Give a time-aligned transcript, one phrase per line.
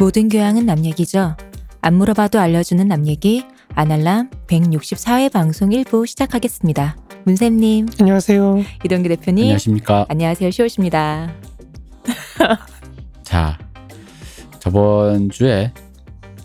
[0.00, 1.36] 모든 교양은 남 얘기죠.
[1.82, 6.96] 안 물어봐도 알려주는 남 얘기 아날람 164회 방송 1부 시작하겠습니다.
[7.24, 8.64] 문쌤님, 안녕하세요.
[8.82, 10.06] 이동규 대표님, 안녕하십니까.
[10.08, 10.50] 안녕하세요.
[10.52, 11.34] 시옷입니다.
[13.22, 13.58] 자,
[14.58, 15.70] 저번 주에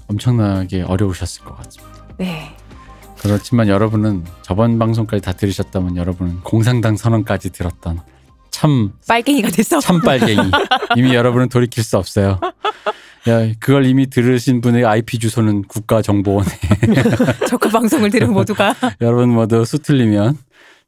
[0.09, 2.07] 엄청나게 어려우셨을 것 같습니다.
[2.17, 2.53] 네.
[3.19, 8.01] 그렇지만 여러분은 저번 방송까지 다 들으셨다면 여러분은 공상당 선언까지 들었던
[8.51, 9.79] 참 빨갱이가 됐어.
[9.79, 10.41] 참 빨갱이
[10.97, 12.41] 이미 여러분은 돌이킬 수 없어요.
[13.27, 16.47] 야, 그걸 이미 들으신 분의 IP 주소는 국가정보원에
[17.49, 20.37] 저그 방송을 들은 모두가 여러분 모두 수틀리면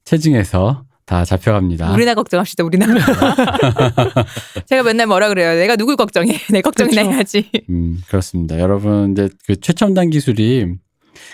[0.05, 1.93] 체증해서 다 잡혀갑니다.
[1.93, 2.65] 우리나 걱정합시다.
[2.65, 2.85] 우리나.
[4.67, 5.55] 제가 맨날 뭐라 그래요.
[5.55, 6.37] 내가 누굴 걱정해?
[6.51, 7.13] 내 걱정이나 그쵸.
[7.13, 7.49] 해야지.
[7.69, 8.59] 음, 그렇습니다.
[8.59, 10.75] 여러분, 이제 그 최첨단 기술이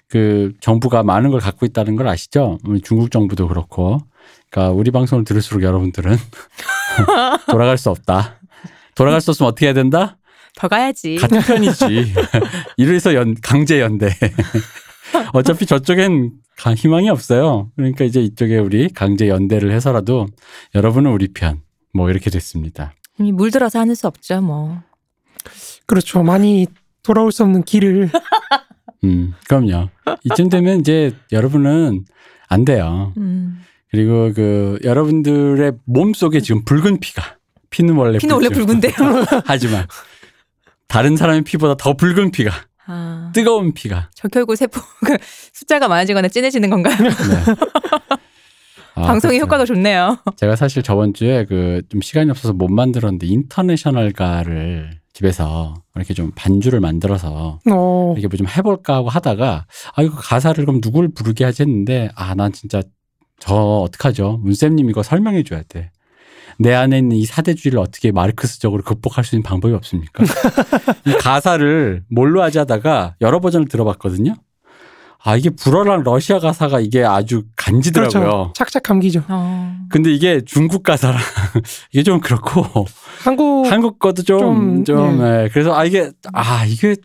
[0.08, 2.60] 그 정부가 많은 걸 갖고 있다는 걸 아시죠?
[2.68, 4.00] 음, 중국 정부도 그렇고.
[4.52, 6.18] 그러니까 우리 방송을 들을수록 여러분들은
[7.50, 8.40] 돌아갈 수 없다.
[8.94, 10.18] 돌아갈 수 없으면 어떻게 해야 된다?
[10.56, 11.16] 더 가야지.
[11.18, 12.14] 같은 편이지.
[12.78, 14.10] 이래서 연, 강제 연대.
[15.34, 17.72] 어차피 저쪽엔 가- 희망이 없어요.
[17.76, 20.28] 그러니까 이제 이쪽에 우리 강제 연대를 해서라도
[20.76, 21.62] 여러분은 우리 편.
[21.94, 22.94] 뭐 이렇게 됐습니다.
[23.18, 24.42] 물들어서 하는 수 없죠.
[24.42, 24.80] 뭐.
[25.86, 26.24] 그렇죠.
[26.24, 26.66] 많이
[27.04, 28.10] 돌아올 수 없는 길을
[29.04, 29.90] 음, 그럼요.
[30.24, 32.06] 이쯤 되면 이제 여러분은
[32.48, 33.14] 안 돼요.
[33.18, 33.60] 음.
[33.92, 37.38] 그리고 그 여러분들의 몸 속에 지금 붉은 피가
[37.70, 38.50] 피는 원래 피는 원래.
[38.50, 38.94] 붉은데요.
[39.46, 39.86] 하지만
[40.94, 42.52] 다른 사람의 피보다 더 붉은 피가
[42.86, 45.18] 아, 뜨거운 피가 적혈구 세포 그
[45.54, 46.96] 숫자가 많아지거나 진해지는 건가요?
[46.98, 47.10] 네.
[48.96, 49.46] 아, 방송의 그렇죠.
[49.48, 50.20] 효과가 좋네요.
[50.38, 56.80] 제가 사실 저번 주에 그 좀 시간이 없어서 못 만들었는데 인터내셔널가를 집에서 이렇게 좀 반주를
[56.80, 61.64] 만들어서 어, 이렇게 뭐 좀 해볼까 하고 하다가 아 이거 가사를 그럼 누굴 부르게 하지
[61.64, 62.82] 했는데 아 난 진짜
[63.40, 65.90] 저 어떡하죠 문쌤님 이거 설명해 줘야 돼.
[66.60, 70.24] 내 안에 있는 이 사대주의를 어떻게 마르크스적으로 극복할 수 있는 방법이 없습니까?
[71.06, 74.36] 이 가사를 뭘로 하지 하다가 여러 버전을 들어봤거든요.
[75.26, 78.20] 아 이게 불어랑 러시아 가사가 이게 아주 간지더라고요.
[78.20, 78.54] 그렇죠.
[78.56, 79.24] 착착 감기죠.
[79.30, 79.74] 어.
[79.90, 81.18] 근데 이게 중국 가사랑
[81.94, 82.86] 이게 좀 그렇고
[83.24, 85.50] 한국 한국 것도 좀, 좀, 좀, 예.
[85.54, 86.98] 그래서 아, 이게, 아, 이게,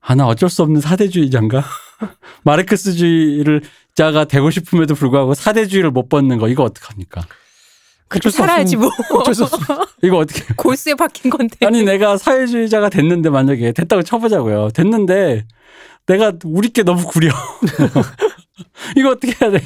[0.00, 1.62] 하나 어쩔 수 없는 사대주의자인가?
[2.44, 3.62] 마르크스주의를
[3.94, 7.22] 자가 되고 싶음에도 불구하고 사대주의를 못 벗는 거, 이거 어떡합니까?
[8.08, 8.90] 그렇게 살아야지 뭐.
[9.14, 9.58] 어쩔 수 없어.
[10.02, 10.44] 이거 어떻게.
[10.56, 11.56] 골수에 박힌 건데.
[11.66, 14.68] 아니, 내가 사회주의자가 됐는데, 만약에, 됐다고 쳐보자고요.
[14.74, 15.44] 됐는데,
[16.06, 17.30] 내가 우리 게 너무 구려.
[18.96, 19.58] 이거 어떻게 해야 돼?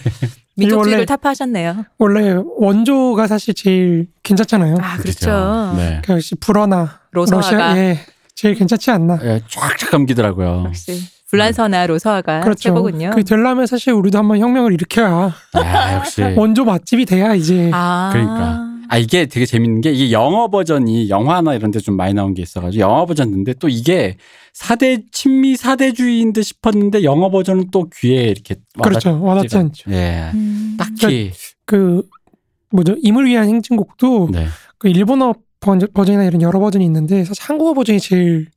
[0.56, 1.84] 민족주의를 원래- 타파하셨네요.
[1.98, 4.76] 원래 원조가 사실 제일 괜찮잖아요.
[4.80, 5.74] 아 그렇죠.
[5.76, 6.00] 네.
[6.04, 7.98] 그 역시 불어나 러시아 예
[8.34, 9.18] 제일 괜찮지 않나.
[9.22, 10.64] 예, 쫙쫙 감기더라고요.
[10.66, 12.60] 역시 불란서나 로서화가 그렇죠.
[12.60, 13.10] 최고군요.
[13.14, 16.22] 그 되려면 사실 우리도 한번 혁명을 일으켜야 아, 역시.
[16.36, 18.66] 원조 맛집이 돼야 이제 아 그러니까.
[18.92, 22.42] 아 이게 되게 재밌는 게 이게 영어 버전이 영화나 이런 데 좀 많이 나온 게
[22.42, 24.16] 있어가지고 영어 버전인데 또 이게
[24.52, 29.22] 사대 친미 사대주의인 듯 싶었는데 영어 버전은 또 귀에 이렇게 그렇죠.
[29.22, 29.90] 와닿지 않- 않죠.
[29.92, 30.76] 예, 음.
[30.76, 31.30] 딱히
[31.64, 32.02] 그
[32.72, 34.46] 뭐죠 임을 위한 행진곡도 네.
[34.78, 38.48] 그 일본어 번- 버전이나 이런 여러 버전이 있는데 사실 한국어 버전이 제일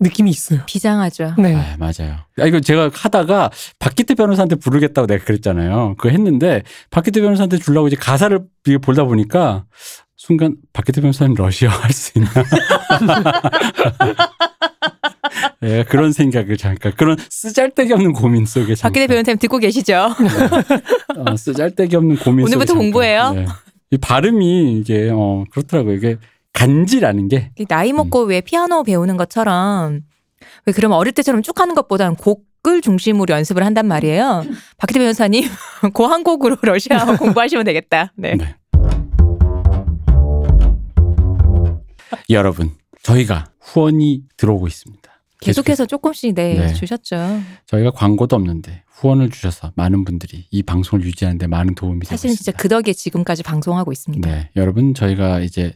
[0.00, 0.60] 느낌이 있어요.
[0.66, 1.34] 비장하죠.
[1.38, 1.54] 네.
[1.54, 2.16] 아, 맞아요.
[2.38, 5.94] 아, 이거 제가 하다가 박기태 변호사한테 부르겠다고 내가 그랬잖아요.
[5.98, 9.64] 그거 했는데 박기태 변호사한테 주려고 이제 가사를 이렇게 보다 보니까
[10.16, 12.30] 순간 박기태 변호사는 러시아 할 수 있나?
[15.62, 20.10] 예, 그런 생각을 잠깐 그런 쓰잘데기 없는 고민 속에 잠깐 박기태 변호사님 듣고 계시죠?
[21.16, 23.32] 어, 쓰잘데기 없는 고민 속에 오늘부터 공부해요?
[23.32, 23.46] 네.
[23.90, 25.94] 이 발음이 이게 어 그렇더라고요.
[25.94, 26.16] 이게
[26.56, 28.28] 간지라는 게 나이 먹고 음.
[28.30, 30.00] 왜 피아노 배우는 것처럼
[30.64, 34.44] 왜 그러면 어릴 때처럼 쭉 하는 것보다는 곡을 중심으로 연습을 한단 말이에요.
[34.78, 35.44] 박기대 변호사님
[35.92, 38.12] 그한 곡으로 러시아 공부하시면 되겠다.
[38.16, 38.34] 네.
[38.36, 38.56] 네.
[42.30, 42.70] 여러분
[43.02, 45.02] 저희가 후원이 들어오고 있습니다.
[45.40, 46.72] 계속해서 조금씩 네, 네.
[46.72, 47.40] 주셨죠.
[47.66, 52.50] 저희가 광고도 없는데 후원을 주셔서 많은 분들이 이 방송을 유지하는데 많은 도움이 되고 사실은 진짜
[52.50, 52.62] 있습니다.
[52.62, 54.28] 그 덕에 지금까지 방송하고 있습니다.
[54.28, 55.74] 네, 여러분 저희가 이제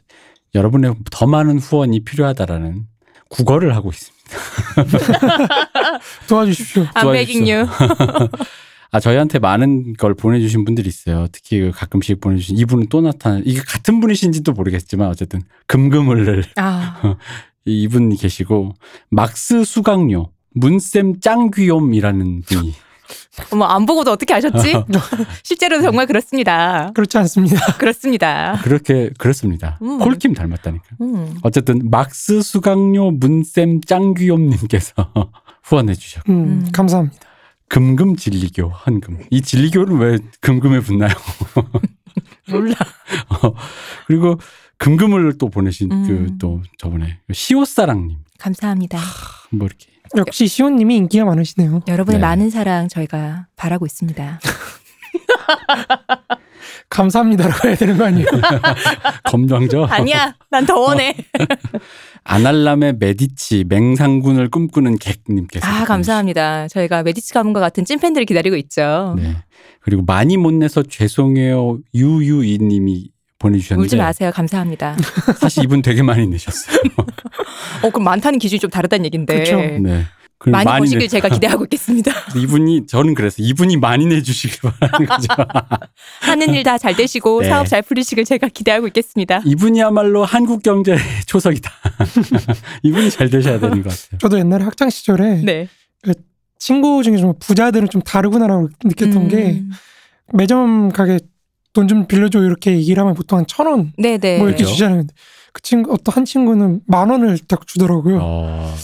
[0.54, 2.86] 여러분의 더 많은 후원이 필요하다라는
[3.28, 4.20] 국어를 하고 있습니다.
[6.28, 6.84] 도와주십시오.
[6.94, 7.66] I'm begging you.
[8.92, 11.28] 아 저희한테 많은 걸 보내주신 분들이 있어요.
[11.30, 17.16] 특히 그 가끔씩 보내주신 이분은 또 나타나 이게 같은 분이신지도 모르겠지만 어쨌든 금금을 아,
[17.64, 18.74] 이분이 계시고
[19.10, 22.74] 막스 수강료 문쌤 짱귀욤이라는 분이
[23.52, 24.74] 어머 안 보고도 어떻게 아셨지?
[25.42, 26.90] 실제로 정말 그렇습니다.
[26.94, 27.76] 그렇지 않습니다.
[27.78, 28.60] 그렇습니다.
[28.62, 29.78] 그렇게 그렇습니다.
[29.82, 29.98] 음.
[29.98, 30.84] 콜킴 닮았다니까.
[31.00, 31.38] 음.
[31.42, 34.92] 어쨌든 막스 수강료 문쌤 짱귀욤님께서
[35.62, 36.68] 후원해 주셨고 음, 음.
[36.72, 37.18] 감사합니다.
[37.68, 41.14] 금금 진리교 헌금 이 진리교는 왜 금금에 붙나요?
[42.50, 42.74] 몰라.
[43.28, 43.54] 어,
[44.06, 44.38] 그리고
[44.78, 46.26] 금금을 또 보내신 음.
[46.36, 48.98] 그또 저번에 시옷사랑님 감사합니다.
[49.52, 51.82] 뭐 이렇게 역시 시온님이 인기가 많으시네요.
[51.86, 52.26] 여러분의 네.
[52.26, 54.40] 많은 사랑 저희가 바라고 있습니다.
[56.88, 58.26] 감사합니다라고 해야 되는 거 아니에요?
[59.24, 59.84] 검정죠.
[59.86, 61.14] 아니야, 난 더 원해.
[62.24, 66.68] 아날람의 메디치 맹상군을 꿈꾸는 객님께서 아, 감사합니다.
[66.68, 69.14] 저희가 메디치 가문과 같은 찐팬들이 기다리고 있죠.
[69.16, 69.36] 네.
[69.80, 73.10] 그리고 많이 못 내서 죄송해요 유유이님이
[73.40, 74.30] 보내주셨는데 울지 마세요.
[74.32, 74.96] 감사합니다.
[75.40, 76.76] 사실 이분 되게 많이 내셨어요.
[77.82, 79.38] 어, 그럼 많다는 기준이 좀 다르다는 얘긴데.
[79.40, 79.56] 그쵸.
[79.56, 80.04] 네.
[80.38, 82.12] 그리고 많이 버시길 내- 제가 기대하고 있겠습니다.
[82.36, 85.26] 이분이 저는 그래서 이분이 많이 내주시길 바라는 거죠.
[86.22, 87.48] 하는 일 다 잘 되시고 네.
[87.48, 89.42] 사업 잘 풀리시길 제가 기대하고 있겠습니다.
[89.44, 91.70] 이분이야말로 한국 경제의 초석이다.
[92.82, 94.18] 이분이 잘 되셔야 되는 것 같아요.
[94.18, 95.68] 저도 옛날에 학창 시절에 네.
[96.58, 99.70] 친구 중에 좀 부자들은 좀 다르구나라고 느꼈던 게 음.
[100.34, 101.18] 매점 가게
[101.72, 104.36] 돈 좀 빌려줘 이렇게 얘기를 하면 보통 한 천 원뭐 네네.
[104.38, 104.66] 이렇게 그래요?
[104.66, 105.02] 주잖아요.
[105.52, 108.18] 그 친구 어떤 한 친구는 만 원을 딱 주더라고요.
[108.22, 108.74] 어,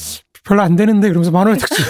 [0.45, 1.83] 별로 안 되는데 그러면서 만 원을 딱 주.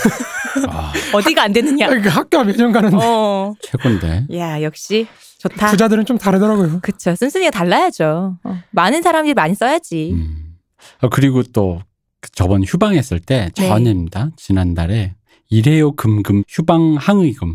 [0.69, 1.89] 아, 어디가 안 되느냐.
[2.01, 3.55] 그 학교 매점 가는데 어.
[3.63, 4.27] 최고인데.
[4.35, 5.07] 야, 역시
[5.39, 5.71] 좋다.
[5.71, 6.81] 부자들은 좀 다르더라고요.
[6.81, 7.15] 그쵸.
[7.15, 8.39] 쓴쓴이가 달라야죠.
[8.43, 8.59] 어.
[8.71, 10.13] 많은 사람들이 많이 써야지.
[10.15, 10.57] 음.
[11.01, 13.69] 아, 그리고 또그 저번 휴방했을 때 네.
[13.69, 14.31] 전입니다.
[14.37, 15.15] 지난달에
[15.51, 17.55] 일회용 금금 휴방 항의금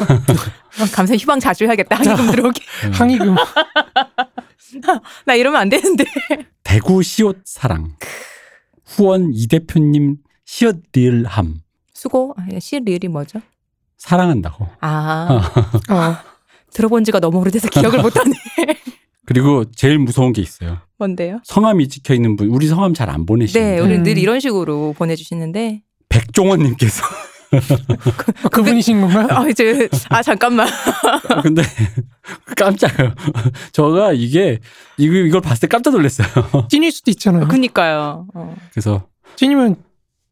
[0.00, 0.04] 어,
[0.92, 1.96] 감사 휴방 자주 해야겠다.
[1.96, 2.62] 항의금 들어오게.
[2.86, 2.92] 음.
[2.92, 3.34] 항의금
[5.24, 6.04] 나 이러면 안 되는데.
[6.62, 7.94] 대구 시옷 사랑
[8.84, 11.60] 후원 이 대표님 시옷 리을함
[11.92, 12.34] 수고.
[12.36, 13.40] 아, 시 리을이 뭐죠?
[13.98, 14.68] 사랑한다고.
[14.80, 15.40] 아,
[15.88, 16.24] 아
[16.74, 18.34] 들어본 지가 너무 오래돼서 기억을 못하네.
[19.26, 20.78] 그리고 제일 무서운 게 있어요.
[20.98, 21.40] 뭔데요?
[21.44, 24.02] 성함이 찍혀 있는 분, 우리 성함 잘 안 보내시는데 네, 우리 음.
[24.02, 25.82] 늘 이런 식으로 보내주시는데.
[26.10, 27.02] 백종원님께서
[28.42, 29.28] 아, 그분이신 건가요?
[29.30, 30.68] 아, 이제, 아, 잠깐만.
[31.42, 31.62] 근데
[32.56, 33.14] 깜짝이야.
[33.72, 34.60] 저가 이게
[34.96, 36.28] 이거 이걸 봤을 때 깜짝 놀랐어요.
[36.70, 37.48] 찐일 수도 있잖아요.
[37.48, 38.26] 그니까요.
[38.34, 38.56] 어.
[38.72, 39.06] 그래서
[39.36, 39.76] 찐이면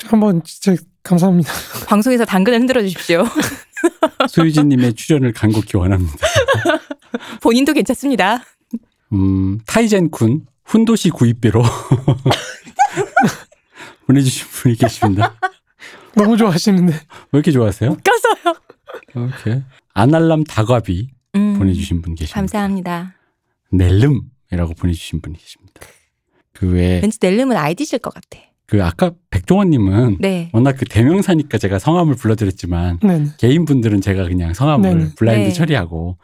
[0.06, 1.52] 한번 진짜 감사합니다.
[1.86, 3.24] 방송에서 당근을 흔들어 주십시오.
[4.28, 6.14] 소유진님의 출연을 간곡히 원합니다.
[7.40, 8.44] 본인도 괜찮습니다.
[9.12, 11.62] 음, 타이젠쿤 훈도시 구입비로
[14.06, 15.34] 보내주신 분이 계십니다.
[16.16, 17.00] 너무 좋아하시는데 왜
[17.32, 17.96] 이렇게 좋아하세요?
[17.96, 18.54] 껴서요.
[19.16, 19.62] 오케이.
[19.94, 22.34] 아날람 다과비 음, 보내주신 분 계십니다.
[22.34, 23.14] 감사합니다.
[23.70, 25.80] 넬름이라고 보내주신 분이 계십니다.
[26.52, 28.38] 그 외에 왠지 넬름은 아이디실 것 같아.
[28.66, 30.50] 그 아까 백종원님은 네.
[30.52, 33.26] 워낙 그 대명사니까 제가 성함을 불러드렸지만 네.
[33.36, 35.10] 개인 분들은 제가 그냥 성함을 네네.
[35.16, 35.52] 블라인드 네.
[35.52, 36.16] 처리하고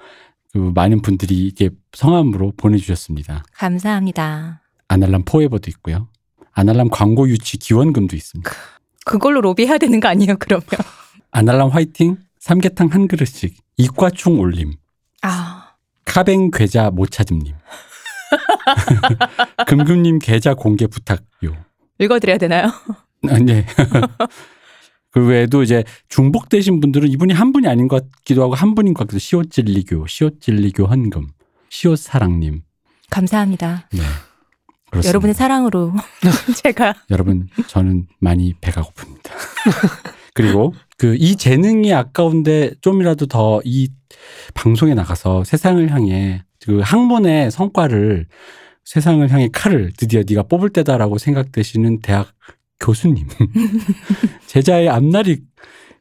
[0.52, 3.42] 그 많은 분들이 이게 성함으로 보내주셨습니다.
[3.52, 4.62] 감사합니다.
[4.88, 6.08] 아날람 포에버도 있고요.
[6.52, 8.50] 아날람 광고 유치 기원금도 있습니다.
[9.08, 10.66] 그걸로 로비해야 되는 거 아니에요, 그러면?
[11.30, 14.74] 아날람 화이팅 삼계탕 한 그릇씩 이과충 올림
[15.22, 15.72] 아,
[16.04, 17.54] 카뱅 괴자 못 찾음님
[19.66, 21.56] 금금님 계좌 공개 부탁요.
[21.98, 22.66] 읽어드려야 되나요?
[23.28, 23.66] 아, 네.
[25.10, 29.04] 그 외에도 이제 중복되신 분들은 이분이 한 분이 아닌 것 같기도 하고 한 분인 것
[29.04, 31.28] 같기도 시옷 진리교, 시옷 진리교 헌금,
[31.70, 32.62] 시옷 사랑님.
[33.10, 33.88] 감사합니다.
[33.92, 34.00] 네.
[34.90, 35.08] 그렇습니다.
[35.08, 35.92] 여러분의 사랑으로
[36.62, 39.30] 제가 여러분 저는 많이 배가 고픕니다.
[40.34, 43.88] 그리고 그 이 재능이 아까운데 좀이라도 더 이
[44.54, 48.26] 방송에 나가서 세상을 향해 그 학문의 성과를
[48.84, 52.32] 세상을 향해 칼을 드디어 네가 뽑을 때다라고 생각되시는 대학
[52.80, 53.26] 교수님
[54.46, 55.40] 제자의 앞날이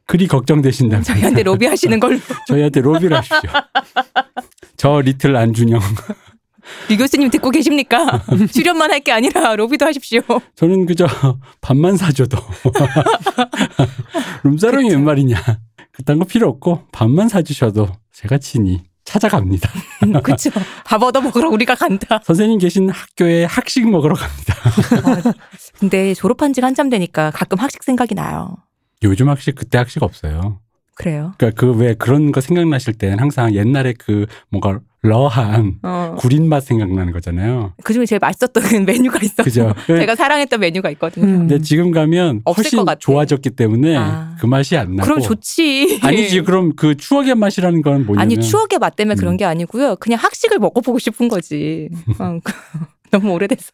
[0.06, 3.50] 그리 걱정되신다면 저희한테 로비하시는 걸로 저희한테 로비를 하십시오.
[4.78, 5.80] 저 리틀 안준영
[6.88, 8.22] 리 교수님 듣고 계십니까?
[8.52, 10.20] 출연만 할 게 아니라 로비도 하십시오.
[10.56, 11.06] 저는 그저
[11.60, 12.38] 밥만 사줘도
[14.44, 15.36] 룸사롱이 웬 말이냐
[15.92, 19.70] 그딴 거 필요 없고 밥만 사주셔도 제가 친히 찾아갑니다.
[20.22, 20.50] 그렇죠.
[20.84, 22.20] 밥 얻어 먹으러 우리가 간다.
[22.24, 24.54] 선생님 계신 학교에 학식 먹으러 갑니다.
[25.02, 25.32] 아,
[25.78, 28.56] 근데 졸업한 지가 한참 되니까 가끔 학식 생각이 나요.
[29.02, 30.60] 요즘 학식 그때 학식 없어요.
[30.94, 31.32] 그래요.
[31.38, 36.16] 그러니까 그 왜 그런 거 생각나실 때는 항상 옛날에 그 뭔가 러한 어.
[36.18, 37.72] 구린 맛 생각나는 거잖아요.
[37.84, 39.44] 그 중에 제일 맛있었던 그 메뉴가 있어요.
[39.44, 39.74] 그죠?
[39.86, 41.24] 제가 사랑했던 메뉴가 있거든요.
[41.24, 41.38] 음.
[41.40, 42.98] 근데 지금 가면 없을 훨씬 것 같아.
[42.98, 44.34] 좋아졌기 때문에 아.
[44.40, 46.00] 그 맛이 안 나고 그럼 좋지.
[46.02, 49.36] 아니지 그럼 그 추억의 맛이라는 건 뭐냐면 아니 추억의 맛 때문에 그런 음.
[49.36, 49.96] 게 아니고요.
[49.96, 51.88] 그냥 학식을 먹어보고 싶은 거지.
[52.18, 52.52] 어, 그-
[53.12, 53.70] 너무 오래돼서.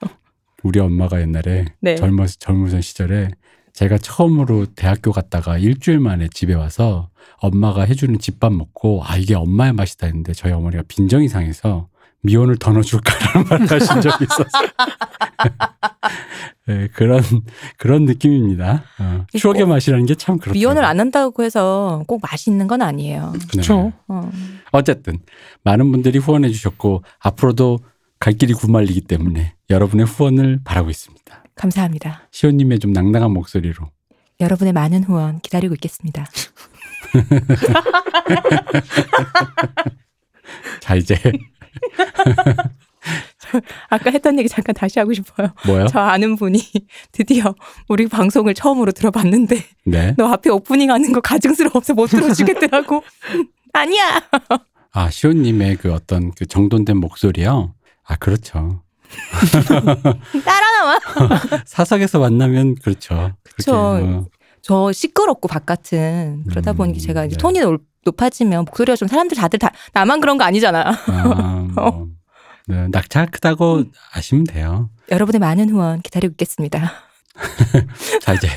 [0.63, 1.97] 우리 엄마가 옛날에 네.
[1.97, 3.29] 젊은 젊은 시절에
[3.73, 9.73] 제가 처음으로 대학교 갔다가 일주일 만에 집에 와서 엄마가 해주는 집밥 먹고 아 이게 엄마의
[9.73, 11.89] 맛이다 했는데 저희 어머니가 빈정이 상해서
[12.23, 14.69] 미원을 더 넣어줄까라는 말을 하신 적이 있었어요.
[16.67, 17.23] 네, 그런
[17.77, 18.83] 그런 느낌입니다.
[18.99, 20.55] 어, 추억의 맛이라는 게 참 그렇죠.
[20.59, 23.35] 미연을 안 한다고 해서 꼭 맛있는 건 아니에요.
[23.51, 23.93] 그렇죠.
[24.09, 24.31] 어.
[24.73, 25.19] 어쨌든
[25.65, 27.81] 많은 분들이 후원해 주셨고 앞으로도
[28.19, 31.45] 갈 길이 구말리기 때문에 여러분의 후원을 바라고 있습니다.
[31.57, 32.23] 감사합니다.
[32.31, 33.91] 시호님의 좀 낭낭한 목소리로.
[34.41, 36.25] 여러분의 많은 후원 기다리고 있겠습니다.
[40.81, 41.17] 자 이제
[43.89, 45.49] 아까 했던 얘기 잠깐 다시 하고 싶어요.
[45.67, 45.87] 뭐요?
[45.87, 46.61] 저 아는 분이
[47.13, 47.55] 드디어
[47.89, 50.15] 우리 방송을 처음으로 들어봤는데 네.
[50.17, 53.03] 너 앞에 오프닝 하는 거 가증스러워서 못 들어주겠더라고.
[53.73, 54.23] 아니야.
[54.93, 57.75] 아 시호님의 그 어떤 그 정돈된 목소리요.
[58.05, 58.83] 아 그렇죠.
[60.45, 60.99] 따라 나와.
[61.67, 63.33] 사석에서 만나면 그렇죠.
[63.69, 64.27] 어,
[64.65, 67.39] 저 시끄럽고 바깥은 그러다 음, 보니 제가 이제 네.
[67.39, 70.89] 톤이 높- 높아지면 목소리가 좀 사람들 다들 다 나만 그런 거 아니잖아.
[71.07, 72.09] 아, 뭐,
[72.67, 74.89] 네, 낙차 크다고 아시면 돼요.
[75.11, 76.93] 여러분의 많은 후원 기다리고 있겠습니다.
[78.23, 78.49] 자 이제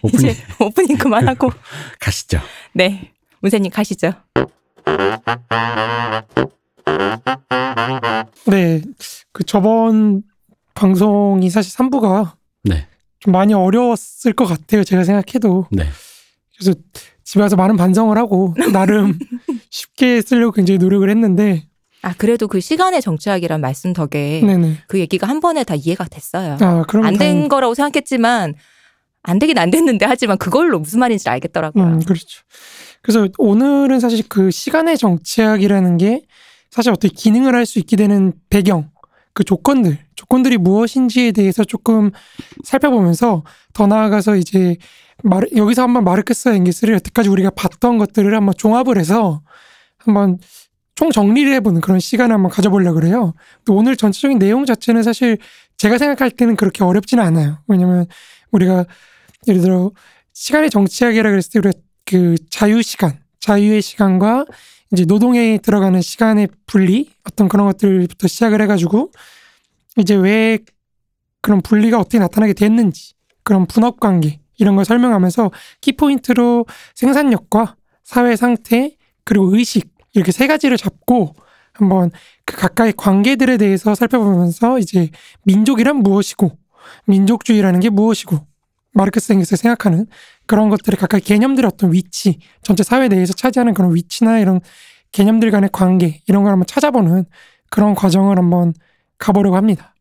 [0.00, 1.50] 오프닝 이제 오프닝 그만하고
[2.00, 2.40] 가시죠.
[2.72, 4.12] 네 문세님 가시죠.
[8.46, 8.80] 네,
[9.32, 10.22] 그 저번
[10.72, 12.32] 방송이 사실 3부가
[12.64, 12.86] 네,
[13.20, 14.84] 좀 많이 어려웠을 것 같아요.
[14.84, 15.66] 제가 생각해도.
[15.70, 15.84] 네.
[16.56, 16.78] 그래서
[17.24, 19.18] 집에 와서 많은 반성을 하고 나름
[19.70, 21.64] 쉽게 쓰려고 굉장히 노력을 했는데,
[22.02, 24.78] 아 그래도 그 시간의 정치학이란 말씀 덕에 네네.
[24.86, 26.56] 그 얘기가 한 번에 다 이해가 됐어요.
[26.60, 28.54] 아, 그럼 안된 거라고 생각했지만
[29.24, 31.84] 안 되긴 안 됐는데 하지만 그걸로 무슨 말인지 알겠더라고요.
[31.84, 32.42] 음, 그렇죠.
[33.02, 36.22] 그래서 오늘은 사실 그 시간의 정치학이라는 게
[36.70, 38.90] 사실 어떻게 기능을 할 수 있게 되는 배경,
[39.32, 39.98] 그 조건들,
[40.28, 42.10] 조건들이 무엇인지에 대해서 조금
[42.62, 44.76] 살펴보면서 더 나아가서 이제
[45.22, 49.40] 마르, 여기서 한번 마르크스와 엥게스를 여태까지 우리가 봤던 것들을 한번 종합을 해서
[49.96, 50.38] 한번
[50.94, 53.32] 총 정리를 해보는 그런 시간을 한번 가져보려고 그래요.
[53.64, 55.38] 또 오늘 전체적인 내용 자체는 사실
[55.78, 57.58] 제가 생각할 때는 그렇게 어렵지는 않아요.
[57.66, 58.06] 왜냐면
[58.50, 58.84] 우리가
[59.46, 59.92] 예를 들어
[60.34, 64.44] 시간의 정치학이라 그랬을 때 우리가 그 자유 시간, 자유의 시간과
[64.92, 69.10] 이제 노동에 들어가는 시간의 분리 어떤 그런 것들부터 시작을 해가지고
[69.98, 70.58] 이제 왜
[71.42, 73.12] 그런 분리가 어떻게 나타나게 됐는지
[73.42, 75.50] 그런 분업 관계 이런 걸 설명하면서
[75.80, 81.34] 키포인트로 생산력과 사회 상태 그리고 의식 이렇게 세 가지를 잡고
[81.72, 82.10] 한번
[82.44, 85.10] 그 각각의 관계들에 대해서 살펴보면서 이제
[85.44, 86.58] 민족이란 무엇이고
[87.06, 88.38] 민족주의라는 게 무엇이고
[88.92, 90.06] 마르크스 엥게스 생각하는
[90.46, 94.60] 그런 것들의 각각 개념들의 어떤 위치, 전체 사회 내에서 차지하는 그런 위치나 이런
[95.12, 97.26] 개념들 간의 관계 이런 걸 한번 찾아보는
[97.70, 98.72] 그런 과정을 한번
[99.18, 99.92] 가보려고 합니다.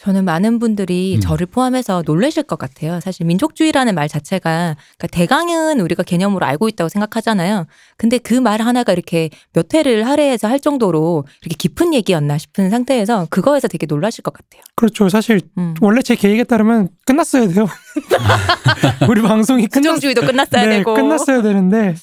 [0.00, 1.20] 저는 많은 분들이 음.
[1.20, 3.00] 저를 포함해서 놀라실 것 같아요.
[3.00, 7.66] 사실 민족주의라는 말 자체가 그러니까 대강은 우리가 개념으로 알고 있다고 생각하잖아요.
[7.96, 13.26] 근데 그 말 하나가 이렇게 몇 회를 할애해서 할 정도로 이렇게 깊은 얘기였나 싶은 상태에서
[13.28, 14.62] 그거에서 되게 놀라실 것 같아요.
[14.74, 15.08] 그렇죠.
[15.10, 15.74] 사실 음.
[15.82, 17.66] 원래 제 계획에 따르면 끝났어야 돼요.
[19.08, 21.94] 우리 방송이 끝났, 긍정주의도 끝났어야 네, 되고 끝났어야 되는데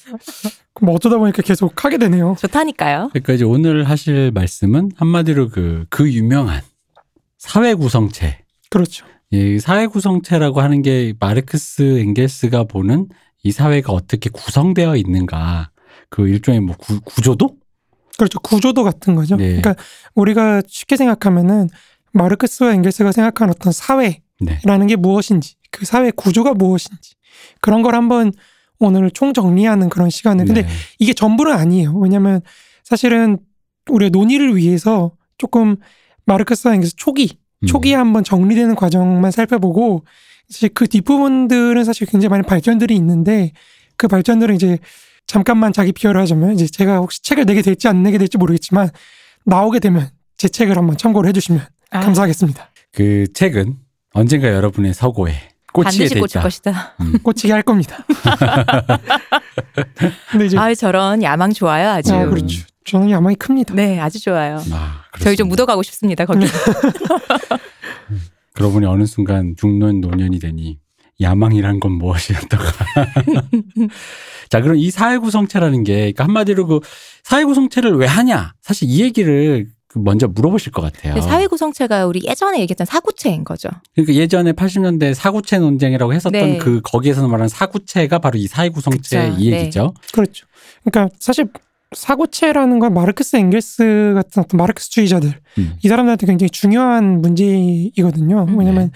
[0.80, 2.36] 뭐 어쩌다 보니까 계속 하게 되네요.
[2.38, 3.08] 좋다니까요.
[3.12, 6.60] 그러니까 이제 오늘 하실 말씀은 한마디로 그, 그 유명한
[7.38, 8.38] 사회 구성체.
[8.70, 9.06] 그렇죠.
[9.30, 13.08] 이 사회 구성체라고 하는 게 마르크스 엥겔스가 보는
[13.42, 15.70] 이 사회가 어떻게 구성되어 있는가.
[16.10, 17.56] 그 일종의 뭐 구, 구조도?
[18.16, 18.40] 그렇죠.
[18.40, 19.36] 구조도 같은 거죠.
[19.36, 19.60] 네.
[19.60, 19.76] 그러니까
[20.14, 21.68] 우리가 쉽게 생각하면은
[22.12, 24.86] 마르크스와 엥겔스가 생각하는 어떤 사회라는 네.
[24.88, 27.14] 게 무엇인지, 그 사회 구조가 무엇인지
[27.60, 28.32] 그런 걸 한번
[28.80, 30.46] 오늘 총 정리하는 그런 시간을.
[30.46, 30.68] 근데 네.
[30.98, 31.94] 이게 전부는 아니에요.
[31.94, 32.40] 왜냐하면
[32.82, 33.38] 사실은
[33.90, 35.76] 우리가 논의를 위해서 조금
[36.28, 37.66] 마르크스와 엥겔스 초기, 음.
[37.66, 40.04] 초기에 한번 정리되는 과정만 살펴보고
[40.48, 43.52] 사실 그 뒷부분들은 사실 굉장히 많은 발전들이 있는데
[43.96, 44.78] 그 발전들은 이제
[45.26, 48.88] 잠깐만 자기 비하를 하자면 이제 제가 혹시 책을 내게 될지 안 내게 될지 모르겠지만
[49.44, 52.70] 나오게 되면 제 책을 한번 참고를 해주시면 아, 감사하겠습니다.
[52.92, 53.74] 그 책은
[54.14, 55.34] 언젠가 여러분의 서고에
[55.72, 56.42] 꽂히게 반드시 돼 꽂힐 있다.
[56.42, 56.94] 것이다.
[57.22, 58.06] 꽂히게 할 겁니다.
[60.30, 62.14] 근데 이제 아 저런 야망 좋아요 아주.
[62.14, 62.64] 아, 그렇죠.
[62.88, 63.74] 저는 야망이 큽니다.
[63.74, 64.62] 네 아주 좋아요.
[64.72, 65.48] 아, 저희 좀.
[65.48, 66.46] 묻어가고 싶습니다 거기.
[68.54, 70.78] 그러고 보니 어느 순간 중년 노년이 되니
[71.20, 72.66] 야망이란 건 무엇이었던가.
[74.50, 76.80] 자, 그럼 이 사회 구성체라는 게 그러니까 한마디로 그
[77.22, 78.54] 사회 구성체를 왜 하냐?
[78.62, 81.20] 사실 이 얘기를 그 먼저 물어보실 것 같아요.
[81.22, 83.68] 사회 구성체가 우리 예전에 얘기했던 사구체인 거죠.
[83.94, 86.58] 그러니까 예전에 80년대 사구체 논쟁이라고 했었던 네.
[86.58, 89.36] 그 거기에서 말하는 사구체가 바로 이 사회 구성체 그쵸.
[89.38, 89.94] 이 얘기죠.
[90.12, 90.46] 그렇죠.
[90.84, 91.46] 그러니까 사실
[91.94, 95.76] 사고체라는 건 마르크스 엥겔스 같은 어떤 마르크스주의자들 음.
[95.82, 98.46] 이 사람들한테 굉장히 중요한 문제이거든요.
[98.48, 98.58] 음.
[98.58, 98.90] 왜냐하면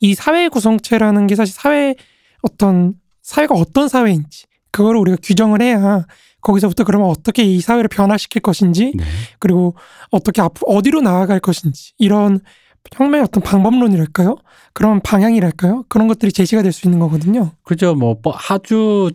[0.00, 1.94] 이 사회 구성체라는 게 사실 사회
[2.42, 6.06] 어떤 사회가 어떤 사회인지 그거를 우리가 규정을 해야
[6.40, 9.04] 거기서부터 그러면 어떻게 이 사회를 변화시킬 것인지 네.
[9.38, 9.74] 그리고
[10.10, 12.40] 어떻게 앞 어디로 나아갈 것인지 이런
[12.94, 14.36] 혁명의 어떤 방법론이랄까요?
[14.72, 15.84] 그런 방향이랄까요?
[15.88, 17.52] 그런 것들이 제시가 될 수 있는 거거든요.
[17.62, 17.94] 그죠.
[17.94, 19.10] 뭐, 뭐 아주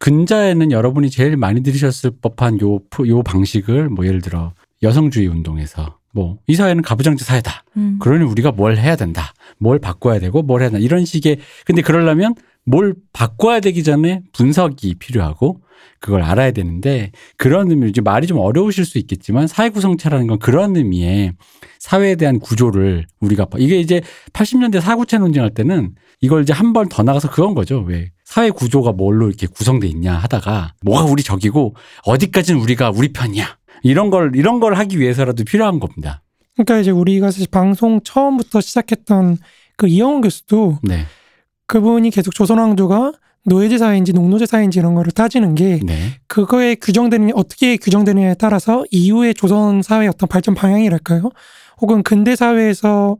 [0.00, 4.52] 근자에는 여러분이 제일 많이 들으셨을 법한 요, 프- 요 방식을 뭐 예를 들어
[4.82, 7.62] 여성주의 운동에서 뭐 이 사회는 가부장제 사회다.
[7.76, 7.98] 음.
[8.00, 9.32] 그러니 우리가 뭘 해야 된다.
[9.58, 10.82] 뭘 바꿔야 되고 뭘 해야 된다.
[10.84, 12.34] 이런 식의 근데 그러려면
[12.70, 15.60] 뭘 바꿔야 되기 전에 분석이 필요하고
[15.98, 20.76] 그걸 알아야 되는데 그런 의미로 이제 말이 좀 어려우실 수 있겠지만 사회 구성체라는 건 그런
[20.76, 21.32] 의미의
[21.78, 24.00] 사회에 대한 구조를 우리가 봐- 이게 이제
[24.32, 27.80] 80년대 사구체 논쟁할 때는 이걸 이제 한 번 더 나가서 그건 거죠.
[27.86, 31.74] 왜 사회 구조가 뭘로 이렇게 구성돼 있냐 하다가 뭐가 우리 적이고
[32.06, 33.46] 어디까지는 우리가 우리 편이야.
[33.82, 36.22] 이런 걸 이런 걸 하기 위해서라도 필요한 겁니다.
[36.54, 39.38] 그러니까 이제 우리가 사실 방송 처음부터 시작했던
[39.78, 41.06] 그 이영훈 교수도 네.
[41.70, 43.12] 그분이 계속 조선왕조가
[43.44, 46.14] 노예제 사회인지 농노제 사회인지 이런 거를 따지는 게 네.
[46.26, 51.30] 그거에 규정되는 어떻게 규정되느냐에 따라서 이후의 조선 사회의 어떤 발전 방향이랄까요?
[51.80, 53.18] 혹은 근대 사회에서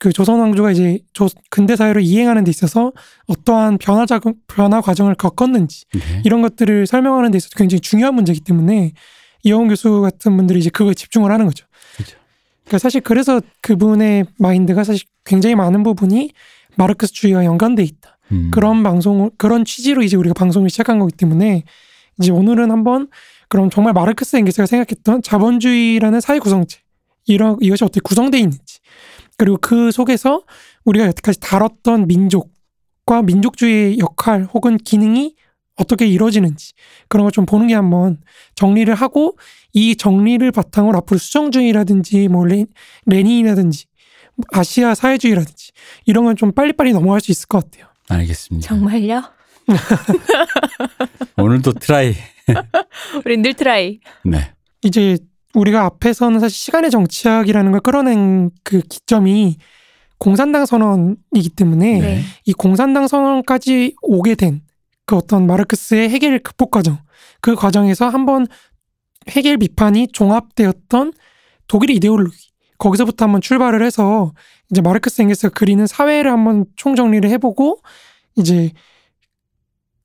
[0.00, 2.90] 그 조선 왕조가 이제 조, 근대 사회로 이행하는 데 있어서
[3.28, 6.00] 어떠한 변화 작용, 변화 과정을 겪었는지 네.
[6.24, 8.92] 이런 것들을 설명하는 데 있어서 굉장히 중요한 문제이기 때문에
[9.44, 11.64] 이영훈 교수 같은 분들이 이제 그거에 집중을 하는 거죠.
[11.96, 12.16] 그죠.
[12.64, 16.32] 그러니까 사실 그래서 그분의 마인드가 사실 굉장히 많은 부분이
[16.76, 18.18] 마르크스주의와 연관돼 있다.
[18.32, 18.50] 음.
[18.52, 21.64] 그런 방송 그런 취지로 이제 우리가 방송을 시작한 거기 때문에
[22.20, 23.08] 이제 오늘은 한번
[23.48, 26.78] 그럼 정말 마르크스 엥겔스가 생각했던 자본주의라는 사회 구성체
[27.26, 28.78] 이런 이것이 어떻게 구성되어 있는지
[29.36, 30.42] 그리고 그 속에서
[30.84, 35.34] 우리가 여태까지 다뤘던 민족과 민족주의의 역할 혹은 기능이
[35.76, 36.72] 어떻게 이루어지는지
[37.08, 38.18] 그런 걸 좀 보는 게 한번
[38.54, 39.36] 정리를 하고
[39.72, 42.66] 이 정리를 바탕으로 앞으로 수정주의라든지 뭐 레,
[43.06, 43.86] 레닌이라든지
[44.52, 45.72] 아시아 사회주의라든지
[46.06, 47.86] 이런 건 좀 빨리빨리 넘어갈 수 있을 것 같아요.
[48.08, 48.66] 알겠습니다.
[48.68, 49.22] 정말요?
[51.36, 52.14] 오늘도 try.
[53.24, 54.00] 우린 늘 try.
[54.24, 54.52] 네.
[54.82, 55.18] 이제
[55.54, 59.58] 우리가 앞에서는 사실 시간의 정치학이라는 걸 끌어낸 그 기점이
[60.18, 62.22] 공산당 선언이기 때문에 네.
[62.44, 64.62] 이 공산당 선언까지 오게 된
[65.04, 66.98] 그 어떤 마르크스의 해겔 극복 과정
[67.40, 68.46] 그 과정에서 한번
[69.28, 71.12] 해겔 비판이 종합되었던
[71.66, 72.36] 독일 이데올로기
[72.82, 74.32] 거기서부터 한번 출발을 해서
[74.70, 77.78] 이제 마르크스 엥겔스가 그리는 사회를 한번 총정리를 해보고
[78.36, 78.72] 이제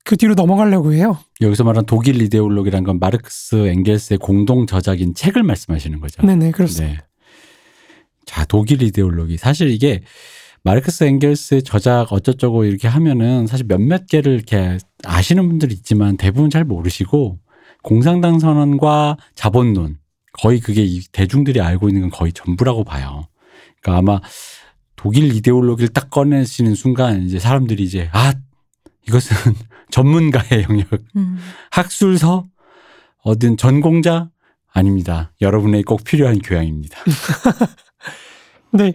[0.04, 1.18] 그 뒤로 넘어가려고 해요.
[1.40, 6.22] 여기서 말한 독일 이데올로기란 건 마르크스 엥겔스의 공동 저작인 책을 말씀하시는 거죠.
[6.24, 7.00] 네네 그렇습니다.
[7.00, 7.06] 네.
[8.24, 9.38] 자, 독일 이데올로기.
[9.38, 10.02] 사실 이게
[10.62, 16.64] 마르크스 엥겔스의 저작 어쩌저쩌고 이렇게 하면은 사실 몇몇 개를 이렇게 아시는 분들 있지만 대부분 잘
[16.64, 17.40] 모르시고
[17.82, 19.98] 공산당 선언과 자본론
[20.32, 23.28] 거의 그게 이 대중들이 알고 있는 건 거의 전부라고 봐요.
[23.80, 24.20] 그러니까 아마
[24.96, 28.34] 독일 이데올로기를 딱 꺼내시는 순간 이제 사람들이 이제 아
[29.06, 29.36] 이것은
[29.90, 31.38] 전문가의 영역 음.
[31.70, 32.46] 학술서
[33.22, 34.30] 얻은 전공자
[34.72, 35.32] 아닙니다.
[35.40, 36.98] 여러분에게 꼭 필요한 교양입니다.
[38.70, 38.92] 근데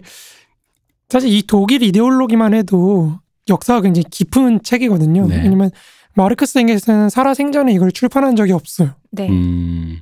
[1.08, 3.18] 사실 이 독일 이데올로기만 해도
[3.48, 5.26] 역사가 굉장히 깊은 책이거든요.
[5.26, 5.42] 네.
[5.42, 5.70] 왜냐면
[6.14, 8.94] 마르크스 엥겔스는 살아 생전에 이걸 출판한 적이 없어요.
[9.10, 9.28] 네.
[9.28, 10.00] 음,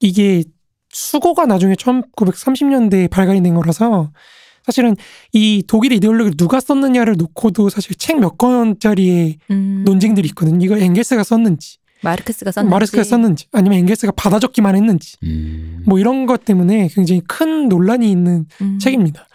[0.00, 0.42] 이게
[0.90, 4.10] 수고가 나중에 1930년대에 발간이 된 거라서
[4.64, 4.96] 사실은
[5.32, 9.82] 이 독일 이데올로기를 누가 썼느냐를 놓고도 사실 책 몇 권짜리의 음.
[9.86, 10.64] 논쟁들이 있거든요.
[10.64, 12.70] 이거 엥겔스가 썼는지, 마르크스가 썼는지.
[12.70, 15.82] 마르크스가 썼는지, 아니면 엥겔스가 받아 적기만 했는지, 음.
[15.86, 18.78] 뭐 이런 것 때문에 굉장히 큰 논란이 있는 음.
[18.78, 19.26] 책입니다.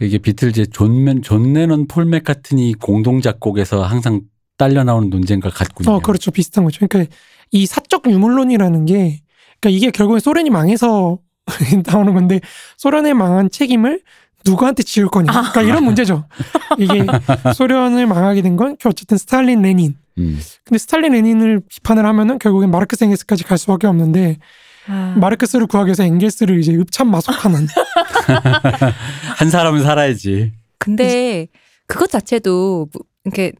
[0.00, 4.22] 이게 비틀즈의 존, 존 레넌 폴 맥카트니 공동 작곡에서 항상
[4.56, 5.90] 딸려 나오는 논쟁과 같군요.
[5.92, 6.30] 어, 그렇죠.
[6.30, 6.86] 비슷한 거죠.
[6.86, 7.14] 그러니까
[7.50, 9.20] 이 사적 유물론이라는 게,
[9.60, 11.18] 그러니까 이게 결국엔 소련이 망해서
[11.86, 12.40] 나오는 건데,
[12.78, 14.00] 소련의 망한 책임을
[14.46, 15.30] 누구한테 지을 거냐.
[15.32, 16.26] 그러니까 이런 문제죠.
[16.78, 17.04] 이게
[17.54, 19.96] 소련을 망하게 된 건 어쨌든 스탈린, 레닌.
[20.18, 20.40] 음.
[20.64, 24.38] 근데 스탈린, 레닌을 비판을 하면은 결국엔 마르크스, 엥겔스까지 갈 수밖에 없는데,
[24.86, 25.14] 아.
[25.16, 27.66] 마르크스를 구하기 위해서 엥겔스를 이제 읍참 마속하는.
[29.36, 30.52] 한 사람은 살아야지.
[30.78, 31.48] 근데
[31.86, 33.52] 그것 자체도 뭐 이렇게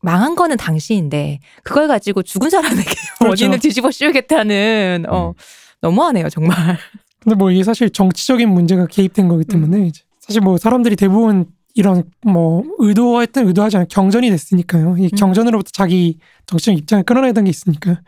[0.00, 2.82] 망한 거는 당시인데 그걸 가지고 죽은 사람에게
[3.18, 3.44] 그렇죠.
[3.44, 5.32] 원인을 뒤집어 씌우겠다는 어 음.
[5.80, 6.78] 너무하네요 정말.
[7.20, 12.04] 근데 뭐 이게 사실 정치적인 문제가 개입된 거기 때문에 이제 사실 뭐 사람들이 대부분 이런
[12.22, 14.96] 뭐 의도했든 의도하지 않은 경전이 됐으니까요.
[14.98, 15.08] 이 음.
[15.16, 18.00] 경전으로부터 자기 정치적 입장을 끌어내던 게 있으니까.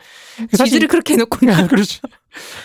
[0.56, 2.00] 지지를 그렇게 해놓고 아, 그렇죠.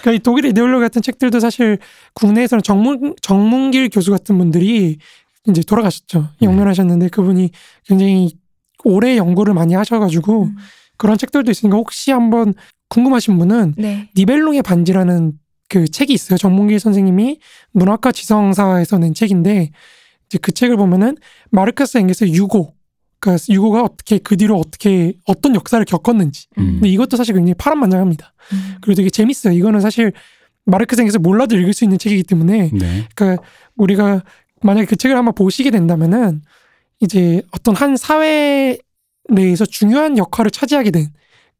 [0.01, 1.77] 그러니까 이 독일 이데올로기 같은 책들도 사실
[2.13, 4.97] 국내에서는 정문 정문길 교수 같은 분들이
[5.47, 6.29] 이제 돌아가셨죠.
[6.39, 6.47] 네.
[6.47, 7.51] 영면하셨는데 그분이
[7.85, 8.35] 굉장히
[8.85, 10.55] 오래 연구를 많이 하셔가지고 음.
[10.97, 12.53] 그런 책들도 있으니까 혹시 한번
[12.89, 14.09] 궁금하신 분은 네.
[14.15, 15.33] 니벨룽의 반지라는
[15.67, 16.37] 그 책이 있어요.
[16.37, 17.39] 정문길 선생님이
[17.71, 19.71] 문학과 지성사에서 낸 책인데
[20.27, 21.17] 이제 그 책을 보면은
[21.51, 22.75] 마르크스 엥겔스의 유고
[23.19, 26.73] 그러니까 유고가 어떻게 그 뒤로 어떻게 어떤 역사를 겪었는지 음.
[26.73, 28.33] 근데 이것도 사실 굉장히 파란만장합니다.
[28.53, 28.75] 음.
[28.81, 29.53] 그리고 되게 재밌어요.
[29.53, 30.13] 이거는 사실
[30.65, 33.07] 마르크스 엥겔스 몰라도 읽을 수 있는 책이기 때문에 네.
[33.15, 33.43] 그러니까
[33.75, 34.23] 우리가
[34.61, 36.41] 만약에 그 책을 한번 보시게 된다면은
[36.99, 38.77] 이제 어떤 한 사회
[39.29, 41.11] 내에서 중요한 역할을 차지하게 된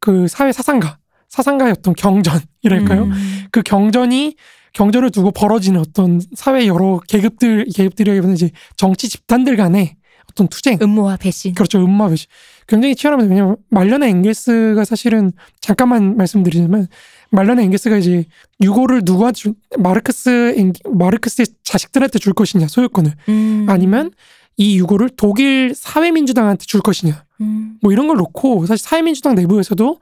[0.06, 3.04] 그 사회 사상가 사상가의 어떤 경전이랄까요?
[3.06, 3.44] 음.
[3.52, 4.36] 그 경전이
[4.74, 9.96] 경전을 두고 벌어지는 어떤 사회 여러 계급들 계급들이라기보다 이제 정치 집단들 간의
[10.30, 11.56] 어떤 투쟁 음모와 배신.
[11.56, 12.28] 그렇죠 음마 배신
[12.68, 16.88] 굉장히 치열합니다 왜냐면 말년의 앵겔스가 사실은 잠깐만 말씀드리자면
[17.32, 18.26] 말년의 앵겔스가 이제
[18.62, 23.66] 유고를 누가 주, 마르크스 앵, 마르크스의 자식들한테 줄 것이냐 소유권을 음.
[23.70, 24.12] 아니면
[24.58, 27.78] 이 유고를 독일 사회민주당한테 줄 것이냐 음.
[27.82, 30.00] 뭐 이런 걸 놓고 사실 사회민주당 내부에서도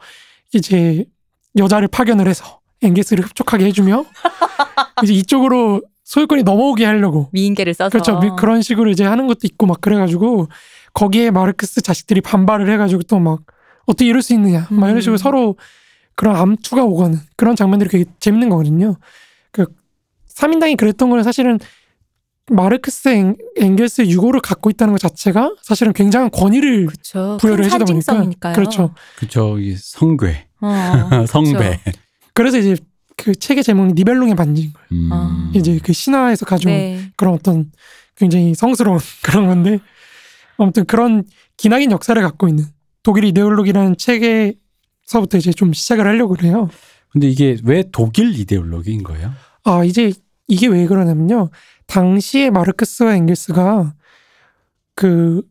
[0.54, 1.06] 이제
[1.58, 4.06] 여자를 파견을 해서 앵게스를 흡족하게 해주며
[5.04, 7.90] 이제 이쪽으로 소유권이 넘어오게 하려고 미인계를 써서.
[7.90, 10.48] 그렇죠 미- 그런 식으로 이제 하는 것도 있고 막 그래가지고
[10.94, 13.42] 거기에 마르크스 자식들이 반발을 해가지고 또 막
[13.86, 15.18] 어떻게 이럴 수 있느냐 막 이런 식으로 음.
[15.18, 15.56] 서로
[16.16, 18.98] 그런 암투가 오가는 그런 장면들이 되게 재밌는 거거든요.
[19.52, 19.66] 그
[20.36, 21.60] 3인당이 그랬던 거는 사실은
[22.52, 27.38] 마르크스 앵, 앵겔스의 유고를 갖고 있다는 것 자체가 사실은 굉장한 권위를 그렇죠.
[27.40, 28.54] 부여를 해주다 보니까.
[28.54, 28.94] 그렇죠.
[29.18, 29.58] 그쵸.
[29.60, 31.80] 이 성괴, 어, 성배.
[32.34, 32.76] 그래서 이제
[33.16, 34.88] 그 책의 제목이 니벨롱의 반지인 거예요.
[34.92, 35.10] 음.
[35.12, 35.52] 아.
[35.56, 37.12] 이제 그 신화에서 가져온 네.
[37.16, 37.72] 그런 어떤
[38.18, 39.80] 굉장히 성스러운 그런 건데
[40.58, 41.24] 아무튼 그런
[41.58, 42.66] 기나긴 역사를 갖고 있는
[43.04, 46.70] 독일 이데올로기라는 책에서부터 이제 좀 시작을 하려고 그래요.
[47.10, 49.32] 근데 이게 왜 독일 이데올로기인 거예요?
[49.64, 50.12] 아 이제
[50.48, 51.50] 이게 왜 그러냐면요.
[51.88, 53.94] 당시에 마르크스와 앵겔스가
[54.96, 55.42] 그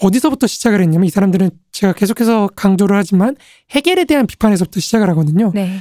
[0.00, 3.36] 어디서부터 시작을 했냐면 이 사람들은 제가 계속해서 강조를 하지만
[3.70, 5.50] 해겔에 대한 비판에서부터 시작을 하거든요.
[5.54, 5.78] 네.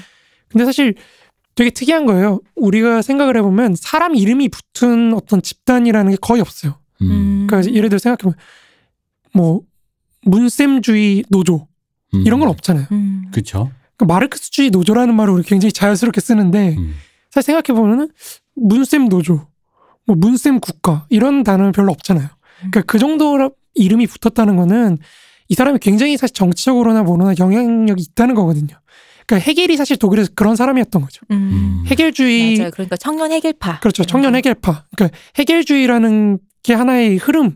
[0.50, 0.96] 근데 사실
[1.56, 2.40] 되게 특이한 거예요.
[2.56, 6.80] 우리가 생각을 해보면 사람 이름이 붙은 어떤 집단이라는 게 거의 없어요.
[7.02, 7.48] 음.
[7.48, 8.38] 그러니까 예를 들어 생각해보면
[9.34, 9.62] 뭐
[10.24, 11.68] 문쌤주의 노조
[12.14, 12.22] 음.
[12.26, 12.88] 이런 건 없잖아요.
[12.92, 13.26] 음.
[13.32, 13.72] 그쵸.
[13.96, 16.94] 그러니까 마르크스주의 노조라는 말을 우리 굉장히 자연스럽게 쓰는데 음.
[17.32, 18.10] 사실 생각해보면은
[18.56, 19.48] 문쌤 노조,
[20.08, 22.28] 뭐 문쌤 국가 이런 단어는 별로 없잖아요.
[22.58, 24.98] 그러니까 그 정도 이름이 붙었다는 거는
[25.50, 28.76] 이 사람이 굉장히 사실 정치적으로나 뭐로나 영향력이 있다는 거거든요.
[29.28, 31.22] 그러니까 해겔이 사실 독일에서 그런 사람이었던 거죠.
[31.32, 31.84] 음.
[31.88, 32.72] 해겔주의 맞아요.
[32.72, 33.80] 그러니까 청년 해결파.
[33.80, 34.06] 그렇죠.
[34.06, 34.86] 청년 해결파.
[34.96, 37.52] 그러니까 해결주의라는 게 하나의 흐름이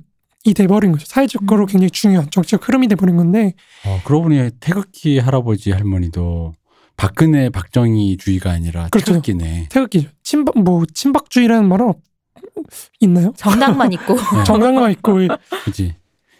[0.55, 1.05] 돼버린 거죠.
[1.07, 1.65] 사회적으로 음.
[1.67, 3.53] 굉장히 중요한 정치적 흐름이 돼버린 건데
[3.85, 6.53] 어, 그러고 보니 태극기 할아버지 할머니도
[6.97, 9.13] 박근혜 박정희 주의가 아니라 그렇죠.
[9.13, 9.67] 태극기네.
[9.69, 10.09] 태극기죠.
[10.23, 11.99] 친박 뭐 친박주의라는 말은 없,
[12.99, 13.33] 있나요?
[13.37, 14.15] 정당만 있고.
[14.15, 14.43] 네.
[14.45, 15.19] 정당만 있고
[15.65, 15.95] 그지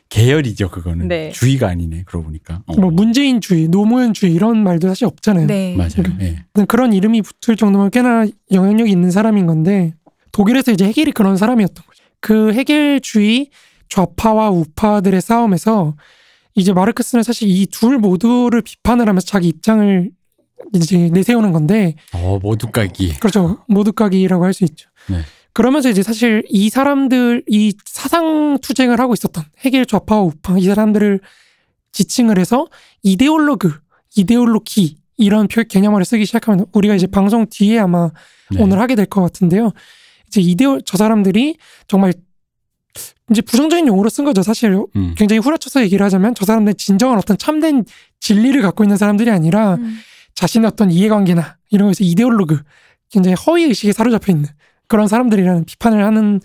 [0.10, 1.08] 계열이죠 그거는.
[1.08, 1.32] 네.
[1.32, 2.04] 주의가 아니네.
[2.06, 2.62] 그러고 보니까.
[2.66, 2.76] 어.
[2.80, 5.48] 뭐 문재인주의, 노무현주의 이런 말도 사실 없잖아요.
[5.48, 5.76] 네.
[5.78, 6.04] 맞아요.
[6.20, 6.44] 예.
[6.68, 9.94] 그런 이름이 붙을 정도면 꽤나 영향력이 있는 사람인 건데
[10.34, 12.04] 독일에서 이제 해겔이 그런 사람이었던 거죠.
[12.20, 13.50] 그 해겔주의
[13.90, 15.96] 좌파와 우파들의 싸움에서
[16.56, 20.12] 이제 마르크스는 사실 이 둘 모두를 비판을 하면서 자기 입장을
[20.76, 23.18] 이제 내세우는 건데 어 모두까기.
[23.20, 24.90] 그렇죠 모두까기라고 할 수 있죠.
[25.10, 25.20] 네.
[25.54, 31.20] 그러면서 이제 사실 이 사람들 이 사상 투쟁을 하고 있었던 해겔 좌파와 우파 이 사람들을
[31.92, 32.68] 지칭을 해서
[33.04, 33.74] 이데올로그,
[34.16, 38.12] 이데올로기 이런 표 개념을 쓰기 시작하면 우리가 이제 방송 뒤에 아마
[38.50, 38.62] 네.
[38.62, 39.72] 오늘 하게 될 것 같은데요.
[40.28, 42.14] 이제 이데올 저 사람들이 정말
[43.30, 44.42] 이제 부정적인 용어로 쓴 거죠.
[44.44, 45.14] 사실 음.
[45.18, 47.86] 굉장히 후려쳐서 얘기를 하자면 저 사람들 진정한 어떤 참된
[48.20, 49.98] 진리를 갖고 있는 사람들이 아니라 음.
[50.36, 52.62] 자신의 어떤 이해관계나 이런 거에서 이데올로그
[53.10, 54.50] 굉장히 허위 의식에 사로잡혀 있는
[54.92, 56.42] 그런 사람들이라는 비판을 하는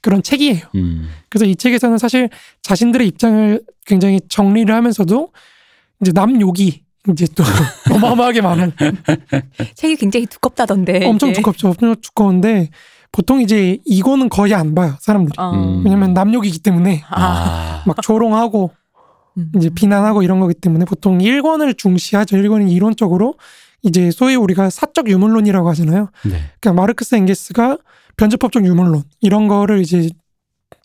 [0.00, 0.66] 그런 책이에요.
[0.76, 1.08] 음.
[1.28, 2.30] 그래서 이 책에서는 사실
[2.62, 5.32] 자신들의 입장을 굉장히 정리를 하면서도
[6.00, 7.42] 이제 남 욕이 이제 또
[7.92, 8.70] 어마어마하게 많은
[9.74, 11.06] 책이 굉장히 두껍다던데.
[11.10, 11.32] 엄청.
[11.32, 11.70] 두껍죠.
[11.70, 12.70] 엄청 두꺼운데
[13.10, 15.34] 보통 이제 이거는 거의 안 봐요 사람들이.
[15.36, 15.50] 어.
[15.54, 15.82] 음.
[15.84, 17.82] 왜냐면 남 욕이기 때문에 아.
[17.84, 18.70] 막 조롱하고
[19.38, 19.50] 음.
[19.56, 22.36] 이제 비난하고 이런 거기 때문에 보통 1권을 중시하죠.
[22.36, 23.34] 1권은 이론적으로
[23.82, 26.10] 이제 소위 우리가 사적 유물론이라고 하잖아요.
[26.24, 26.50] 네.
[26.60, 27.78] 그러니까 마르크스 엥게스가
[28.16, 30.10] 변제법적 유물론 이런 거를 이제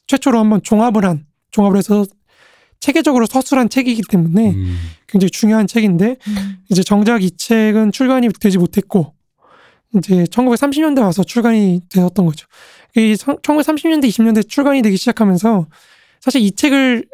[0.08, 2.06] 최초로 한번 종합을 한 종합을 해서
[2.80, 4.78] 체계적으로 서술한 책이기 때문에 음.
[5.08, 6.58] 굉장히 중요한 책인데 음.
[6.70, 9.14] 이제 정작 이 책은 출간이 되지 못했고
[9.96, 12.48] 이제 1930년대 와서 출간이 되었던 거죠.
[12.96, 15.68] 이 1930년대 20년대 출간이 되기 시작하면서
[16.20, 17.06] 사실 이 책을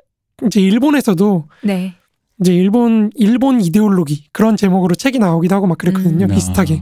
[0.45, 1.95] 이제 일본에서도 네.
[2.41, 6.25] 이제 일본 일본 이데올로기 그런 제목으로 책이 나오기도 하고 막 그랬거든요.
[6.25, 6.29] 음.
[6.29, 6.81] 비슷하게.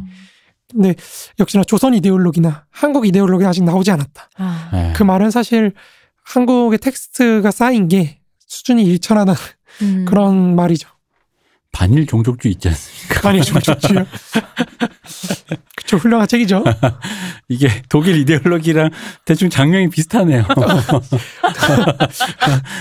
[0.71, 0.95] 근데
[1.39, 4.29] 역시나 조선 이데올로기나 한국 이데올로기는 아직 나오지 않았다.
[4.37, 4.69] 아.
[4.73, 4.93] 네.
[4.95, 5.73] 그 말은 사실
[6.23, 9.33] 한국의 텍스트가 쌓인 게 수준이 일천하다
[9.81, 10.05] 음.
[10.09, 10.89] 그런 말이죠.
[11.77, 13.37] 반일 종족주의 있지 않습니까?
[13.43, 14.05] 좀 좋지요.
[15.77, 16.63] 그쵸 훌륭한 책이죠.
[17.49, 18.89] 이게 독일 이데올로기랑
[19.25, 20.43] 대충 장면이 비슷하네요.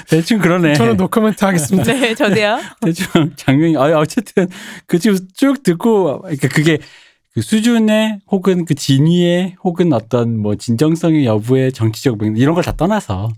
[0.09, 0.75] 대충 그러네.
[0.75, 1.93] 저는 노코멘트 하겠습니다.
[1.93, 2.59] 네, 저도요.
[2.81, 4.49] 대충 장면이 아 어쨌든
[4.87, 6.79] 그 지금 쭉 듣고 그러니까 그게
[7.35, 12.73] 그 수준의 혹은 그 진위의 혹은 어떤 뭐 진정성의 여부의 정치적 맥락 이런 걸 다
[12.73, 13.29] 떠나서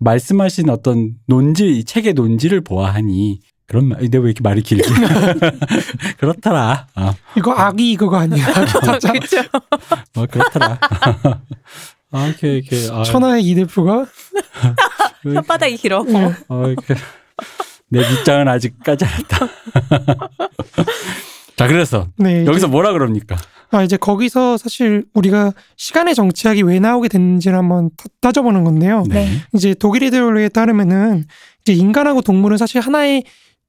[0.00, 4.82] 말씀하신 어떤 논지 이 책의 논지를 보아하니 그런 말, 근데 왜 이렇게 말이 길게?
[6.18, 6.86] 그렇더라.
[6.96, 8.44] 어, 이거 아기 이거가 아니에요.
[8.82, 9.36] 진짜 그렇죠.
[10.14, 10.78] 뭐 그렇더라.
[12.10, 12.88] 아, 이렇게, 이렇게.
[12.90, 14.06] 아, 천하의 이 대표가
[15.22, 16.02] 혓바닥이 길어.
[16.04, 16.32] 네.
[16.48, 16.94] 아, 이렇게.
[17.90, 19.48] 내 밑장은 아직 까지 않았다.
[21.56, 23.36] 자, 그래서 네 이제- 여기서 뭐라 그럽니까?
[23.70, 29.04] 아 이제 거기서 사실 우리가 시간의 정치학이 왜 나오게 됐는지를 한번 타- 따져보는 건데요.
[29.08, 29.28] 네.
[29.54, 31.24] 이제 독일 이데올로기에 따르면은
[31.62, 33.24] 이제 인간하고 동물은 사실 하나의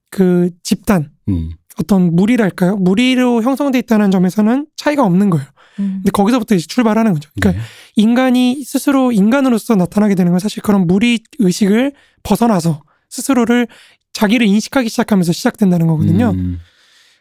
[0.09, 1.51] 그 집단 음.
[1.79, 2.75] 어떤 무리랄까요?
[2.77, 5.45] 무리로 형성돼 있다는 점에서는 차이가 없는 거예요.
[5.79, 5.99] 음.
[5.99, 7.29] 근데 거기서부터 이제 출발하는 거죠.
[7.39, 7.67] 그러니까 네.
[7.95, 11.93] 인간이 스스로 인간으로서 나타나게 되는 건 사실 그런 무리 의식을
[12.23, 13.67] 벗어나서 스스로를
[14.13, 16.31] 자기를 인식하기 시작하면서 시작된다는 거거든요.
[16.31, 16.59] 음.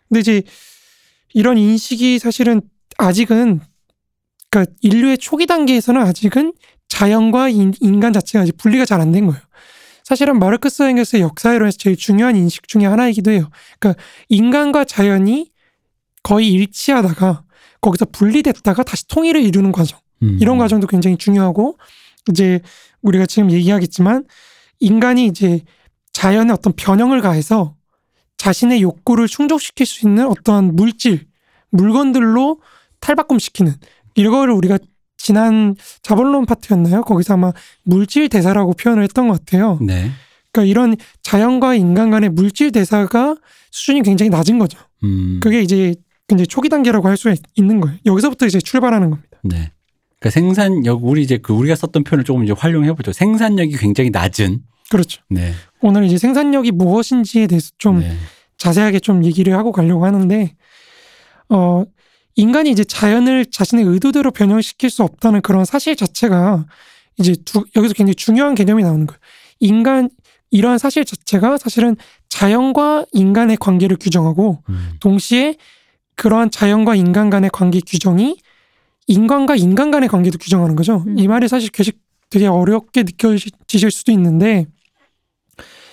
[0.08, 0.42] 근데 이제
[1.34, 2.60] 이런 인식이 사실은
[2.96, 3.60] 아직은
[4.50, 6.54] 그러니까 인류의 초기 단계에서는 아직은
[6.88, 9.40] 자연과 인, 인간 자체가 아직 분리가 잘 안 된 거예요.
[10.08, 13.50] 사실은 마르크스 엥겔스의 역사회로에서 제일 중요한 인식 중에 하나이기도 해요.
[13.78, 15.50] 그러니까 인간과 자연이
[16.22, 17.44] 거의 일치하다가
[17.82, 19.98] 거기서 분리됐다가 다시 통일을 이루는 과정.
[20.22, 20.38] 음.
[20.40, 21.76] 이런 과정도 굉장히 중요하고
[22.30, 22.60] 이제
[23.02, 24.24] 우리가 지금 얘기하겠지만
[24.80, 25.60] 인간이 이제
[26.14, 27.76] 자연의 어떤 변형을 가해서
[28.38, 31.26] 자신의 욕구를 충족시킬 수 있는 어떠한 물질,
[31.68, 32.62] 물건들로
[33.00, 33.74] 탈바꿈시키는
[34.14, 34.78] 이거를 우리가
[35.28, 37.02] 지난 자본론 파트였나요?
[37.02, 37.52] 거기서 아마
[37.84, 39.78] 물질 대사라고 표현을 했던 것 같아요.
[39.82, 40.10] 네.
[40.50, 43.36] 그러니까 이런 자연과 인간 간의 물질 대사가
[43.70, 44.78] 수준이 굉장히 낮은 거죠.
[45.04, 45.38] 음.
[45.42, 45.94] 그게 이제
[46.28, 47.98] 굉장히 초기 단계라고 할 수 있는 거예요.
[48.06, 49.38] 여기서부터 이제 출발하는 겁니다.
[49.44, 49.70] 네.
[50.18, 53.12] 그러니까 생산력 우리 이제 그 우리가 썼던 표현을 조금 이제 활용해 보죠.
[53.12, 54.60] 생산력이 굉장히 낮은.
[54.90, 55.20] 그렇죠.
[55.28, 55.52] 네.
[55.82, 58.16] 오늘 이제 생산력이 무엇인지에 대해서 좀 네.
[58.56, 60.54] 자세하게 좀 얘기를 하고 가려고 하는데,
[61.50, 61.84] 어,
[62.38, 66.66] 인간이 이제 자연을 자신의 의도대로 변형시킬 수 없다는 그런 사실 자체가
[67.18, 69.18] 이제 두, 여기서 굉장히 중요한 개념이 나오는 거예요.
[69.58, 70.08] 인간,
[70.52, 71.96] 이러한 사실 자체가 사실은
[72.28, 74.92] 자연과 인간의 관계를 규정하고 음.
[75.00, 75.56] 동시에
[76.14, 78.38] 그러한 자연과 인간 간의 관계 규정이
[79.08, 81.02] 인간과 인간 간의 관계도 규정하는 거죠.
[81.08, 81.18] 음.
[81.18, 81.96] 이 말이 사실 계속
[82.30, 84.66] 되게 어렵게 느껴지실 수도 있는데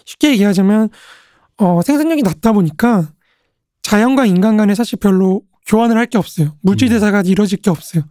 [0.06, 0.90] 쉽게 얘기하자면
[1.58, 3.10] 어, 생산력이 낮다 보니까
[3.82, 6.56] 자연과 인간 간에 사실 별로 교환을 할 게 없어요.
[6.62, 6.94] 물질 음.
[6.94, 8.04] 대사가 이루어질 게 없어요.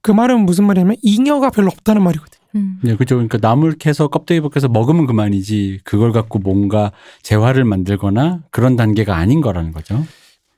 [0.00, 2.42] 그 말은 무슨 말이냐면 잉여가 별로 없다는 말이거든요.
[2.56, 2.78] 음.
[2.82, 3.14] 네, 그죠.
[3.16, 9.40] 그러니까 나물 캐서 껍데기 벗겨서 먹으면 그만이지 그걸 갖고 뭔가 재화를 만들거나 그런 단계가 아닌
[9.40, 10.04] 거라는 거죠.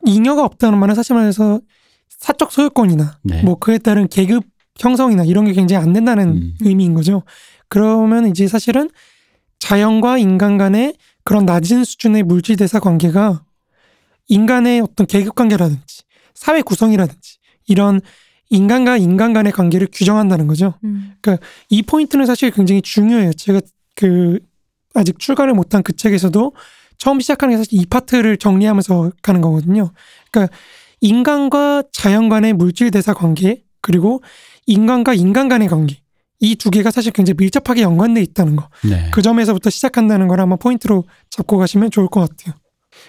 [0.07, 1.61] 잉여가 없다는 말은 사실 말해서
[2.09, 3.43] 사적 소유권이나 네.
[3.43, 4.45] 뭐 그에 따른 계급
[4.79, 6.55] 형성이나 이런 게 굉장히 안 된다는 음.
[6.61, 7.23] 의미인 거죠.
[7.69, 8.91] 그러면 이제 사실은
[9.59, 13.45] 자연과 인간 간의 그런 낮은 수준의 물질 대사 관계가
[14.29, 16.03] 인간의 어떤 계급 관계라든지
[16.35, 18.01] 사회 구성이라든지 이런
[18.51, 20.75] 인간과 인간 간의 관계를 규정한다는 거죠.
[20.85, 21.15] 음.
[21.71, 23.33] 이 포인트는 사실 굉장히 중요해요.
[23.33, 23.61] 제가
[23.97, 24.39] 그
[24.95, 26.53] 아직 출간을 못한 그 책에서도
[26.99, 29.91] 처음 시작하는 게 사실 이 파트를 정리하면서 가는 거거든요.
[30.31, 30.55] 그러니까
[31.01, 34.23] 인간과 자연 간의 물질 대사 관계 그리고
[34.67, 36.05] 인간과 인간 간의 관계
[36.41, 38.69] 이 두 개가 사실 굉장히 밀접하게 연관돼 있다는 거.
[38.89, 39.09] 네.
[39.13, 42.55] 그 점에서부터 시작한다는 걸 한번 포인트로 잡고 가시면 좋을 것 같아요.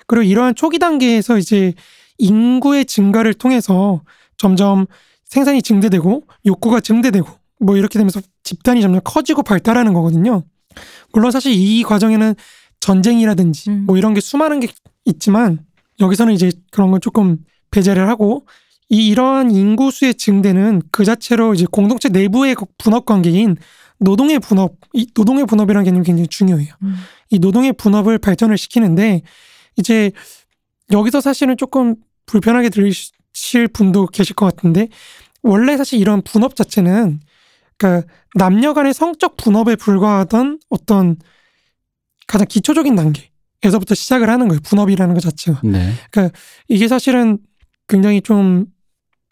[0.07, 1.73] 그리고 이러한 초기 단계에서 이제
[2.17, 4.01] 인구의 증가를 통해서
[4.37, 4.85] 점점
[5.25, 7.27] 생산이 증대되고 욕구가 증대되고
[7.59, 10.43] 뭐 이렇게 되면서 집단이 점점 커지고 발달하는 거거든요.
[11.13, 12.35] 물론 사실 이 과정에는
[12.79, 13.83] 전쟁이라든지 음.
[13.87, 14.67] 뭐 이런 게 수많은 게
[15.05, 15.59] 있지만
[15.99, 17.37] 여기서는 이제 그런 건 조금
[17.71, 18.45] 배제를 하고
[18.89, 23.57] 이 이러한 인구수의 증대는 그 자체로 이제 공동체 내부의 분업 관계인
[23.97, 26.73] 노동의 분업, 이 노동의 분업이라는 개념이 굉장히 중요해요.
[26.83, 26.95] 음.
[27.29, 29.21] 이 노동의 분업을 발전을 시키는데
[29.77, 30.11] 이제
[30.91, 31.95] 여기서 사실은 조금
[32.25, 34.87] 불편하게 들리실 분도 계실 것 같은데
[35.41, 37.19] 원래 사실 이런 분업 자체는
[37.77, 41.17] 그러니까 남녀 간의 성적 분업에 불과하던 어떤
[42.27, 44.59] 가장 기초적인 단계에서부터 시작을 하는 거예요.
[44.63, 45.61] 분업이라는 것 자체가.
[45.63, 45.93] 네.
[46.67, 47.37] 이게 사실은
[47.87, 48.65] 굉장히 좀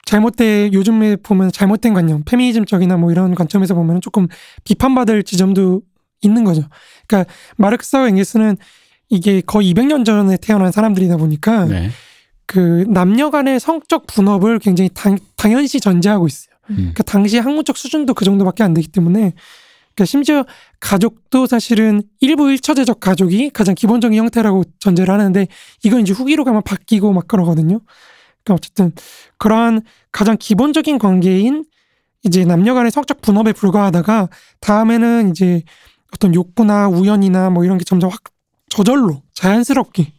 [0.05, 4.27] 잘못된 요즘에 보면 잘못된 관념, 페미니즘적이나 뭐 이런 관점에서 보면 조금
[4.65, 5.81] 비판받을 지점도
[6.21, 6.63] 있는 거죠.
[7.07, 8.57] 그러니까 마르크스와 엥겔스는
[9.13, 11.89] 이게 거의 200년 전에 태어난 사람들이다 보니까 네.
[12.47, 16.53] 그 남녀 간의 성적 분업을 굉장히 당, 당연시 전제하고 있어요.
[16.71, 16.75] 음.
[16.75, 19.33] 그러니까 당시 학문적 수준도 그 정도밖에 안 되기 때문에
[19.95, 20.45] 그러니까 심지어
[20.79, 25.47] 가족도 사실은 일부 일처제적 가족이 가장 기본적인 형태라고 전제를 하는데
[25.83, 27.79] 이건 이제 후기로 가면 바뀌고 막 그러거든요.
[28.43, 28.91] 그러니까 어쨌든
[29.37, 31.65] 그러한 가장 기본적인 관계인
[32.23, 35.61] 이제 남녀 간의 성적 분업에 불과하다가 다음에는 이제
[36.13, 38.21] 어떤 욕구나 우연이나 뭐 이런 게 점점 확
[38.77, 40.11] 저절로 자연스럽게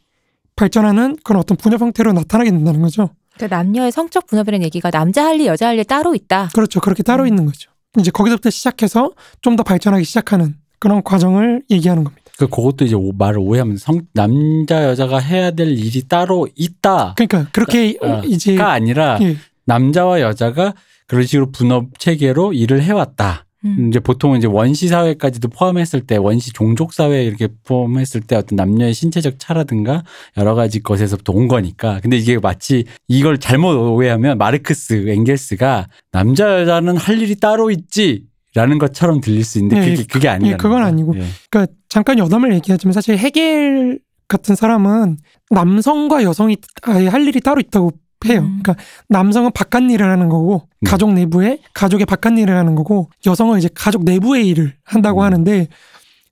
[0.56, 3.10] 발전하는 그런 어떤 분업 형태로 나타나게 된다는 거죠.
[3.34, 6.50] 그러니까 남녀의 성적 분업이라는 얘기가 남자 할 일, 여자 할 일 따로 있다.
[6.54, 6.80] 그렇죠.
[6.80, 7.28] 그렇게 따로 음.
[7.28, 7.70] 있는 거죠.
[7.98, 9.10] 이제 거기서부터 시작해서
[9.42, 12.22] 좀 더 발전하기 시작하는 그런 과정을 얘기하는 겁니다.
[12.38, 17.48] 그 그것도 이제 오- 말을 오해하면 성 남자 여자가 해야 될 일이 따로 있다가 그러니까
[17.52, 19.36] 그렇게 어, 이제 아니라 예,
[19.66, 20.74] 남자와 여자가
[21.06, 23.46] 그런 식으로 분업 체계로 일을 해왔다.
[23.64, 23.88] 음.
[23.88, 28.94] 이제 보통 이제 원시 사회까지도 포함했을 때 원시 종족 사회 이렇게 포함했을 때 어떤 남녀의
[28.94, 30.04] 신체적 차라든가
[30.36, 32.00] 여러 가지 것에서부터 온 거니까.
[32.02, 38.24] 근데 이게 마치 이걸 잘못 오해하면 마르크스, 엥겔스가 남자 여자는 할 일이 따로 있지
[38.54, 40.52] 라는 것처럼 들릴 수 있는데 예, 그게 그게 아니라.
[40.52, 41.14] 예, 그건 아니고.
[41.50, 43.98] 그러니까 잠깐 여담을 얘기하자면 사실 헤겔
[44.28, 45.18] 같은 사람은
[45.50, 47.92] 남성과 여성이 아예 할 일이 따로 있다고
[48.26, 48.40] 해요.
[48.40, 48.60] 음.
[48.62, 48.76] 그러니까
[49.08, 50.90] 남성은 바깥 일을 하는 거고 네.
[50.90, 55.24] 가족 내부에 가족의 바깥 일을 하는 거고 여성은 이제 가족 내부의 일을 한다고 음.
[55.24, 55.68] 하는데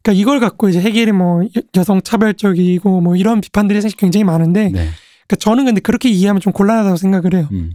[0.03, 4.65] 그러니까 이걸 갖고 이제 헤겔이 뭐 여- 여성 차별적이고 뭐 이런 비판들이 사실 굉장히 많은데
[4.71, 4.89] 네.
[5.27, 7.49] 그러니까 저는 근데 그렇게 이해하면 좀 곤란하다고 생각을 해요.
[7.53, 7.73] 음.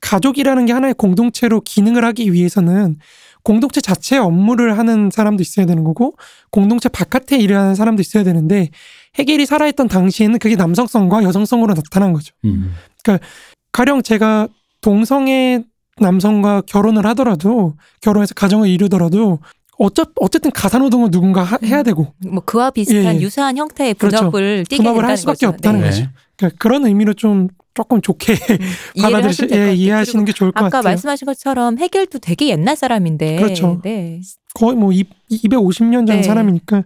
[0.00, 2.96] 가족이라는 게 하나의 공동체로 기능을 하기 위해서는
[3.44, 6.14] 공동체 자체의 업무를 하는 사람도 있어야 되는 거고
[6.50, 8.68] 공동체 바깥에 일을 하는 사람도 있어야 되는데
[9.18, 12.34] 헤겔이 살아있던 당시에는 그게 남성성과 여성성으로 나타난 거죠.
[12.44, 12.72] 음.
[13.72, 14.48] 가령 제가
[14.80, 15.62] 동성애
[16.00, 19.40] 남성과 결혼을 하더라도 결혼해서 가정을 이루더라도
[19.78, 23.20] 어쩌, 어쨌든 가사노동을 누군가 하- 해야 되고 뭐 그와 비슷한 예, 예.
[23.20, 24.18] 유사한 형태의 그렇죠.
[24.18, 25.48] 분업을 띠게 분업을 할 수밖에 거죠.
[25.50, 25.86] 없다는 네.
[25.86, 26.02] 거죠.
[26.02, 26.08] 네.
[26.36, 28.34] 그러니까 그런 의미로 좀 조금 좋게
[29.00, 29.74] 하시면 될것 예.
[29.74, 30.90] 이해하시는 게 좋을 것 아까 같아요.
[30.90, 33.36] 말씀하신 것처럼 해결도 되게 옛날 사람인데.
[33.36, 33.80] 그렇죠.
[33.84, 34.20] 네.
[34.54, 34.90] 거의 뭐
[35.30, 36.22] 250년 전 네.
[36.24, 36.82] 사람이니까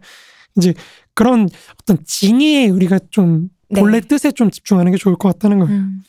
[0.57, 0.75] 이제
[1.15, 1.49] 그런
[1.81, 3.81] 어떤 진위에 우리가 좀 네.
[3.81, 5.73] 본래 뜻에 좀 집중하는 게 좋을 것 같다는 거예요.
[5.75, 6.03] 음.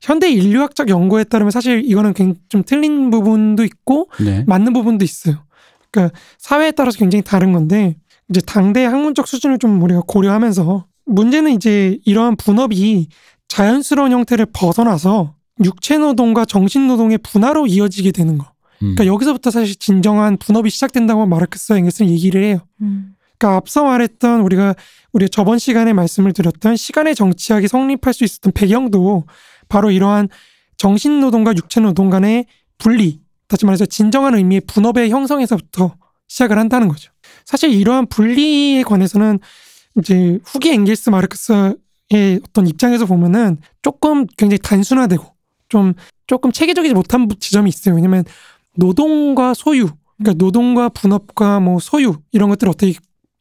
[0.00, 4.44] 현대 인류학적 연구에 따르면 사실 이거는 굉장히 좀 틀린 부분도 있고 네.
[4.46, 5.44] 맞는 부분도 있어요.
[5.90, 7.96] 그러니까 사회에 따라서 굉장히 다른 건데
[8.30, 13.08] 이제 당대 학문적 수준을 좀 우리가 고려하면서 문제는 이제 이러한 분업이
[13.48, 18.44] 자연스러운 형태를 벗어나서 육체 노동과 정신 노동의 분화로 이어지게 되는 거.
[18.82, 18.94] 음.
[18.94, 22.60] 그러니까 여기서부터 사실 진정한 분업이 시작된다고 마르크스와 엥겔스는 얘기를 해요.
[22.82, 23.14] 음.
[23.38, 24.74] 그러니까 앞서 말했던 우리가
[25.12, 29.24] 우리 저번 시간에 말씀을 드렸던 시간의 정치학이 성립할 수 있었던 배경도
[29.68, 30.28] 바로 이러한
[30.76, 32.46] 정신 노동과 육체 노동 간의
[32.78, 35.94] 분리, 다시 말해서 진정한 의미의 분업의 형성에서부터
[36.28, 37.10] 시작을 한다는 거죠.
[37.44, 39.38] 사실 이러한 분리에 관해서는
[39.98, 45.24] 이제 후기 엥겔스 마르크스의 어떤 입장에서 보면은 조금 굉장히 단순화되고
[45.68, 45.94] 좀
[46.26, 47.94] 조금 체계적이지 못한 지점이 있어요.
[47.94, 48.24] 왜냐면
[48.76, 52.92] 노동과 소유, 그러니까 노동과 분업과 뭐 소유 이런 것들 어떻게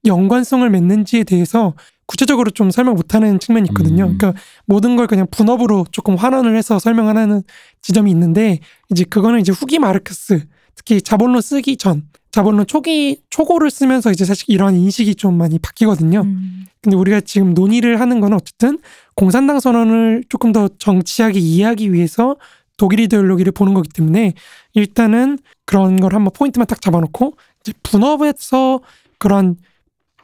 [0.07, 1.73] 연관성을 맺는지에 대해서
[2.05, 4.05] 구체적으로 좀 설명 못하는 측면이 있거든요.
[4.05, 4.17] 음.
[4.17, 7.43] 그러니까 모든 걸 그냥 분업으로 조금 환원을 해서 설명하는
[7.81, 14.11] 지점이 있는데 이제 그거는 이제 후기 마르크스 특히 자본론 쓰기 전 자본론 초기 초고를 쓰면서
[14.11, 16.21] 이제 사실 이런 인식이 좀 많이 바뀌거든요.
[16.21, 16.65] 음.
[16.81, 18.79] 근데 우리가 지금 논의를 하는 거는 어쨌든
[19.15, 22.35] 공산당 선언을 조금 더 정치하게 이해하기 위해서
[22.77, 24.33] 독일 이데올로기를 보는 거기 때문에
[24.73, 28.79] 일단은 그런 걸 한번 포인트만 딱 잡아놓고 이제 분업에서
[29.17, 29.57] 그런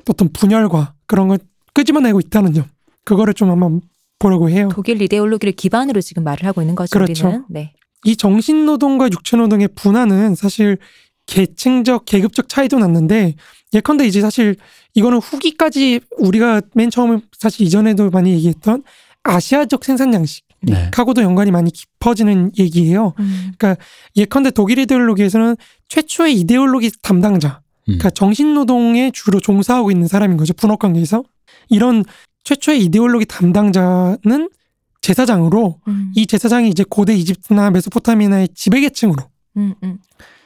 [0.10, 1.39] 어떤 분열과 그런 걸
[1.74, 2.66] 끄집어내고 있다는 점
[3.06, 3.82] 그거를 좀 한번
[4.20, 4.70] 보려고 해요.
[4.72, 6.92] 독일 이데올로기를 기반으로 지금 말을 하고 있는 거죠.
[6.92, 7.28] 그렇죠.
[7.28, 7.46] 우리는.
[7.50, 7.74] 네.
[8.06, 10.78] 이 정신 노동과 육체 노동의 분화는 사실
[11.26, 13.36] 계층적 계급적 차이도 났는데
[13.74, 14.56] 예컨대 이제 사실
[14.94, 18.84] 이거는 후기까지 우리가 맨 처음 사실 이전에도 많이 얘기했던
[19.24, 21.26] 아시아적 생산 양식하고도 네.
[21.26, 23.13] 연관이 많이 깊어지는 얘기예요.
[23.20, 23.54] 음.
[24.16, 25.56] 예컨대 독일 이데올로기에서는
[25.88, 27.62] 최초의 이데올로기 담당자, 음.
[27.86, 30.54] 그러니까 정신 노동에 주로 종사하고 있는 사람인 거죠.
[30.54, 31.24] 분업 관계에서
[31.69, 32.04] 이런
[32.43, 34.50] 최초의 이데올로기 담당자는
[35.02, 36.12] 제사장으로 음.
[36.15, 39.24] 이 제사장이 이제 고대 이집트나 메소포타미아의 지배계층으로
[39.58, 39.76] 음.
[39.84, 40.00] 음.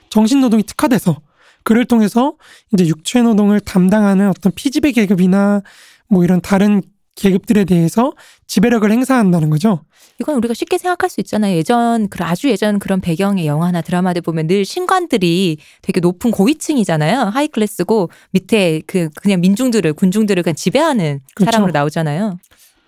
[0.10, 1.20] 정신 노동이 특화돼서
[1.64, 2.36] 그를 통해서
[2.74, 5.62] 이제 육체 노동을 담당하는 어떤 피지배 계급이나
[6.08, 6.82] 뭐 이런 다른
[7.16, 8.14] 계급들에 대해서
[8.48, 9.84] 지배력을 행사한다는 거죠.
[10.20, 11.56] 이건 우리가 쉽게 생각할 수 있잖아요.
[11.56, 17.20] 예전 그 아주 예전 그런 배경의 영화나 드라마들 보면 늘 신관들이 되게 높은 고위층이잖아요.
[17.26, 21.52] high class고 밑에 그 그냥 민중들을 군중들을 그냥 지배하는 그렇죠.
[21.52, 22.40] 사람으로 나오잖아요.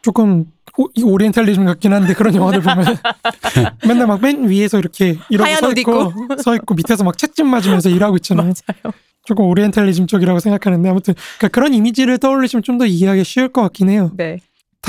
[0.01, 0.45] 조금
[0.77, 2.97] 오, 이 오리엔탈리즘 같긴 한데 그런 영화들 보면
[3.86, 8.15] 맨날 막 맨 위에서 이렇게 이러고 서옷 있고 서 있고 밑에서 막 채찍 맞으면서 일하고
[8.17, 8.45] 있잖아요.
[8.45, 8.93] 맞아요.
[9.25, 13.89] 조금 오리엔탈리즘 쪽이라고 생각하는데 아무튼 그러니까 그런 이미지를 떠올리시면 좀 더 이해하기 쉬울 것 같긴
[13.89, 14.11] 해요.
[14.15, 14.39] 네.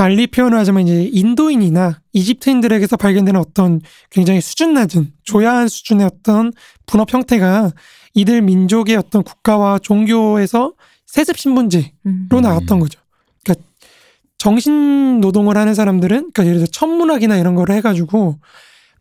[0.01, 6.55] 달리 표현을 하자면 이제 인도인이나 이집트인들에게서 발견되는 어떤 굉장히 수준 낮은 조야한 수준의 어떤
[6.87, 7.71] 분업 형태가
[8.15, 10.73] 이들 민족의 어떤 국가와 종교에서
[11.05, 12.29] 세습 신분제로 음.
[12.31, 12.99] 나왔던 거죠.
[13.45, 13.63] 그러니까
[14.39, 18.39] 정신 노동을 하는 사람들은 그러니까 예를 들어 천문학이나 이런 거를 해가지고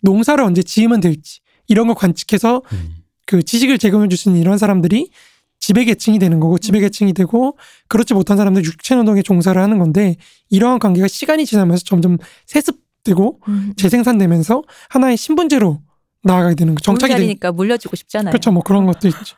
[0.02, 1.40] 농사를 언제 지으면 될지
[1.70, 2.96] 이런 걸 관측해서 음.
[3.26, 5.12] 그 지식을 제공해 줄 수 있는 이런 사람들이
[5.60, 7.58] 지배계층이 되는 거고 지배계층이 되고
[7.88, 10.16] 그렇지 못한 사람들 육체 노동에 종사를 하는 건데
[10.50, 13.74] 이러한 관계가 시간이 지나면서 점점 세습되고 음.
[13.78, 15.82] 재생산되면서 하나의 신분제로
[16.24, 16.82] 나아가게 되는 거.
[16.82, 18.32] 정착이 되는 자리니까 물려주고 싶잖아요.
[18.32, 18.52] 그렇죠.
[18.52, 19.36] 뭐 그런 것도 있죠.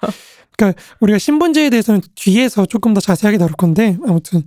[0.58, 4.44] 그러니까 우리가 신분제에 대해서는 뒤에서 조금 더 자세하게 다룰 건데 아무튼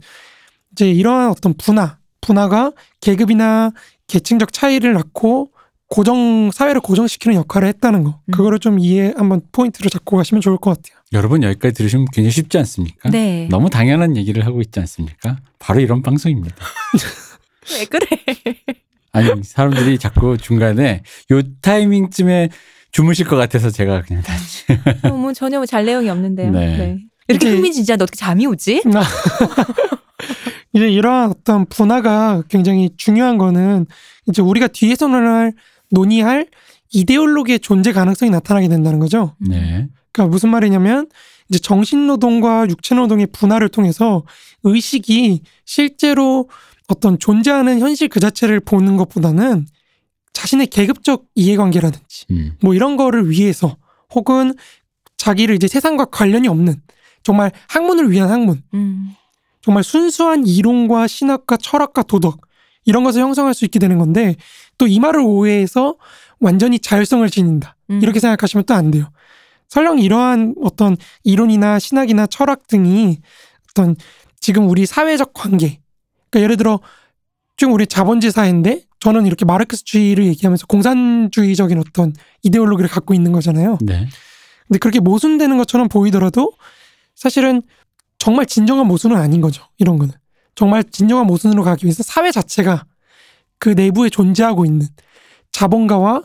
[0.72, 3.72] 이제 이러한 어떤 분화, 분화가 계급이나
[4.06, 5.50] 계층적 차이를 낳고
[5.94, 8.18] 고정 사회를 고정시키는 역할을 했다는 거.
[8.24, 8.32] 음.
[8.32, 11.00] 그거를 좀 이해 한번 포인트로 잡고 가시면 좋을 것 같아요.
[11.12, 13.10] 여러분 여기까지 들으시면 굉장히 쉽지 않습니까?
[13.10, 13.46] 네.
[13.48, 15.38] 너무 당연한 얘기를 하고 있지 않습니까?
[15.60, 16.56] 바로 이런 방송입니다.
[17.78, 18.06] 왜 그래?
[19.12, 22.48] 아니 사람들이 자꾸 중간에 요 타이밍쯤에
[22.90, 24.64] 주무실 것 같아서 제가 그냥 다시
[25.08, 26.50] 뭐 전혀 뭐잘 내용이 없는데요.
[26.50, 26.76] 네.
[26.76, 26.98] 네.
[27.28, 28.82] 이렇게 흥미진진한데 어떻게 잠이 오지?
[30.74, 33.86] 이제 이러한 어떤 분화가 굉장히 중요한 거는
[34.28, 35.52] 이제 우리가 뒤에서 논할
[35.94, 36.46] 논의할
[36.92, 39.34] 이데올로기의 존재 가능성이 나타나게 된다는 거죠.
[39.38, 39.88] 네.
[40.12, 41.08] 그러니까 무슨 말이냐면
[41.48, 44.24] 이제 정신노동과 육체노동의 분화를 통해서
[44.62, 46.48] 의식이 실제로
[46.88, 49.66] 어떤 존재하는 현실 그 자체를 보는 것보다는
[50.32, 52.56] 자신의 계급적 이해관계라든지 음.
[52.60, 53.76] 뭐 이런 거를 위해서
[54.14, 54.54] 혹은
[55.16, 56.74] 자기를 이제 세상과 관련이 없는
[57.22, 59.10] 정말 학문을 위한 학문 음.
[59.62, 62.40] 정말 순수한 이론과 신학과 철학과 도덕
[62.84, 64.36] 이런 것을 형성할 수 있게 되는 건데
[64.78, 65.96] 또 이 말을 오해해서
[66.40, 68.00] 완전히 자율성을 지닌다 음.
[68.02, 69.10] 이렇게 생각하시면 또 안 돼요.
[69.68, 73.18] 설령 이러한 어떤 이론이나 신학이나 철학 등이
[73.70, 73.96] 어떤
[74.40, 75.80] 지금 우리 사회적 관계
[76.30, 76.80] 그러니까 예를 들어
[77.56, 83.78] 지금 우리 자본주의 사회인데 저는 이렇게 마르크스주의를 얘기하면서 공산주의적인 어떤 이데올로기를 갖고 있는 거잖아요.
[83.82, 84.06] 네.
[84.66, 86.52] 근데 그렇게 모순되는 것처럼 보이더라도
[87.14, 87.62] 사실은
[88.18, 89.64] 정말 진정한 모순은 아닌 거죠.
[89.78, 90.14] 이런 거는.
[90.54, 92.84] 정말 진정한 모순으로 가기 위해서 사회 자체가
[93.64, 94.86] 그 내부에 존재하고 있는
[95.50, 96.20] 자본가와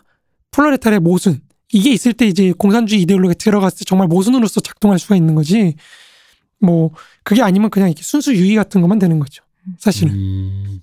[0.51, 1.39] 플로레탈의 모순.
[1.71, 5.75] 이게 있을 때 이제 공산주의 이데올로기가 들어갔을 때 정말 모순으로서 작동할 수가 있는 거지.
[6.59, 6.91] 뭐,
[7.23, 9.41] 그게 아니면 그냥 이렇게 순수 유의 같은 것만 되는 거죠.
[9.77, 10.11] 사실은.
[10.15, 10.81] 음,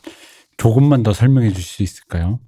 [0.56, 2.40] 조금만 더 설명해 주실 수 있을까요?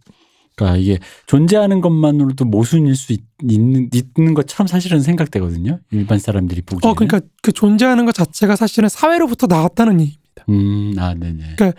[0.57, 5.81] 그러니까 이게 존재하는 것만으로도 모순일 수 있, 는 있는 것처럼 사실은 생각되거든요.
[5.91, 6.91] 일반 사람들이 보기에는.
[6.91, 10.45] 어, 그러니까 그 존재하는 것 자체가 사실은 사회로부터 나왔다는 얘기입니다.
[10.49, 11.57] 음, 아, 네네.
[11.59, 11.79] 그러니까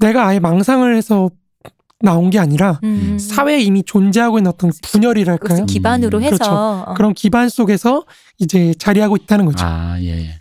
[0.00, 1.30] 내가 아예 망상을 해서
[2.04, 3.18] 나온 게 아니라 음.
[3.18, 5.38] 사회에 이미 존재하고 있는 어떤 분열이랄까요?
[5.38, 6.22] 그것을 기반으로 음.
[6.22, 6.52] 해서 그렇죠.
[6.52, 6.94] 어.
[6.96, 8.04] 그런 기반 속에서
[8.38, 9.64] 이제 자리하고 있다는 거죠.
[9.64, 10.40] 아, 예, 예.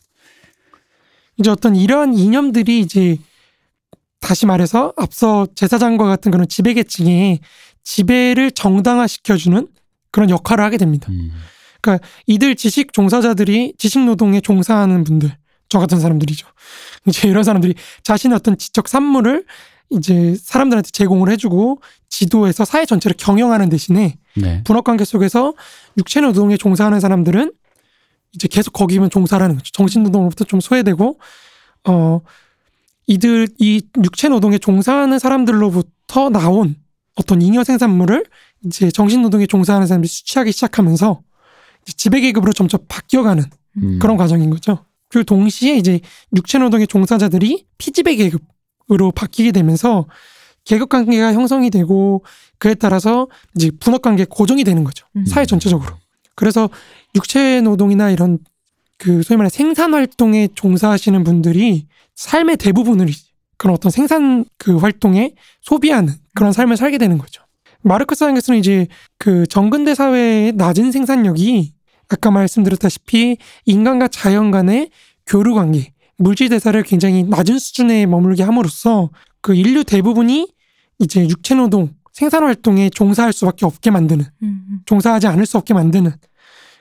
[1.37, 3.17] 이제 어떤 이러한 이념들이 이제
[4.19, 7.39] 다시 말해서 앞서 제사장과 같은 그런 지배계층의
[7.83, 9.67] 지배를 정당화시켜주는
[10.11, 11.07] 그런 역할을 하게 됩니다.
[11.09, 11.31] 음,
[12.27, 15.35] 이들 지식 종사자들이 지식 노동에 종사하는 분들,
[15.69, 16.47] 저 같은 사람들이죠.
[17.07, 19.45] 이제 이런 사람들이 자신의 어떤 지적 산물을
[19.89, 24.61] 이제 사람들한테 제공을 해주고 지도해서 사회 전체를 경영하는 대신에 네.
[24.63, 25.53] 분업 관계 속에서
[25.97, 27.51] 육체 노동에 종사하는 사람들은
[28.33, 29.71] 이제 계속 거기만 종사를 하는 거죠.
[29.73, 31.19] 정신 노동으로부터 좀 소외되고
[31.87, 32.21] 어
[33.07, 36.75] 이들 이 육체 노동에 종사하는 사람들로부터 나온
[37.15, 38.25] 어떤 잉여 생산물을
[38.65, 41.21] 이제 정신 노동에 종사하는 사람들이 수취하기 시작하면서
[41.97, 43.43] 지배 계급으로 점점 바뀌어가는
[43.77, 43.99] 음.
[43.99, 44.85] 그런 과정인 거죠.
[45.09, 45.99] 그리고 동시에 이제
[46.35, 48.41] 육체 노동의 종사자들이 피지배 계급
[48.91, 50.05] 으로 바뀌게 되면서
[50.65, 52.23] 계급 관계가 형성이 되고
[52.57, 55.05] 그에 따라서 이제 분업 관계 고정이 되는 거죠.
[55.15, 55.25] 음.
[55.25, 55.95] 사회 전체적으로.
[56.35, 56.69] 그래서
[57.15, 58.39] 육체 노동이나 이런
[58.97, 63.07] 그 소위 말해 생산 활동에 종사하시는 분들이 삶의 대부분을
[63.57, 67.43] 그런 어떤 생산 그 활동에 소비하는 그런 삶을 살게 되는 거죠.
[67.81, 71.73] 마르크스상에서는 이제 그 정근대 사회의 낮은 생산력이
[72.09, 74.89] 아까 말씀드렸다시피 인간과 자연 간의
[75.25, 79.09] 교류 관계, 물질 대사를 굉장히 낮은 수준에 머물게 함으로써
[79.41, 80.47] 그 인류 대부분이
[80.99, 84.79] 이제 육체 노동, 생산 활동에 종사할 수밖에 없게 만드는, 음, 음.
[84.85, 86.11] 종사하지 않을 수 없게 만드는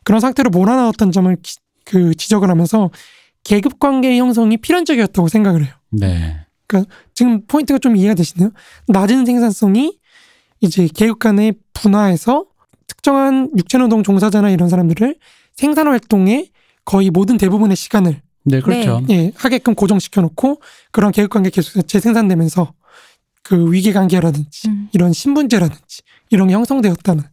[0.04, 2.90] 그런 상태로 몰아넣었던 점을 기- 그 지적을 하면서
[3.44, 5.74] 계급 관계의 형성이 필연적이었다고 생각을 해요.
[5.90, 6.36] 네.
[7.14, 8.50] 지금 포인트가 좀 이해가 되시나요?
[8.88, 9.98] 낮은 생산성이
[10.60, 12.46] 이제 계급 간의 분화해서
[12.86, 15.16] 특정한 육체노동 종사자나 이런 사람들을
[15.54, 16.46] 생산 활동에
[16.86, 19.02] 거의 모든 대부분의 시간을 네, 그렇죠.
[19.10, 22.72] 예, 하게끔 고정시켜 놓고 그런 계급 관계 계속 재생산되면서
[23.42, 24.88] 그 위계 관계라든지 음.
[24.92, 27.24] 이런 신분제라든지 이런 게 형성되었다는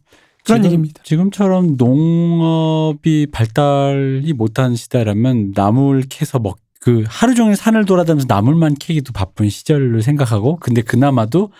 [0.44, 1.02] 그런 지금- 얘기입니다.
[1.04, 9.12] 지금처럼 농업이 발달이 못한 시대라면 나물 캐서 먹, 그 하루 종일 산을 돌아다니면서 나물만 캐기도
[9.12, 11.52] 바쁜 시절을 생각하고 근데 그나마도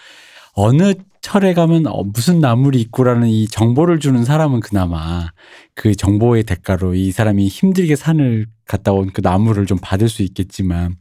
[0.54, 5.28] 어느 철에 가면 어, 무슨 나물이 있고라는 이 정보를 주는 사람은 그나마
[5.80, 10.96] 그 정보의 대가로 이 사람이 힘들게 산을 갔다 온 그 나물을 좀 받을 수 있겠지만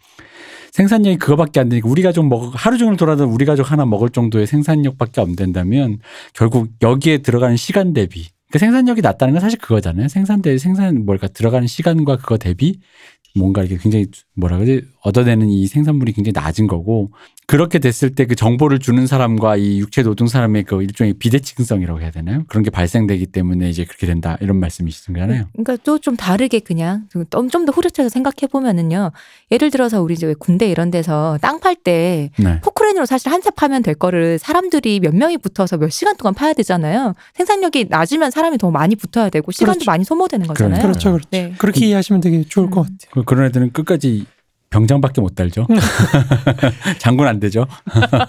[0.72, 4.48] 생산력이 그거밖에 안 되니까 우리 가족 먹 하루 종일 돌아다니 우리 가족 하나 먹을 정도의
[4.48, 6.00] 생산력밖에 안 된다면
[6.34, 10.08] 결국 여기에 들어가는 시간 대비 그 생산력이 낮다는 건 사실 그거잖아요.
[10.08, 12.80] 생산 대 생산 뭘까 들어가는 시간과 그거 대비
[13.36, 14.06] 뭔가 이렇게 굉장히
[14.36, 17.12] 뭐라 그러지 얻어내는 이 생산물이 굉장히 낮은 거고
[17.50, 22.12] 그렇게 됐을 때 그 정보를 주는 사람과 이 육체 노동 사람의 그 일종의 비대칭성이라고 해야
[22.12, 22.44] 되나요?
[22.48, 25.46] 그런 게 발생되기 때문에 이제 그렇게 된다 이런 말씀이신 거잖아요.
[25.54, 27.26] 그러니까 또 좀 다르게 그냥 좀
[27.66, 29.12] 더 후려쳐서 생각해 보면은요.
[29.52, 32.62] 예를 들어서 우리 이제 왜 군대 이런 데서 땅 팔때 네.
[32.62, 36.54] 포크레인으로 사실 한 삽 파면 될 거를 사람들이 몇 명이 붙어서 몇 시간 동안 파야
[36.54, 37.16] 되잖아요.
[37.34, 39.90] 생산력이 낮으면 사람이 더 많이 붙어야 되고 시간도 그렇죠.
[39.92, 40.82] 많이 소모되는 거잖아요.
[40.84, 41.28] 그렇죠, 그렇죠.
[41.32, 41.54] 네.
[41.58, 42.84] 그렇게 이해하시면 되게 좋을 것 음.
[42.84, 43.12] 같아요.
[43.14, 44.26] 그- 그런 애들은 끝까지
[44.70, 45.66] 병장밖에 못 달죠.
[47.00, 47.66] 장군 안 되죠.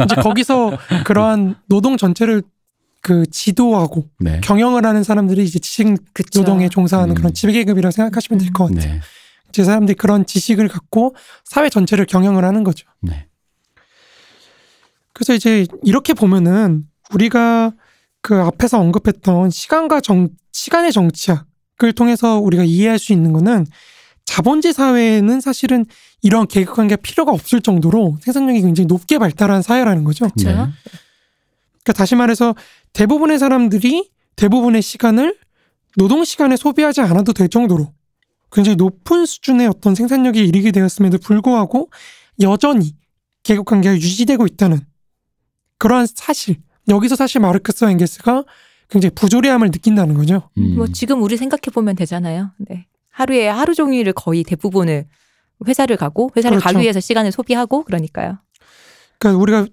[0.04, 0.72] 이제 거기서
[1.04, 2.42] 그러한 노동 전체를
[3.02, 4.40] 그 지도하고 네.
[4.42, 6.40] 경영을 하는 사람들이 이제 지식 그쵸.
[6.40, 7.14] 노동에 종사하는 음.
[7.14, 8.94] 그런 지배계급이라고 생각하시면 될 것 같아요.
[8.94, 9.00] 네.
[9.52, 11.14] 제 사람들이 그런 지식을 갖고
[11.44, 12.86] 사회 전체를 경영을 하는 거죠.
[13.00, 13.26] 네.
[15.12, 17.72] 그래서 이제 이렇게 보면은 우리가
[18.22, 23.66] 그 앞에서 언급했던 시간과 정 시간의 정치학을 통해서 우리가 이해할 수 있는 거는
[24.30, 25.84] 자본주의 사회에는 사실은
[26.22, 30.28] 이런 계급 관계가 필요가 없을 정도로 생산력이 굉장히 높게 발달한 사회라는 거죠.
[30.28, 30.48] 그렇죠.
[30.48, 30.54] 네.
[30.54, 32.54] 그러니까 다시 말해서
[32.92, 35.36] 대부분의 사람들이 대부분의 시간을
[35.96, 37.92] 노동 시간에 소비하지 않아도 될 정도로
[38.52, 41.90] 굉장히 높은 수준의 어떤 생산력이 이르게 되었음에도 불구하고
[42.40, 42.94] 여전히
[43.42, 44.78] 계급 관계가 유지되고 있다는
[45.78, 46.58] 그러한 사실
[46.88, 48.44] 여기서 사실 마르크스와 엥겔스가
[48.90, 50.50] 굉장히 부조리함을 느낀다는 거죠.
[50.56, 50.76] 음.
[50.76, 52.52] 뭐 지금 우리 생각해 보면 되잖아요.
[52.58, 52.86] 네.
[53.20, 55.04] 하루에 하루 종일을 거의 대부분을
[55.66, 56.72] 회사를 가고 회사를 그렇죠.
[56.72, 58.38] 가기 위해서 시간을 소비하고 그러니까요.
[59.18, 59.66] 그러니까 우리가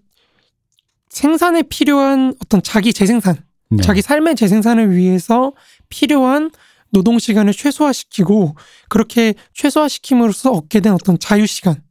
[1.08, 3.38] 생산에 필요한 어떤 자기 재생산
[3.70, 3.82] 네.
[3.82, 5.54] 자기 삶의 재생산을 위해서
[5.88, 6.52] 필요한
[6.90, 8.56] 노동 시간을 최소화시키고
[8.90, 11.82] 그렇게 최소화시킴으로써 얻게 된 어떤 자유 시간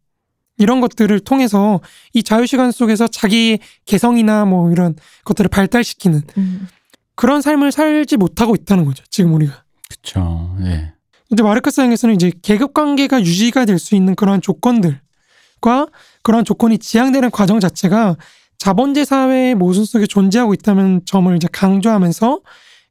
[0.58, 1.80] 이런 것들을 통해서
[2.12, 4.94] 이 자유 시간 속에서 자기 개성이나 뭐 이런
[5.24, 6.68] 것들을 발달시키는 음.
[7.14, 9.04] 그런 삶을 살지 못하고 있다는 거죠.
[9.08, 9.64] 지금 우리가.
[9.88, 10.54] 그렇죠.
[10.60, 10.95] 네.
[11.28, 15.86] 근데 마르크스 앵겔스는 이제 계급 관계가 유지가 될 수 있는 그러한 조건들과
[16.22, 18.16] 그러한 조건이 지향되는 과정 자체가
[18.58, 22.40] 자본제 사회의 모순 속에 존재하고 있다는 점을 이제 강조하면서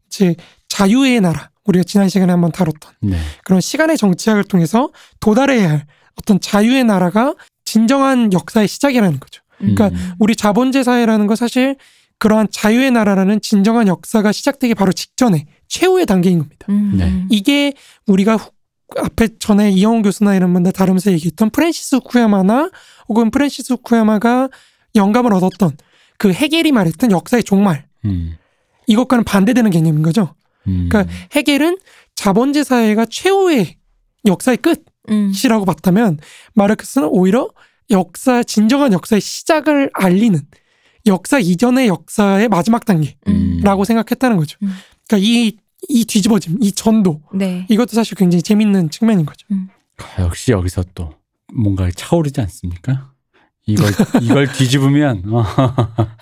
[0.08, 0.36] 이제
[0.68, 3.18] 자유의 나라 우리가 지난 시간에 한번 다뤘던 네.
[3.44, 5.86] 그런 시간의 정치학을 통해서 도달해야 할
[6.18, 7.34] 어떤 자유의 나라가
[7.66, 9.42] 진정한 역사의 시작이라는 거죠.
[9.58, 10.14] 그러니까 음.
[10.20, 11.76] 우리 자본제 사회라는 건 사실
[12.20, 16.66] 그러한 자유의 나라라는 진정한 역사가 시작되기 바로 직전에 최후의 단계인 겁니다.
[16.70, 16.94] 음.
[16.98, 17.26] 네.
[17.30, 17.74] 이게
[18.08, 18.52] 우리가 후-
[18.98, 22.70] 앞에 전에 이영훈 교수나 이런 분들 다루면서 얘기했던 프랜시스 후쿠야마나
[23.10, 24.50] 혹은 프랜시스 후쿠야마가
[24.96, 25.76] 영감을 얻었던
[26.18, 28.38] 그 헤겔이 말했던 역사의 종말 음.
[28.88, 30.36] 이것과는 반대되는 개념인 거죠.
[30.68, 30.88] 음.
[30.90, 31.78] 그러니까 헤겔은
[32.16, 33.76] 자본제 사회가 최후의
[34.28, 34.60] 역사의
[35.10, 35.32] 음.
[35.34, 36.20] 끝이라고 봤다면
[36.54, 37.50] 마르크스는 오히려
[37.90, 40.40] 역사 진정한 역사의 시작을 알리는
[41.08, 43.84] 역사 이전의 역사의 마지막 단계라고 음.
[43.84, 44.58] 생각했다는 거죠.
[45.06, 45.08] 음.
[45.08, 47.66] 그러니까 이, 이 뒤집어짐, 이 전도 네.
[47.70, 49.48] 이것도 사실 굉장히 재밌는 측면인 거죠.
[49.98, 51.14] 아, 역시 여기서 또
[51.54, 53.12] 뭔가 차오르지 않습니까?
[53.68, 53.88] 이걸
[54.22, 55.44] 이걸 뒤집으면 어,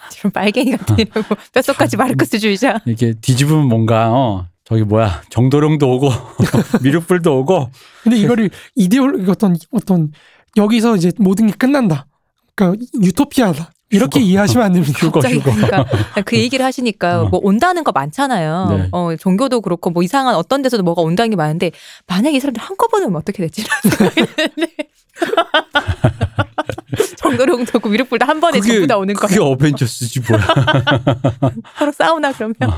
[0.09, 2.81] 지금 빨갱이 같으려고 뼛속까지 마르크스주의자.
[2.85, 6.09] 이렇게 뒤집으면 뭔가 어 저기 뭐야 정도령도 오고
[6.83, 7.69] 미륵불도 오고
[8.03, 10.11] 근데 이거를 이데올로기 어떤 어떤
[10.55, 12.07] 여기서 이제 모든 게 끝난다.
[12.55, 13.72] 그러니까 유토피아다.
[13.93, 14.29] 이렇게 휴거.
[14.29, 14.93] 이해하시면 안 됩니다.
[14.97, 15.85] 휴거 갑자기 휴거 그러니까
[16.25, 17.29] 그 얘기를 하시니까 어.
[17.29, 18.67] 뭐 온다는 거 많잖아요.
[18.77, 18.87] 네.
[18.91, 21.71] 어, 종교도 그렇고 뭐 이상한 어떤 데서도 뭐가 온다는 게 많은데
[22.07, 23.63] 만약에 이 사람들 한꺼번에 오면 어떻게 되지?
[23.83, 24.73] 생각이 드는데.
[27.17, 29.47] 정도령도 고 미륵불도 한 번에 전부 다 오는 그게 거야.
[29.47, 30.43] 어벤져스지 뭐야
[31.77, 32.55] 서로 싸우나 그러면.
[32.63, 32.73] 어.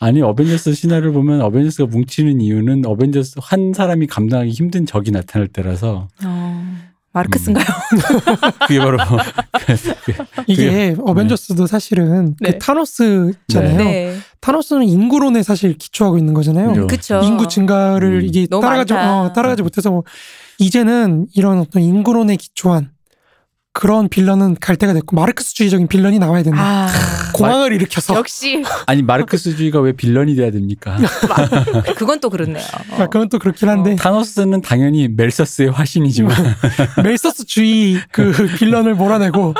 [0.00, 6.08] 아니 어벤져스 신화를 보면 어벤져스가 뭉치는 이유는 어벤져스 한 사람이 감당하기 힘든 적이 나타날 때라서
[6.24, 6.64] 어,
[7.12, 7.66] 마르크스인가요?
[8.66, 8.98] 그게 바로
[10.46, 12.52] 이게 어벤져스도 사실은 네.
[12.52, 13.78] 그 타노스잖아요.
[13.78, 14.18] 네.
[14.40, 16.72] 타노스는 인구론에 사실 기초하고 있는 거잖아요.
[16.72, 16.86] 그죠.
[16.86, 17.20] 그쵸.
[17.22, 18.24] 인구 증가를 음.
[18.24, 18.94] 이게 따라가지.
[18.94, 20.04] 어, 따라가지 못해서 뭐
[20.58, 22.90] 이제는 이런 어떤 인구론에 기초한
[23.72, 26.60] 그런 빌런은 갈 때가 됐고 마르크스주의적인 빌런이 나와야 된다.
[26.60, 26.88] 아,
[27.32, 30.96] 공황을 일으켜서 역시 아니 마르크스주의가 왜 빌런이 돼야 됩니까?
[31.96, 32.64] 그건 또 그렇네요.
[32.90, 33.02] 어.
[33.02, 36.34] 아, 그건 또 그렇긴 한데 타노스는 당연히 멜서스의 화신이지만
[37.02, 39.54] 멜서스주의 그 빌런을 몰아내고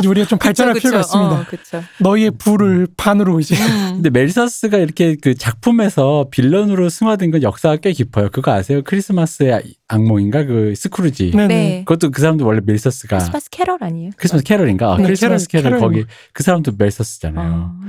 [0.00, 1.18] 이제 우리가 좀 발전할 그쵸, 필요가 그쵸.
[1.18, 1.78] 있습니다.
[1.78, 1.82] 어.
[1.98, 3.94] 너희의 부를 반으로 이제 음.
[4.02, 8.28] 근데 멜서스가 이렇게 그 작품에서 빌런으로 승화된 건 역사가 꽤 깊어요.
[8.30, 8.82] 그거 아세요?
[8.84, 11.32] 크리스마스의 악몽인가 그 스크루지.
[11.32, 11.46] 네네.
[11.48, 11.84] 네.
[11.84, 14.10] 그것도 그 사람도 원래 멜서스가 크리스마스 캐럴 아니에요?
[14.16, 14.92] 크리스마스 캐럴인가?
[14.92, 15.92] 아, 네, 크리스마스 캐럴, 캐럴, 캐럴.
[15.92, 17.72] 거기 그 사람도 맬서스잖아요.
[17.74, 17.80] 어.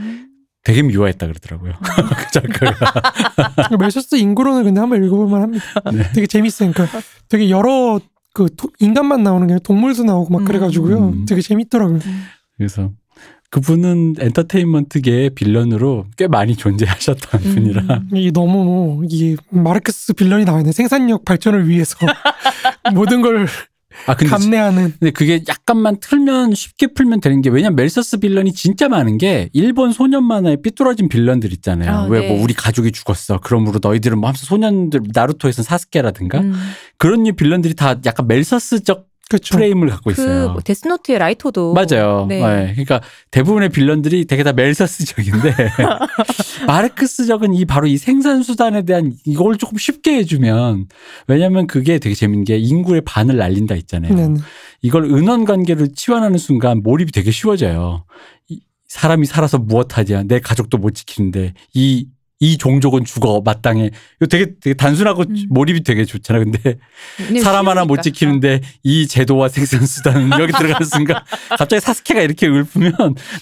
[0.63, 1.73] 되게 미워했다 그러더라고요.
[1.79, 3.11] 그 작가가.
[3.79, 5.63] 맬서스 인구론을 근데 한번 읽어볼만 합니다.
[5.93, 6.03] 네.
[6.13, 6.71] 되게 재밌어요.
[6.73, 6.99] 그러니까
[7.29, 7.99] 되게 여러
[8.33, 10.45] 그 도- 인간만 나오는 게 아니라 동물도 나오고 막 음.
[10.45, 11.09] 그래가지고요.
[11.09, 11.25] 음.
[11.25, 11.99] 되게 재밌더라고요.
[12.57, 12.91] 그래서
[13.51, 17.55] 그분은 엔터테인먼트계의 빌런으로 꽤 많이 존재하셨던 음.
[17.55, 20.71] 분이라 이게 너무 뭐 이게 마르크스 빌런이 나와 있네.
[20.71, 21.97] 생산력 발전을 위해서
[22.93, 23.47] 모든 걸
[24.05, 28.53] 아 근데 지- 감내하는 근데 그게 약간만 틀면 쉽게 풀면 되는 게 왜냐면 멜서스 빌런이
[28.53, 31.91] 진짜 많은 게 일본 소년 만화에 삐뚤어진 빌런들 있잖아요.
[31.91, 32.27] 아, 왜 네.
[32.33, 33.39] 뭐 우리 가족이 죽었어.
[33.43, 36.53] 그러므로 너희들은 뭐 하면서 소년들 나루토에서는 사스케라든가 음.
[36.97, 39.55] 그런 류 빌런들이 다 약간 멜서스적 그렇죠.
[39.55, 40.51] 프레임을 갖고 그 있어요.
[40.53, 42.25] 뭐 데스노트의 라이토도 맞아요.
[42.27, 42.41] 네.
[42.41, 42.71] 네.
[42.71, 42.99] 그러니까
[43.29, 45.53] 대부분의 빌런들이 되게 다 멜서스적인데
[46.65, 50.87] 마르크스적은 이 바로 이 생산 수단에 대한 이걸 조금 쉽게 해주면
[51.27, 54.15] 왜냐하면 그게 되게 재밌는 게 인구의 반을 날린다 있잖아요.
[54.15, 54.39] 네네.
[54.81, 58.05] 이걸 은원 관계를 치환하는 순간 몰입이 되게 쉬워져요.
[58.47, 62.07] 이 사람이 살아서 무엇하냐 내 가족도 못 지키는데 이
[62.41, 63.87] 이 종족은 죽어 마땅해.
[64.17, 65.35] 이거 되게, 되게 단순하고 음.
[65.49, 66.39] 몰입이 되게 좋잖아.
[66.39, 66.77] 근데
[67.17, 68.01] 근데 사람 하나 못.
[68.01, 72.93] 지키는데 이 제도와 생산 수단은 여기 들어가는 순간 갑자기 사스케가 이렇게 읊으면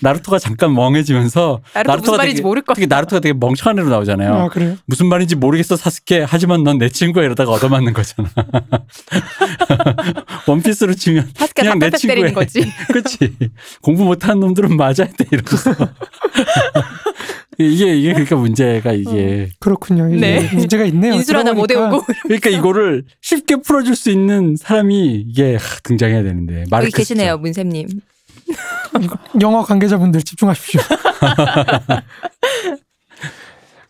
[0.02, 4.34] 나루토가 잠깐 멍해지면서 나루토 말인지 되게- 모를 것 되게 나루토가 되게 멍청한 애로 나오잖아요.
[4.34, 4.78] 아 그래요?
[4.88, 8.30] 무슨 말인지 모르겠어 사스케 하지만 넌 내 친구야 이러다가 얻어맞는 거잖아.
[10.48, 12.16] 원피스로 치면 사스케 그냥 내 친구야.
[12.16, 12.72] 때리는 거지.
[12.90, 13.36] 그렇지
[13.82, 15.76] 공부 못하는 놈들은 맞아야 돼 이러면서
[17.60, 20.10] 이게 이게 그러니까 문제가 이게 그렇군요.
[20.10, 20.50] 이게 네.
[20.54, 21.14] 문제가 있네요.
[21.14, 21.70] 인술 하나 못.
[21.72, 26.98] 외우고 그러니까 이거를 쉽게 풀어줄 수 있는 사람이 이게 하, 등장해야 되는데 여기 마르크스죠.
[26.98, 27.88] 계시네요 문쌤님.
[29.42, 30.82] 영어 관계자분들 집중하십시오.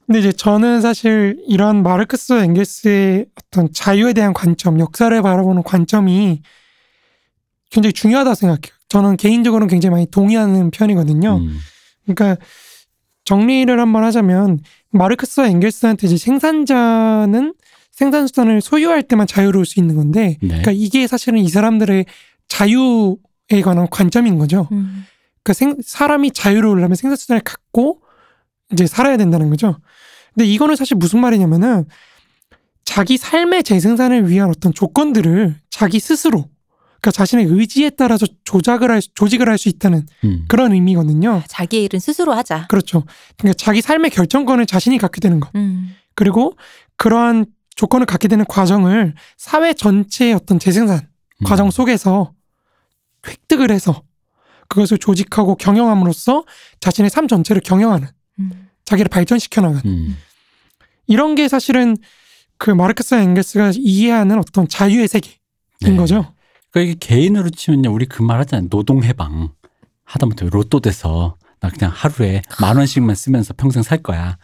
[0.08, 6.42] 근데 이제 저는 사실 이런 마르크스 앵겔스의 어떤 자유에 대한 관점, 역사를 바라보는 관점이
[7.70, 8.78] 굉장히 중요하다고 생각해요.
[8.88, 11.40] 저는 개인적으로는 굉장히 많이 동의하는 편이거든요.
[11.40, 11.58] 음.
[12.06, 12.42] 그러니까
[13.28, 14.62] 정리를 한번 하자면
[14.92, 17.54] 마르크스와 앵겔스한테 이제 생산자는
[17.92, 20.48] 생산 수단을 소유할 때만 자유로울 수 있는 건데, 네.
[20.48, 22.06] 그러니까 이게 사실은 이 사람들의
[22.48, 24.70] 자유에 관한 관점인 거죠.
[24.72, 25.06] 음.
[25.44, 28.00] 그 생, 사람이 자유로우려면 생산 수단을 갖고
[28.72, 29.78] 이제 살아야 된다는 거죠.
[30.34, 31.84] 근데 이거는 사실 무슨 말이냐면은
[32.86, 36.46] 자기 삶의 재생산을 위한 어떤 조건들을 자기 스스로
[37.08, 40.46] 그러니까 자신의 의지에 따라서 조작을 할, 수- 조직을 할 수 있다는 음.
[40.50, 41.42] 그런 의미거든요.
[41.48, 42.68] 자기의 일은 스스로 하자.
[42.68, 43.06] 그렇죠.
[43.38, 45.50] 그러니까 자기 삶의 결정권을 자신이 갖게 되는 것.
[45.56, 45.96] 음.
[46.16, 46.54] 그리고
[46.98, 47.46] 그러한
[47.76, 51.44] 조건을 갖게 되는 과정을 사회 전체의 어떤 재생산 음.
[51.46, 52.34] 과정 속에서
[53.26, 54.04] 획득을 해서
[54.68, 56.44] 그것을 조직하고 경영함으로써
[56.82, 58.08] 자신의 삶 전체를 경영하는
[58.40, 58.68] 음.
[58.86, 60.18] 자기를 발전시켜 나가는 음.
[61.08, 61.96] 이런 게 사실은
[62.58, 65.36] 그 마르크스 앵겔스가 이해하는 어떤 자유의 세계인
[65.82, 65.96] 네.
[65.96, 66.34] 거죠.
[66.78, 68.70] 그러니까 이게 개인으로 치면요, 우리 그 말 하잖아요.
[68.70, 69.50] 노동 해방.
[70.06, 74.38] 하다못해 로또 돼서 나 그냥 하루에 만 원씩만 쓰면서 평생 살 거야.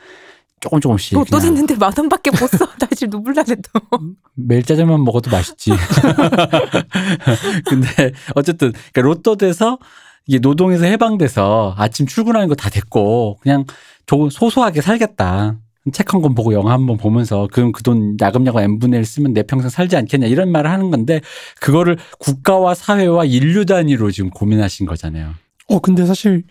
[0.59, 1.13] 조금 조금씩.
[1.13, 2.65] 또, 또 그냥 됐는데 만 원밖에 못 써.
[2.79, 3.99] 나 지금 눈물 나네 또.
[4.35, 5.71] 매일 짜장면 먹어도 맛있지.
[7.65, 9.77] 근데 어쨌든 그러니까 로또 돼서
[10.25, 13.65] 이게 노동에서 해방돼서 아침 출근하는 거 다 됐고 그냥
[14.05, 15.57] 조금 소소하게 살겠다.
[15.91, 19.33] 책 한 권 보고 영화 한 번 보면서 그럼 그 돈 야금야금 n분의 1 쓰면
[19.33, 21.19] 내 평생 살지 않겠냐 이런 말을 하는 건데
[21.59, 25.33] 그거를 국가와 사회와 인류 단위로 지금 고민하신 거잖아요.
[25.67, 26.43] 어 근데 사실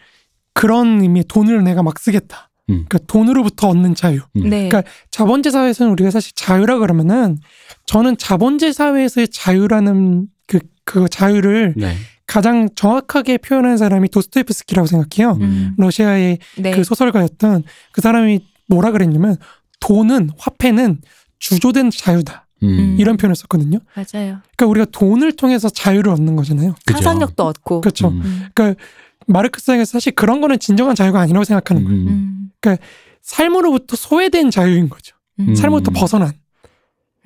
[0.52, 2.50] 그런 의미의 돈을 내가 막 쓰겠다.
[2.68, 2.84] 음.
[2.88, 4.20] 그러니까 돈으로부터 얻는 자유.
[4.36, 4.50] 음.
[4.50, 4.68] 네.
[4.68, 7.38] 그러니까 자본주의 사회에서는 우리가 사실 자유라 그러면은
[7.86, 11.94] 저는 자본주의 사회에서의 자유라는 그, 그 자유를 네.
[12.26, 15.38] 가장 정확하게 표현한 사람이 도스토옙스키라고 생각해요.
[15.40, 15.74] 음.
[15.78, 16.70] 러시아의 네.
[16.72, 19.36] 그 소설가였던 그 사람이 뭐라 그랬냐면
[19.80, 21.00] 돈은 화폐는
[21.38, 22.96] 주조된 자유다 음.
[22.98, 23.80] 이런 표현을 썼거든요.
[23.94, 24.38] 맞아요.
[24.56, 26.74] 그러니까 우리가 돈을 통해서 자유를 얻는 거잖아요.
[26.86, 26.98] 그죠.
[26.98, 27.80] 상상력도 얻고.
[27.80, 28.08] 그렇죠.
[28.08, 28.22] 음.
[28.24, 28.42] 음.
[28.54, 28.82] 그러니까
[29.26, 32.00] 마르크스에게 사실 그런 거는 진정한 자유가 아니라고 생각하는 거예요.
[32.00, 32.50] 음.
[32.66, 32.76] 음.
[33.22, 35.16] 삶으로부터 소외된 자유인 거죠.
[35.40, 35.54] 음.
[35.54, 36.32] 삶으로부터 벗어난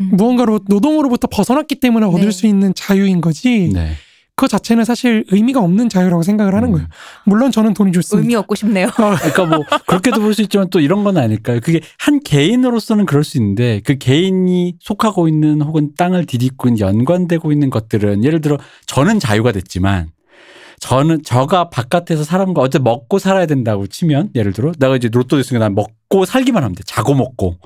[0.01, 0.11] 음.
[0.13, 2.31] 무언가로 노동으로부터 벗어났기 때문에 얻을 네.
[2.31, 3.71] 수 있는 자유인 거지.
[3.73, 3.93] 네.
[4.39, 6.73] 그 자체는 사실 의미가 없는 자유라고 생각을 하는 음.
[6.73, 6.87] 거예요.
[7.25, 8.21] 물론 저는 돈이 좋습니다.
[8.23, 8.89] 의미 얻고 싶네요.
[8.95, 11.61] 그러니까 뭐 그렇게도 볼 수 있지만 또 이런 건 아닐까요?
[11.63, 17.51] 그게 한 개인으로서는 그럴 수 있는데 그 개인이 속하고 있는 혹은 땅을 디딛고 있는 연관되고
[17.51, 20.11] 있는 것들은 예를 들어 저는 자유가 됐지만
[20.81, 25.65] 저는 저가 바깥에서 사람과 어째 먹고 살아야 된다고 치면 예를 들어 내가 이제 로또 됐으니까
[25.65, 27.59] 난 먹고 살기만 하면 돼 자고 먹고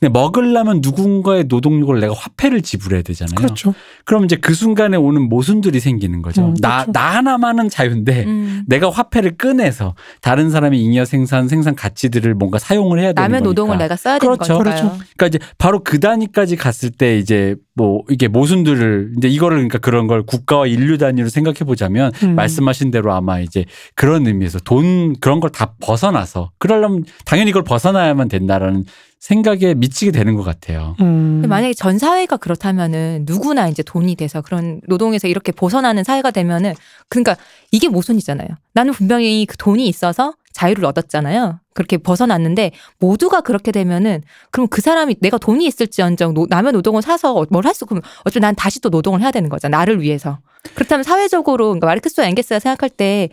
[0.00, 3.36] 근데 먹으려면 누군가의 노동력을 내가 화폐를 지불해야 되잖아요.
[3.36, 3.72] 그렇죠.
[4.04, 6.42] 그럼 이제 그 순간에 오는 모순들이 생기는 거죠.
[6.44, 6.92] 음, 나, 그렇죠.
[6.92, 8.64] 나 하나만은 자유인데 음.
[8.66, 13.48] 내가 화폐를 꺼내서 다른 사람의 잉여 생산 생산 가치들을 뭔가 사용을 해야 되는 남의 거니까.
[13.48, 14.54] 노동을 내가 써야 되는 그렇죠.
[14.58, 14.74] 거니까요.
[14.88, 15.04] 그렇죠.
[15.16, 20.08] 그러니까 이제 바로 그 단위까지 갔을 때 이제 뭐 이게 모순들을 이제 이거를 그러니까 그런
[20.08, 22.34] 걸 국가와 인류 단위로 생각해 보자면 음.
[22.34, 23.64] 말씀하신 대로 아마 이제
[23.94, 28.84] 그런 의미에서 돈 그런 걸 다 벗어나서 그러려면 당연히 이걸 벗어 나야만 된다라는
[29.20, 30.96] 생각에 미치게 되는 것 같아요.
[31.00, 31.42] 음.
[31.48, 36.74] 만약에 전 사회가 그렇다면은 누구나 이제 돈이 돼서 그런 노동에서 이렇게 벗어나는 사회가 되면은
[37.08, 37.36] 그러니까
[37.70, 38.48] 이게 모순이잖아요.
[38.74, 41.58] 나는 분명히 그 돈이 있어서 자유를 얻었잖아요.
[41.72, 47.46] 그렇게 벗어났는데 모두가 그렇게 되면은 그럼 그 사람이 내가 돈이 있을지언정 노- 남의 노동을 사서
[47.50, 49.78] 뭘 할 수 그럼 어차피 난 다시 또 노동을 해야 되는 거잖아.
[49.78, 50.38] 나를 위해서.
[50.74, 53.30] 그렇다면 사회적으로 그러니까 마르크스와 엥겔스가 생각할 때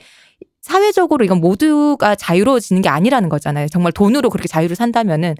[0.62, 3.68] 사회적으로 이건 모두가 자유로워지는 게 아니라는 거잖아요.
[3.68, 5.36] 정말 돈으로 그렇게 자유를 산다면은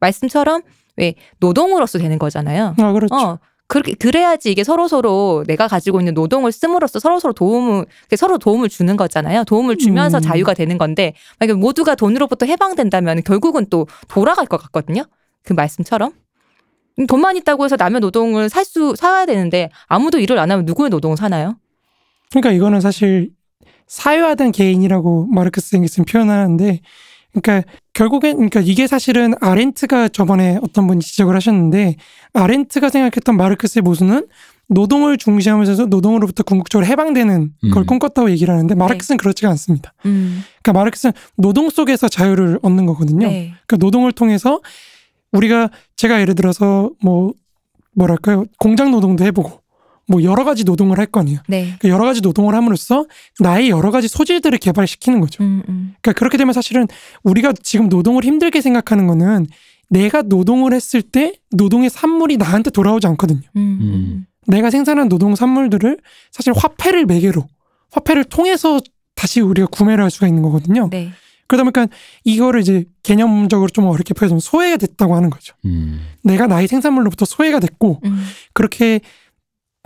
[0.00, 0.62] 말씀처럼
[0.96, 2.74] 왜 노동으로서 되는 거잖아요.
[2.78, 3.14] 아 그렇죠.
[3.14, 3.38] 어.
[3.66, 8.68] 그렇게 그래야지 이게 서로 서로 내가 가지고 있는 노동을 씀으로써 서로 서로 도움을 서로 도움을
[8.68, 9.44] 주는 거잖아요.
[9.44, 10.22] 도움을 주면서 음.
[10.22, 15.04] 자유가 되는 건데 만약에 모두가 돈으로부터 해방된다면 결국은 또 돌아갈 것 같거든요.
[15.44, 16.12] 그 말씀처럼
[16.98, 20.90] 음, 돈만 있다고 해서 남의 노동을 살 수 사야 되는데 아무도 일을 안 하면 누구의
[20.90, 21.56] 노동을 사나요?
[22.30, 23.30] 그러니까 이거는 사실
[23.86, 26.80] 사회화된 개인이라고 마르크스 엥게스는 표현하는데
[27.32, 31.96] 그러니까 결국엔 그러니까 이게 사실은 아렌트가 저번에 어떤 분이 지적을 하셨는데
[32.32, 34.26] 아렌트가 생각했던 마르크스의 모순은
[34.68, 37.86] 노동을 중시하면서 노동으로부터 궁극적으로 해방되는 걸 음.
[37.86, 39.92] 꿈꿨다고 얘기를 하는데 마르크스는 그렇지가 않습니다.
[40.06, 40.42] 음.
[40.62, 43.26] 그러니까 마르크스는 노동 속에서 자유를 얻는 거거든요.
[43.26, 43.52] 네.
[43.66, 44.60] 그러니까 노동을 통해서
[45.32, 47.32] 우리가 제가 예를 들어서 뭐
[47.94, 49.60] 뭐랄까요 공장 노동도 해보고
[50.06, 51.38] 뭐 여러 가지 노동을 할 거 아니에요.
[51.48, 51.76] 네.
[51.78, 53.06] 그 여러 가지 노동을 함으로써
[53.40, 55.42] 나의 여러 가지 소질들을 개발시키는 거죠.
[55.44, 55.94] 음, 음.
[56.00, 56.86] 그러니까 그렇게 되면 사실은
[57.22, 59.46] 우리가 지금 노동을 힘들게 생각하는 거는
[59.90, 63.42] 내가 노동을 했을 때 노동의 산물이 나한테 돌아오지 않거든요.
[63.56, 63.80] 음, 음.
[63.82, 64.26] 음.
[64.46, 65.98] 내가 생산한 노동 산물들을
[66.32, 67.46] 사실 화폐를 매개로
[67.92, 68.80] 화폐를 통해서
[69.14, 70.88] 다시 우리가 구매를 할 수가 있는 거거든요.
[70.90, 71.10] 네.
[71.46, 71.86] 그러다 보니까
[72.24, 75.54] 이거를 이제 개념적으로 좀 어렵게 표현하면 소외가 됐다고 하는 거죠.
[75.66, 76.00] 음.
[76.24, 78.24] 내가 나의 생산물로부터 소외가 됐고 음,
[78.54, 79.00] 그렇게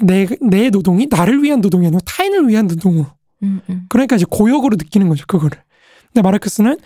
[0.03, 3.07] 내, 내 노동이 나를 위한 노동이 아니라 타인을 위한 노동으로.
[3.43, 3.87] 음, 음.
[3.89, 5.59] 그러니까 이제 고역으로 느끼는 거죠 그거를.
[6.07, 6.79] 근데 마르크스는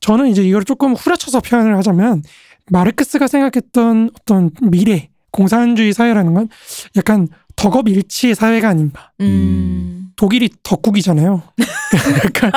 [0.00, 2.22] 저는 이제 이걸 조금 후려쳐서 표현을 하자면
[2.70, 6.48] 마르크스가 생각했던 어떤 미래 공산주의 사회라는 건
[6.96, 9.10] 약간 덕업 일치의 사회가 아닌가.
[9.20, 10.12] 음.
[10.16, 11.42] 독일이 덕국이잖아요.
[12.24, 12.50] 약간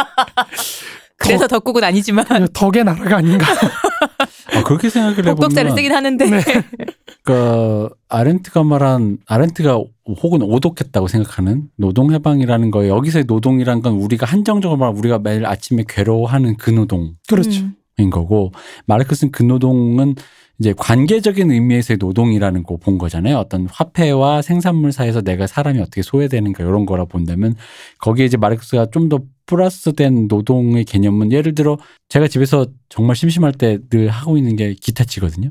[1.18, 2.26] 그래서 덕국은 아니지만.
[2.54, 3.46] 덕의 나라가 아닌가
[4.56, 6.42] 아, 그렇게 생각을 복독자를 해보면 쓰긴 하는데 네.
[7.24, 9.82] 그 아렌트가 말한 아렌트가
[10.22, 15.86] 혹은 오독했다고 생각하는 노동 해방이라는 거 여기서의 노동이란 건 우리가 한정적으로 말 우리가 매일 아침에
[15.88, 17.62] 괴로워하는 그 노동인 그렇죠
[18.00, 18.10] 음.
[18.10, 18.52] 거고
[18.86, 20.16] 마르크스는 그 노동은
[20.60, 23.38] 이제 관계적인 의미에서의 노동이라는 거 본 거잖아요.
[23.38, 27.56] 어떤 화폐와 생산물 사이에서 내가 사람이 어떻게 소외되는가 이런 거라 본다면
[28.00, 31.78] 거기에 이제 마르크스가 좀 더 플러스된 노동의 개념은 예를 들어
[32.08, 35.50] 제가 집에서 정말 심심할 때 늘 하고 있는 게 기타 치거든요.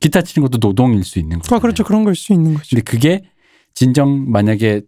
[0.00, 1.54] 기타 치는 것도 노동일 수 있는 거죠.
[1.54, 3.22] 아 그렇죠 그런 걸 수 있는 거죠 근데 그게
[3.74, 4.82] 진정 만약에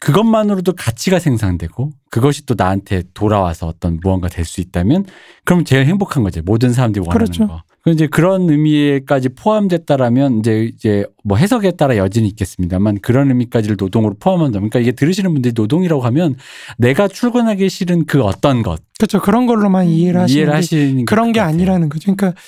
[0.00, 5.04] 그것만으로도 가치가 생산되고 그것이 또 나한테 돌아와서 어떤 무언가 될 수 있다면
[5.44, 6.40] 그럼 제일 행복한 거죠.
[6.44, 7.46] 모든 사람들이 원하는 그렇죠.
[7.48, 7.62] 거.
[7.84, 14.14] 그 이제 그런 의미까지 포함됐다라면 이제 이제 뭐 해석에 따라 여진이 있겠습니다만 그런 의미까지를 노동으로
[14.18, 14.58] 포함한다.
[14.58, 16.36] 그러니까 이게 들으시는 분들이 노동이라고 하면
[16.78, 21.32] 내가 출근하기 싫은 그 어떤 것 그렇죠 그런 걸로만 이해를 하시는 이해를 게 하시는 그런
[21.32, 21.54] 게것 같아요.
[21.54, 22.14] 아니라는 거죠.
[22.16, 22.40] 그러니까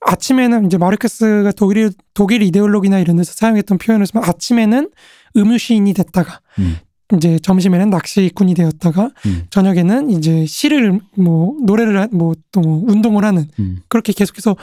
[0.00, 4.90] 아침에는 이제 마르크스가 독일 독일 이데올로기나 이런 데서 사용했던 표현을 쓰면 아침에는
[5.36, 6.78] 음유 시인이 됐다가 음.
[7.16, 9.46] 이제 점심에는 낚시꾼이 되었다가 음.
[9.50, 13.78] 저녁에는 이제 시를 뭐 노래를 뭐또 운동을 하는 음.
[13.88, 14.56] 그렇게 계속해서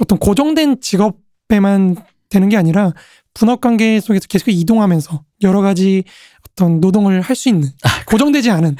[0.00, 1.96] 어떤 고정된 직업에만
[2.28, 2.92] 되는 게 아니라
[3.32, 6.04] 분업 관계 속에서 계속 이동하면서 여러 가지
[6.50, 7.68] 어떤 노동을 할 수 있는
[8.06, 8.76] 고정되지 않은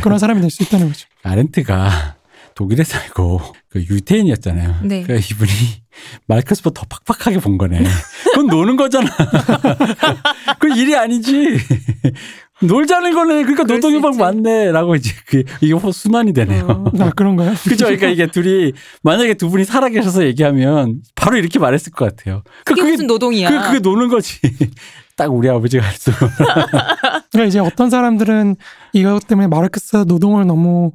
[0.00, 1.06] 그런 사람이 될 수 있다는 거죠.
[1.22, 2.16] 아렌트가
[2.54, 4.76] 독일에 살고 그 유태인이었잖아요.
[4.84, 5.02] 네.
[5.02, 5.50] 그러니까 이분이
[6.26, 7.82] 마르크스보다 더 팍팍하게 본 거네.
[8.32, 9.10] 그건 노는 거잖아.
[10.60, 11.58] 그 일이 아니지.
[12.62, 13.42] 놀자는 거네.
[13.42, 13.64] 그러니까
[14.10, 14.18] 있지.
[14.18, 16.66] 맞네라고 이제 그 이게 호- 순환이 되네요.
[16.68, 16.92] 어.
[17.00, 17.52] 아 그런가요?
[17.64, 17.86] 그죠?
[17.86, 22.42] 그러니까 이게 둘이 만약에 두 분이 살아계셔서 얘기하면 바로 이렇게 말했을 것 같아요.
[22.64, 23.50] 그 그게 무슨 노동이야?
[23.50, 24.38] 그 그게 노는 거지.
[25.16, 26.10] 딱 우리 아버지가 할 수.
[27.32, 28.56] 그러니까 이제 어떤 사람들은
[28.92, 30.92] 이것 때문에 마르크스 노동을 너무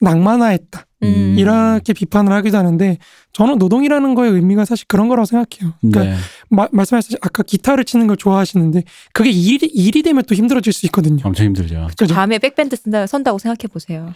[0.00, 0.85] 낭만화했다.
[1.02, 1.34] 음.
[1.38, 2.96] 이렇게 비판을 하기도 하는데
[3.32, 5.74] 저는 노동이라는 거의 의미가 사실 그런 거라고 생각해요.
[5.80, 6.16] 그러니까 네.
[6.48, 8.82] 마- 말씀하셨듯이 아까 기타를 치는 걸 좋아하시는데
[9.12, 11.20] 그게 일이, 일이 되면 또 힘들어질 수 있거든요.
[11.24, 11.88] 엄청 힘들죠.
[11.98, 12.14] 그죠?
[12.14, 14.14] 밤에 백밴드 쓴다 선다고 생각해 보세요.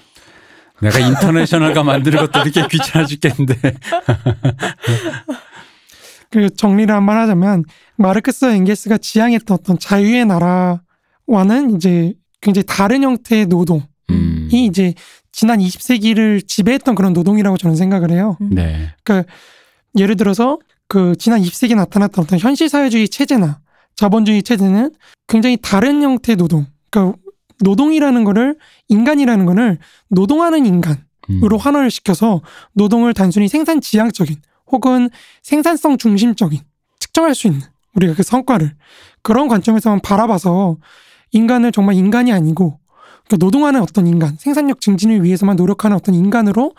[0.80, 3.54] 내가 인터내셔널가 만드는 것도 이렇게 귀찮아 죽겠는데.
[6.30, 7.64] 그 정리를 한 번 하자면
[7.96, 14.48] 마르크스와 엥게스가 지향했던 어떤 자유의 나라와는 이제 굉장히 다른 형태의 노동 이 음.
[14.52, 14.94] 이제
[15.32, 18.36] 지난 20세기를 지배했던 그런 노동이라고 저는 생각을 해요.
[18.40, 18.92] 네.
[19.04, 19.32] 그러니까
[19.96, 20.58] 예를 들어서
[20.88, 23.60] 그 지난 20세기에 나타났던 어떤 현실 사회주의 체제나
[23.94, 24.92] 자본주의 체제는
[25.28, 26.66] 굉장히 다른 형태의 노동.
[26.90, 27.16] 그러니까
[27.62, 28.56] 노동이라는 거를
[28.88, 31.56] 인간이라는 거를 노동하는 인간으로 음.
[31.58, 32.40] 환원을 시켜서
[32.72, 34.36] 노동을 단순히 생산 지향적인
[34.66, 35.10] 혹은
[35.42, 36.60] 생산성 중심적인
[36.98, 37.60] 측정할 수 있는
[37.94, 38.74] 우리가 그 성과를
[39.22, 40.76] 그런 관점에서만 바라봐서
[41.32, 42.79] 인간을 정말 인간이 아니고
[43.30, 46.74] 그러니까 노동하는 어떤 인간, 생산력 증진을 위해서만 노력하는 어떤 인간으로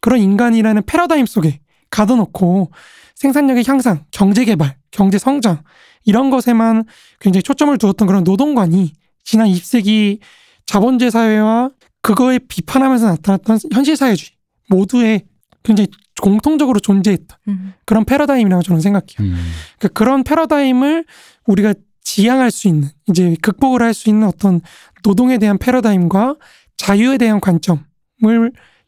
[0.00, 1.58] 그런 인간이라는 패러다임 속에
[1.90, 2.70] 가둬놓고
[3.16, 5.62] 생산력의 향상, 경제 개발, 경제 성장
[6.04, 6.84] 이런 것에만
[7.20, 8.92] 굉장히 초점을 두었던 그런 노동관이
[9.24, 10.20] 지난 20세기
[10.64, 11.70] 자본주의 사회와
[12.02, 14.30] 그거에 비판하면서 나타났던 현실사회주의
[14.68, 15.22] 모두에
[15.64, 15.88] 굉장히
[16.22, 17.72] 공통적으로 존재했던 음.
[17.84, 19.16] 그런 패러다임이라고 저는 생각해요.
[19.20, 19.34] 음.
[19.78, 21.04] 그러니까 그런 패러다임을
[21.46, 21.74] 우리가
[22.06, 24.60] 지향할 수 있는 이제 극복을 할 수 있는 어떤
[25.02, 26.36] 노동에 대한 패러다임과
[26.76, 27.80] 자유에 대한 관점을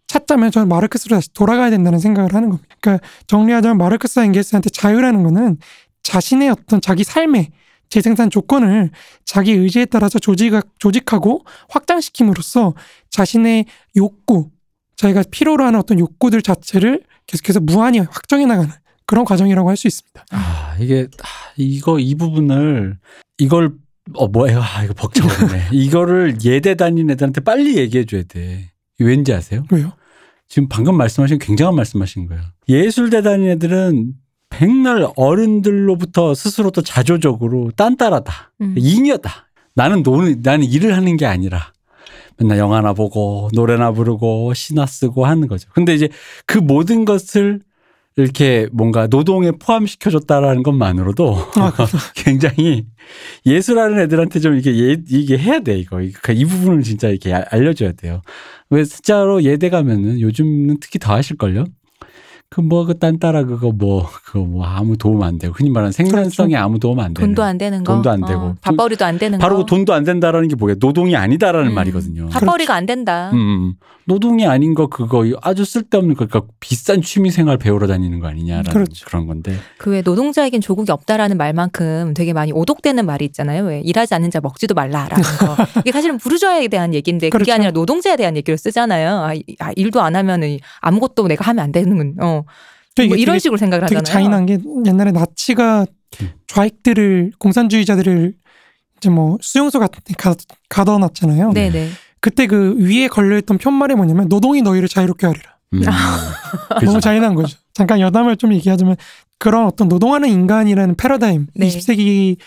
[0.07, 2.77] 찾자면 저는 마르크스로 다시 돌아가야 된다는 생각을 하는 겁니다.
[2.81, 5.59] 그러니까 정리하자면 마르크스와 엥겔스한테 자유라는 거는
[6.03, 7.51] 자신의 어떤 자기 삶의
[7.89, 8.91] 재생산 조건을
[9.25, 12.75] 자기 의지에 따라서 조직, 조직하고 확장시킴으로써
[13.11, 13.65] 자신의
[13.97, 14.51] 욕구,
[14.97, 18.71] 자기가 필요로 하는 어떤 욕구들 자체를 계속해서 무한히 확정해 나가는
[19.09, 20.25] 그런 과정이라고 할 수 있습니다.
[20.33, 22.99] 아, 이게, 아, 이거, 이 부분을,
[23.39, 23.73] 이걸,
[24.15, 24.61] 어, 뭐예요?
[24.61, 25.69] 아, 이거 벅차오르네.
[25.73, 28.71] 이거를 예대 다니는 애들한테 빨리 얘기해줘야 돼.
[29.01, 29.65] 왠지 아세요?
[29.71, 29.93] 왜요?
[30.47, 32.43] 지금 방금 말씀하신 굉장한 말씀하신 거예요.
[32.69, 34.13] 예술대 다니는 애들은
[34.51, 38.53] 백날 어른들로부터 스스로도 자조적으로 딴따라다.
[38.63, 38.75] 음.
[38.77, 39.49] 잉여다.
[39.75, 41.73] 나는 노는, 나는 일을 하는 게 아니라
[42.39, 45.69] 맨날 영화나 보고 노래나 부르고 시나 쓰고 하는 거죠.
[45.73, 46.09] 근데 이제
[46.47, 47.61] 그 모든 것을
[48.19, 51.73] 이렇게 뭔가 노동에 포함시켜줬다라는 것만으로도 아.
[52.17, 52.85] 굉장히
[53.47, 57.47] 예술하는 애들한테 좀 이게 예, 이게 해야 돼 이거 그러니까 이 부분을 진짜 이렇게 알-
[57.51, 58.23] 알려줘야 돼요.
[58.71, 61.65] 왜 진짜로 예대 가면은 요즘은 특히 더 하실걸요.
[62.51, 66.57] 그 뭐 그 딴따라 그거 뭐 그거 뭐 아무 도움 안 되고 흔히 말하는 생산성에
[66.57, 67.93] 아무 도움 안 되는 돈도 안 되는 거.
[67.93, 68.41] 돈도 안 되고.
[68.41, 69.63] 어, 밥벌이도 안 되는 바로 거.
[69.65, 70.77] 그 돈도 안 된다라는 게 뭐예요?
[70.81, 71.75] 노동이 아니다라는 음.
[71.75, 72.29] 말이거든요.
[72.31, 73.31] 밥벌이가 안 된다.
[73.35, 73.75] 음, 음.
[74.07, 78.73] 노동이 아닌 거 그거 아주 쓸데없는 거 그러니까 비싼 취미 생활 배우러 다니는 거 아니냐라는
[78.73, 79.05] 그렇죠.
[79.07, 79.55] 그런 건데.
[79.77, 83.65] 그 왜 노동자에겐 조국이 없다라는 말만큼 되게 많이 오독되는 말이 있잖아요.
[83.65, 85.57] 왜 일하지 않는 자 먹지도 말라라는 거.
[85.85, 87.53] 이게 사실은 부르주아에 대한 얘기인데 그게 그렇죠.
[87.53, 89.11] 아니라 노동자에 대한 얘기로 쓰잖아요.
[89.19, 92.38] 아, 이- 아, 일도 안 하면은 아무것도 내가 하면 안 되는 어.
[92.97, 94.13] 뭐 이런 되게, 식으로 생각을 되게 하잖아요.
[94.13, 95.87] 잔인한 게 옛날에 나치가
[96.21, 96.31] 음.
[96.47, 98.35] 좌익들을 공산주의자들을
[98.97, 100.35] 이제 뭐 수용소 같은 데 가,
[100.69, 101.53] 가둬놨잖아요.
[101.53, 101.89] 네, 네.
[102.21, 105.57] 그때 그 위에 걸려있던 편말이 뭐냐면 노동이 너희를 자유롭게 하리라.
[105.75, 105.83] 음.
[106.81, 107.01] 너무 그죠.
[107.01, 107.57] 잔인한 거죠.
[107.75, 108.97] 잠깐 여담을 좀 얘기하자면
[109.39, 111.69] 그런 어떤 노동하는 인간이라는 패러다임, 네.
[111.69, 112.39] 20세기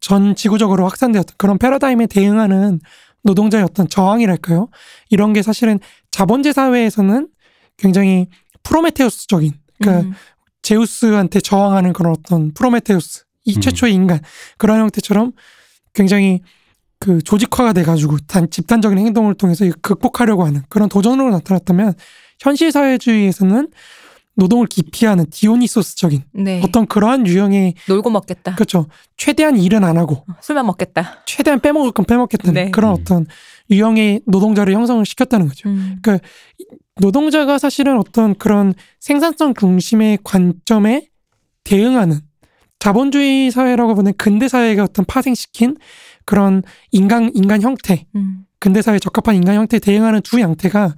[0.00, 2.80] 전 지구적으로 확산되었던 그런 패러다임에 대응하는
[3.22, 4.68] 노동자의 어떤 저항이랄까요?
[5.10, 5.78] 이런 게 사실은
[6.10, 7.28] 자본제 사회에서는
[7.76, 8.28] 굉장히
[8.62, 10.14] 프로메테우스적인, 그러니까 음.
[10.62, 13.60] 제우스한테 저항하는 그런 어떤 프로메테우스, 이 음.
[13.60, 14.20] 최초의 인간
[14.58, 15.32] 그런 형태처럼
[15.94, 16.40] 굉장히
[16.98, 21.94] 그 조직화가 돼가지고 단 집단적인 행동을 통해서 극복하려고 하는 그런 도전으로 나타났다면
[22.38, 23.68] 현실 사회주의에서는
[24.34, 26.60] 노동을 기피하는 디오니소스적인 네.
[26.62, 28.54] 어떤 그러한 유형의 놀고 먹겠다.
[28.54, 28.86] 그렇죠
[29.16, 31.22] 최대한 일은 안 하고 술만 먹겠다.
[31.26, 32.70] 최대한 빼먹을 건 빼먹겠다는 네.
[32.70, 32.96] 그런 음.
[33.00, 33.26] 어떤
[33.70, 35.68] 유형의 노동자를 형성을 시켰다는 거죠.
[35.68, 36.00] 음.
[37.00, 41.08] 노동자가 사실은 어떤 그런 생산성 중심의 관점에
[41.64, 42.20] 대응하는
[42.78, 45.76] 자본주의 사회라고 보는 근대 사회가 어떤 파생시킨
[46.24, 48.44] 그런 인간 인간 형태, 음.
[48.58, 50.94] 근대 사회에 적합한 인간 형태에 대응하는 두 양태가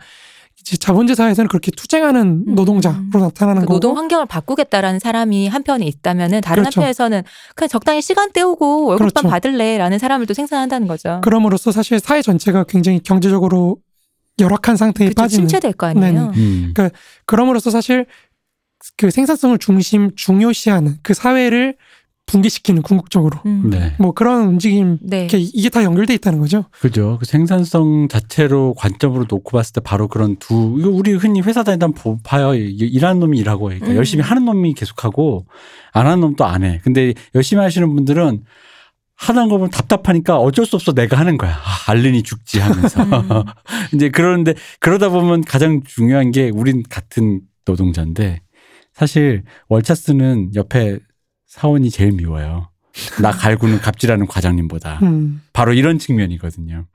[0.62, 2.54] 이제 자본주의 사회에서는 그렇게 투쟁하는 음.
[2.54, 6.80] 노동자로 나타나는 그 거고 노동 환경을 바꾸겠다라는 사람이 한편에 있다면은 다른 그렇죠.
[6.80, 7.22] 한편에서는
[7.56, 9.28] 그냥 적당히 시간 때우고 월급만 그렇죠.
[9.28, 11.20] 받을래라는 사람을 또 생산한다는 거죠.
[11.24, 13.78] 그럼으로써 사실 사회 전체가 굉장히 경제적으로
[14.38, 15.22] 열악한 상태에 그렇죠.
[15.22, 16.32] 빠지는 침체될 거 아니에요.
[16.36, 16.72] 음.
[17.26, 18.06] 그럼으로써 사실
[18.96, 21.76] 그 생산성을 중심 중요시하는 그 사회를
[22.26, 23.68] 붕괴시키는 궁극적으로 음.
[23.70, 23.94] 네.
[23.98, 25.28] 뭐 그런 움직임 네.
[25.32, 26.64] 이게 다 연결돼 있다는 거죠.
[26.80, 27.18] 그죠.
[27.18, 31.88] 그 생산성 자체로 관점으로 놓고 봤을 때 바로 그런 두, 이거 우리 흔히 회사 다니다
[31.88, 32.54] 보- 봐요.
[32.54, 33.76] 이- 일하는 놈이 일하고 해.
[33.76, 33.96] 그러니까 음.
[33.98, 35.46] 열심히 하는 놈이 계속하고
[35.92, 36.80] 안 하는 놈또안 해.
[36.82, 38.44] 근데 열심히 하시는 분들은
[39.14, 41.52] 하는 거 보면 답답하니까 어쩔 수 없어 내가 하는 거야.
[41.52, 43.02] 아, 알른이 죽지 하면서.
[43.02, 43.28] 음.
[43.94, 48.40] 이제 그러는데 그러다 보면 가장 중요한 게 우린 같은 노동자인데
[48.94, 50.98] 사실 월차 쓰는 옆에
[51.52, 52.68] 사원이 제일 미워요.
[53.20, 55.00] 나 갈구는 갑질하는 과장님보다.
[55.02, 55.42] 음.
[55.52, 56.86] 바로 이런 측면이거든요.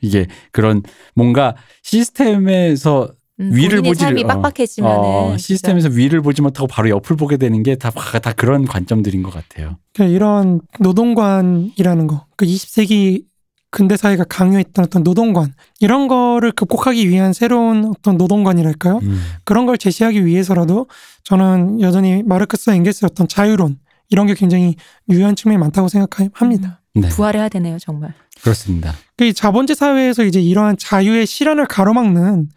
[0.00, 0.82] 이게 그런
[1.14, 7.16] 뭔가 시스템에서 음, 위를 보지를- 삶이 어, 빡빡해지면은 어, 시스템에서 위를 보지 못하고 바로 옆을
[7.16, 9.76] 보게 되는 게다다 그런 관점들인 것 같아요.
[9.92, 13.24] 그러니까 이런 노동관이라는 거, 그 20세기
[13.70, 19.00] 근대 사회가 강요했던 어떤 노동관 이런 거를 극복하기 위한 새로운 어떤 노동관이랄까요?
[19.02, 19.20] 음.
[19.44, 20.86] 그런 걸 제시하기 위해서라도
[21.24, 23.78] 저는 여전히 마르크스와 엥겔스의 어떤 자유론
[24.10, 24.76] 이런 게 굉장히
[25.08, 26.80] 유효한 측면이 많다고 생각합니다.
[26.94, 28.14] 네, 부활해야 되네요, 정말.
[28.42, 28.94] 그렇습니다.
[29.16, 32.48] 그 자본제 사회에서 이제 이러한 자유의 실현을 가로막는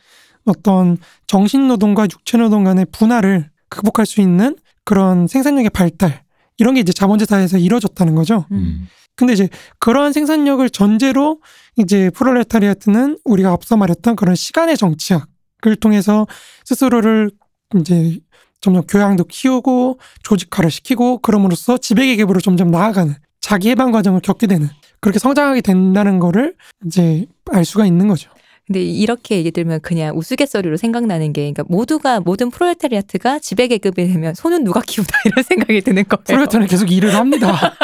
[0.46, 0.98] 어떤
[1.28, 6.24] 정신 노동과 육체 노동 간의 분할을 극복할 수 있는 그런 생산력의 발달
[6.58, 8.46] 이런 게 이제 자본주의 사회에서 이루어졌다는 거죠.
[8.52, 8.88] 음.
[9.16, 9.50] 근데 이제
[9.80, 11.42] 그러한 생산력을 전제로
[11.78, 16.28] 이제 프롤레타리아트는 우리가 앞서 말했던 그런 시간의 정치학을 통해서
[16.66, 17.32] 스스로를
[17.80, 18.20] 이제
[18.62, 25.20] 점점 교양도 키우고 조직화를 시키고 그럼으로써 지배계급으로 점점 나아가는 자기 해방 과정을 겪게 되는 그렇게
[25.20, 26.54] 성장하게 된다는 거를
[26.86, 28.30] 이제 알 수가 있는 거죠.
[28.68, 34.36] 근데 이렇게 얘기 들으면 그냥 우스갯소리로 생각나는 게 그러니까 모두가 모든 프롤레타리아트가 지배 계급이 되면
[34.36, 36.24] 손은 누가 키우다 이런 생각이 드는 거예요.
[36.24, 37.74] 프롤레타리아는 계속 일을 합니다.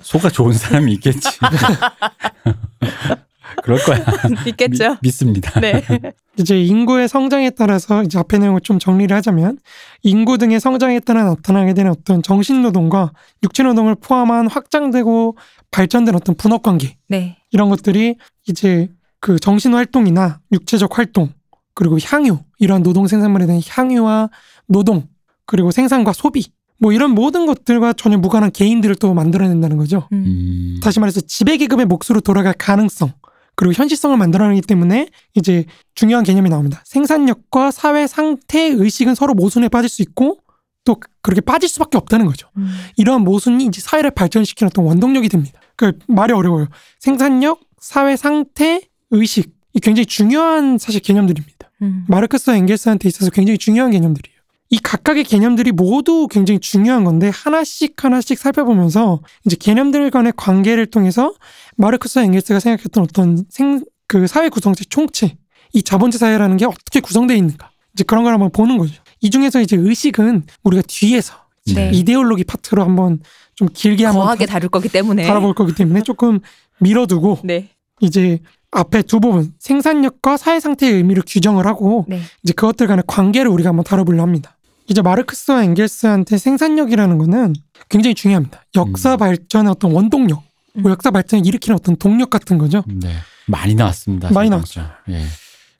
[0.00, 1.28] 소가 좋은 사람이 있겠지.
[3.62, 3.98] 그럴 거야.
[4.46, 4.90] 있겠죠.
[4.90, 5.60] 미- 믿습니다.
[5.60, 5.82] 네.
[6.38, 9.58] 이제 인구의 성장에 따라서 이제 앞에 내용을 좀 정리를 하자면
[10.02, 15.36] 인구 등의 성장에 따라 나타나게 되는 어떤 정신 노동과 육체 노동을 포함한 확장되고
[15.70, 17.36] 발전된 어떤 분업 관계 네.
[17.50, 18.88] 이런 것들이 이제
[19.20, 21.32] 그 정신 활동이나 육체적 활동
[21.74, 24.30] 그리고 향유 이러한 노동 생산물에 대한 향유와
[24.66, 25.08] 노동
[25.46, 26.46] 그리고 생산과 소비
[26.80, 30.06] 뭐 이런 모든 것들과 전혀 무관한 개인들을 또 만들어낸다는 거죠.
[30.12, 30.24] 음.
[30.26, 30.80] 음.
[30.80, 33.10] 다시 말해서 지배계급의 몫으로 돌아갈 가능성
[33.58, 35.64] 그리고 현실성을 만들어내기 때문에 이제
[35.96, 36.80] 중요한 개념이 나옵니다.
[36.84, 40.38] 생산력과 사회 상태 의식은 서로 모순에 빠질 수 있고
[40.84, 42.48] 또 그렇게 빠질 수밖에 없다는 거죠.
[42.56, 42.70] 음.
[42.96, 45.60] 이러한 모순이 이제 사회를 발전시키는 어떤 원동력이 됩니다.
[45.74, 46.68] 그 말이 어려워요.
[47.00, 48.80] 생산력, 사회 상태,
[49.10, 51.72] 의식 이 굉장히 중요한 사실 개념들입니다.
[51.82, 52.04] 음.
[52.06, 54.37] 마르크스와 엥겔스한테 있어서 굉장히 중요한 개념들이에요.
[54.70, 61.34] 이 각각의 개념들이 모두 굉장히 중요한 건데 하나씩 하나씩 살펴보면서 이제 개념들 간의 관계를 통해서
[61.76, 65.36] 마르크스와 엥겔스가 생각했던 어떤 생, 그 사회 구성체 총체,
[65.72, 67.70] 이 자본주의 사회라는 게 어떻게 구성되어 있는가.
[67.94, 69.02] 이제 그런 걸 한번 보는 거죠.
[69.20, 71.34] 이 중에서 이제 의식은 우리가 뒤에서
[71.74, 71.90] 네.
[71.92, 73.20] 이데올로기 파트로 한번
[73.54, 75.26] 좀 길게 한번 거하게 다룰 거기 때문에.
[75.26, 76.40] 다뤄볼 거기 때문에 조금
[76.78, 77.70] 밀어두고 네.
[78.00, 78.38] 이제
[78.70, 82.20] 앞에 두 부분 생산력과 사회 상태의 의미를 규정을 하고 네.
[82.42, 84.57] 이제 그것들 간의 관계를 우리가 한번 다뤄보려 합니다.
[84.88, 87.54] 이제 마르크스와 엥겔스한테 생산력이라는 거는
[87.88, 88.64] 굉장히 중요합니다.
[88.74, 89.18] 역사 음.
[89.18, 90.42] 발전의 어떤 원동력,
[90.76, 90.82] 음.
[90.82, 92.82] 뭐 역사 발전을 일으키는 어떤 동력 같은 거죠.
[92.88, 93.12] 네.
[93.46, 94.30] 많이 나왔습니다.
[94.32, 94.98] 많이 진짜.
[95.08, 95.22] 예.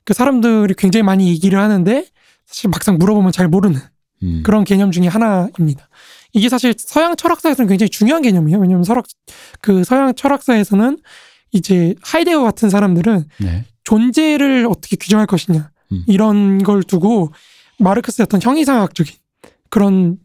[0.05, 2.05] 그 사람들이 굉장히 많이 얘기를 하는데
[2.45, 3.79] 사실 막상 물어보면 잘 모르는
[4.23, 4.43] 음.
[4.43, 5.89] 그런 개념 중에 하나입니다.
[6.33, 8.59] 이게 사실 서양 철학사에서는 굉장히 중요한 개념이에요.
[8.59, 9.05] 왜냐하면 서학
[9.61, 10.97] 그 서양 철학사에서는
[11.51, 13.65] 이제 하이데거 같은 사람들은 네.
[13.83, 16.03] 존재를 어떻게 규정할 것이냐 음.
[16.07, 17.31] 이런 걸 두고
[17.79, 19.13] 마르크스의 어떤 형이상학적인
[19.69, 20.17] 그런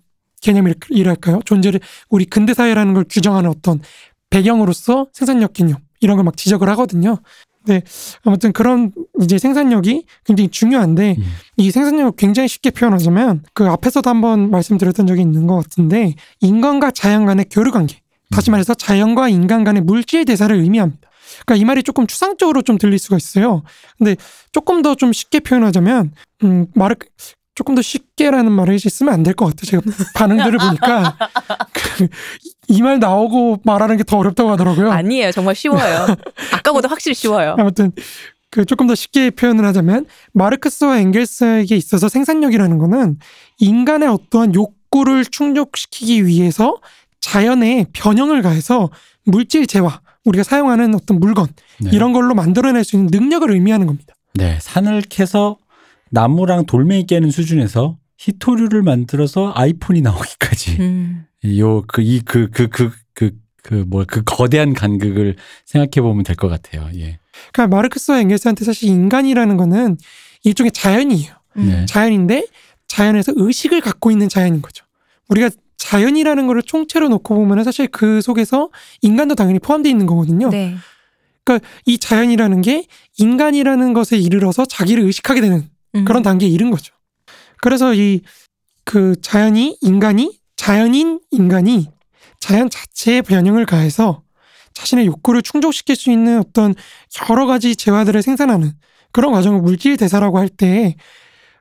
[0.43, 1.41] 개념이랄까요?
[1.45, 1.81] 존재를
[2.11, 3.81] 우리 근대 사회라는 걸 규정하는 어떤
[4.31, 7.19] 배경으로서 생산력 개념 이런 걸 막 지적을 하거든요.
[7.67, 7.83] 네,
[8.25, 8.93] 아무튼 그런
[9.23, 11.25] 이제 생산력이 굉장히 중요한데 음.
[11.57, 17.25] 이 생산력을 굉장히 쉽게 표현하자면 그 앞에서도 한번 말씀드렸던 적이 있는 것 같은데 인간과 자연
[17.25, 18.01] 간의 교류 관계
[18.31, 18.53] 다시 음.
[18.53, 21.09] 말해서 자연과 인간 간의 물질 대사를 의미합니다.
[21.47, 23.63] 그러니까 이 말이 조금 추상적으로 좀 들릴 수가 있어요.
[23.97, 24.17] 근데
[24.53, 26.13] 조금 더 좀 쉽게 표현하자면
[26.45, 26.97] 음 말을
[27.55, 29.81] 조금 더 쉽게라는 말을 이제 쓰면 안 될 것 같아요.
[29.83, 29.83] 제가
[30.15, 31.17] 반응들을 보니까
[32.67, 34.91] 그이말 나오고 말하는 게 더 어렵다고 하더라고요.
[34.91, 35.31] 아니에요.
[35.33, 36.07] 정말 쉬워요.
[36.53, 37.57] 아까보다 확실히 쉬워요.
[37.59, 37.93] 아무튼
[38.51, 43.19] 그 조금 더 쉽게 표현을 하자면 마르크스와 엥겔스에게 있어서 생산력이라는 거는
[43.59, 46.77] 인간의 어떠한 욕구를 충족시키기 위해서
[47.21, 48.91] 자연에 변형을 가해서
[49.25, 51.47] 물질 재화 우리가 사용하는 어떤 물건
[51.81, 51.91] 네.
[51.93, 54.15] 이런 걸로 만들어낼 수 있는 능력을 의미하는 겁니다.
[54.35, 54.59] 네.
[54.61, 55.57] 산을 캐서
[56.15, 61.27] 나무랑 돌멩이 깨는 수준에서 히토류를 만들어서 아이폰이 나오기까지 음.
[61.45, 65.37] 요그이그그그그그뭐그 거대한 간극을
[65.67, 66.89] 생각해 보면 될 것 같아요.
[66.95, 67.19] 예.
[67.53, 69.97] 그러니까 마르크스와 엥겔스한테 사실 인간이라는 거는
[70.45, 71.33] 일종의 자연이에요.
[71.57, 71.67] 음.
[71.67, 71.85] 네.
[71.87, 72.47] 자연인데
[72.87, 74.85] 자연에서 의식을 갖고 있는 자연인 거죠.
[75.29, 78.71] 우리가 자연이라는 거를 총체로 놓고 보면 사실 그 속에서
[79.03, 80.51] 인간도 당연히 포함되어 있는 거거든요.
[80.51, 80.77] 네.
[81.85, 82.87] 이 자연이라는 게
[83.19, 86.05] 인간이라는 것에 이르러서 자기를 의식하게 되는 음.
[86.05, 86.95] 그런 단계에 이른 거죠.
[87.61, 88.21] 그래서 이
[88.85, 91.89] 그 자연이 인간이 자연인 인간이
[92.39, 94.23] 자연 자체의 변형을 가해서
[94.75, 96.75] 자신의 욕구를 충족시킬 수 있는 어떤
[97.31, 98.73] 여러 가지 재화들을 생산하는
[99.11, 100.97] 그런 과정을 물질 대사라고 할 때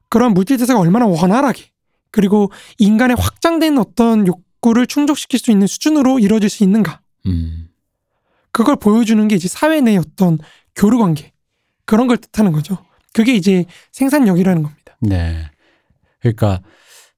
[0.09, 1.71] 그런 물질 대사가 얼마나 원활하게
[2.11, 7.69] 그리고 인간의 확장된 어떤 욕구를 충족시킬 수 있는 수준으로 이루어질 수 있는가 음.
[8.51, 10.37] 그걸 보여주는 게 이제 사회 내 어떤
[10.75, 11.31] 교류 관계
[11.85, 12.77] 그런 걸 뜻하는 거죠.
[13.13, 14.97] 그게 이제 생산력이라는 겁니다.
[14.99, 15.49] 네.
[16.19, 16.61] 그러니까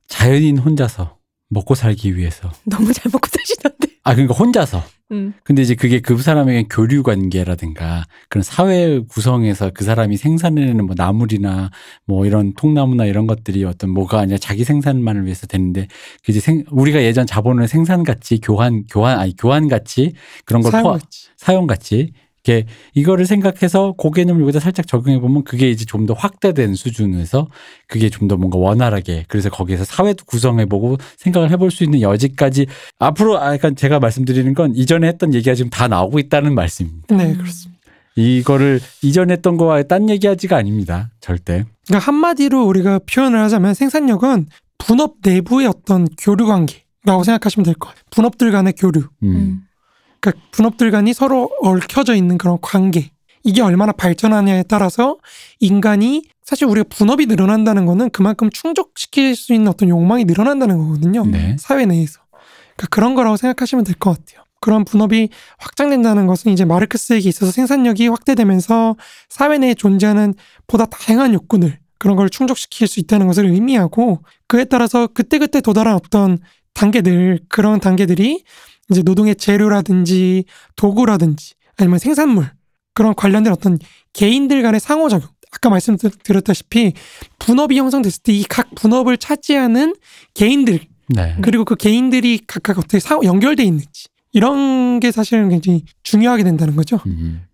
[0.07, 1.17] 자연인 혼자서
[1.49, 3.95] 먹고 살기 위해서 너무 잘 먹고 사시던데.
[4.03, 5.33] 아 그러니까 혼자서 음.
[5.43, 11.71] 근데 이제 그게 그 사람에게 교류 관계라든가 그런 사회 구성에서 그 사람이 생산해내는 뭐 나물이나
[12.05, 15.87] 뭐 이런 통나무나 이런 것들이 어떤 뭐가 아니라 자기 생산만을 위해서 되는데
[16.23, 20.13] 그 이제 생, 우리가 예전 자본을 생산 가치 교환 교환 아니 교환 가치
[20.45, 20.99] 그런 걸 포함.
[21.37, 22.13] 사용 가치
[22.45, 27.47] 이게 이거를 생각해서 고개념을 여기다 살짝 적용해 보면 그게 이제 좀 더 확대된 수준에서
[27.87, 32.67] 그게 좀 더 뭔가 원활하게 그래서 거기에서 사회도 구성해 보고 생각을 해볼 수 있는 여지까지
[32.99, 37.15] 앞으로 아 약간 제가 말씀드리는 건 이전에 했던 얘기가 지금 다 나오고 있다는 말씀입니다.
[37.15, 37.37] 네, 음.
[37.37, 37.81] 그렇습니다.
[38.15, 41.09] 이거를 이전에 했던 거와 딴 얘기하지가 아닙니다.
[41.19, 41.65] 절대.
[41.87, 44.45] 그러니까 한마디로 우리가 표현을 하자면 생산력은
[44.77, 48.03] 분업 내부의 어떤 교류 관계라고 생각하시면 될것 같아요.
[48.11, 49.03] 분업들 간의 교류.
[49.23, 49.61] 음.
[50.25, 50.31] 음.
[50.31, 53.11] 그러니까 분업들 간이 서로 얽혀져 있는 그런 관계.
[53.43, 55.17] 이게 얼마나 발전하냐에 따라서
[55.59, 61.25] 인간이 사실 우리가 분업이 늘어난다는 거는 그만큼 충족시킬 수 있는 어떤 욕망이 늘어난다는 거거든요.
[61.25, 61.55] 네.
[61.59, 62.21] 사회 내에서.
[62.75, 64.43] 그러니까 그런 거라고 생각하시면 될 것 같아요.
[64.61, 68.95] 그런 분업이 확장된다는 것은 이제 마르크스에게 있어서 생산력이 확대되면서
[69.29, 70.33] 사회 내에 존재하는
[70.65, 76.39] 보다 다양한 욕구들 그런 걸 충족시킬 수 있다는 것을 의미하고 그에 따라서 그때그때 도달한 어떤
[76.73, 78.43] 단계들 그런 단계들이
[78.91, 82.49] 이제 노동의 재료라든지 도구라든지 아니면 생산물
[82.93, 83.79] 그런 관련된 어떤
[84.13, 86.93] 개인들 간의 상호작용 아까 말씀드렸다시피
[87.39, 89.95] 분업이 형성됐을 때 이 각 분업을 차지하는
[90.33, 91.35] 개인들 네.
[91.41, 96.99] 그리고 그 개인들이 각각 어떻게 상 연결돼 있는지 이런 게 사실은 굉장히 중요하게 된다는 거죠.
[97.05, 97.45] 음.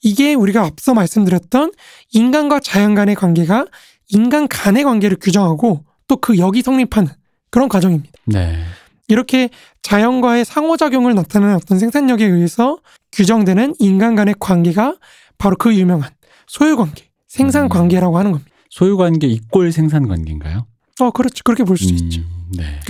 [0.00, 1.72] 이게 우리가 앞서 말씀드렸던
[2.12, 3.66] 인간과 자연 간의 관계가
[4.08, 7.12] 인간 간의 관계를 규정하고 또그 역이 성립하는
[7.50, 8.12] 그런 과정입니다.
[8.24, 8.64] 네.
[9.12, 9.50] 이렇게
[9.82, 12.78] 자연과의 상호작용을 나타내는 어떤 생산력에 의해서
[13.12, 14.96] 규정되는 인간 간의 관계가
[15.38, 16.10] 바로 그 유명한
[16.46, 18.50] 소유관계, 생산관계라고 하는 겁니다.
[18.68, 20.66] 소유 관계 이꼴 생산 관계인가요?
[21.00, 21.42] 어, 그렇죠.
[21.44, 22.22] 그렇게 볼수 음, 있죠.
[22.56, 22.80] 네.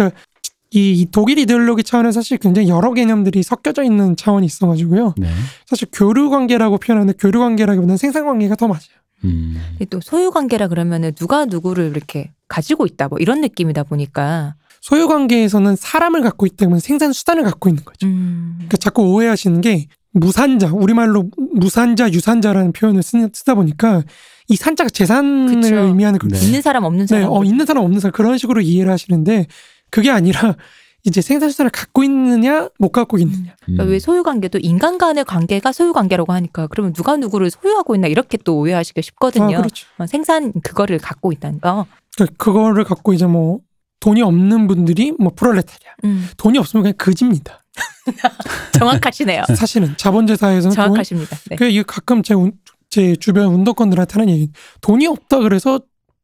[0.72, 5.14] 이, 이 독일 이데올로기 차원은 사실 굉장히 여러 개념들이 섞여져 있는 차원이 있어가지고요.
[5.16, 5.28] 네.
[5.66, 9.00] 사실 교류 관계라고 표현하는데 교류 관계라기보다는 생산 관계가 더 맞아요.
[9.24, 9.60] 음.
[9.90, 15.76] 또 소유 관계라 그러면은 누가 누구를 이렇게 가지고 있다 뭐 이런 느낌이다 보니까 소유 관계에서는
[15.76, 18.06] 사람을 갖고 있기 때문에 생산 수단을 갖고 있는 거죠.
[18.06, 18.54] 음.
[18.56, 24.02] 그러니까 자꾸 오해하시는 게 무산자, 우리말로 무산자, 유산자라는 표현을 쓰, 다 보니까
[24.48, 25.76] 이 산자가 재산을 그쵸.
[25.76, 26.32] 의미하는 거예요.
[26.32, 26.46] 네.
[26.46, 29.46] 있는 사람 없는 네, 사람 어, 있는 사람 없는 사람 그런 식으로 이해를 하시는데
[29.90, 30.56] 그게 아니라
[31.04, 33.54] 이제 생산 수단을 갖고 있느냐 못 갖고 있느냐.
[33.62, 33.90] 그러니까 음.
[33.90, 38.36] 왜 소유 관계도 인간 간의 관계가 소유 관계라고 하니까 그러면 누가 누구를 소유하고 있나 이렇게
[38.38, 39.56] 또 오해하시기 쉽거든요.
[39.56, 39.86] 아, 그렇죠.
[39.98, 41.86] 어, 생산 그거를 갖고 있다는 거.
[42.16, 43.60] 그러니까 그거를 갖고 이제 뭐
[44.00, 45.90] 돈이 없는 분들이 뭐 프롤레타리아.
[46.04, 47.62] 음, 돈이 없으면 그냥 거지입니다.
[48.72, 49.44] 정확하시네요.
[49.54, 51.36] 사실은 돈, 정확하십니다.
[51.50, 51.56] 네.
[51.56, 52.52] 그 이게 가끔 제, 운-
[52.88, 55.80] 제 주변 운동권들한테 하는 얘기 돈이 없다 그래서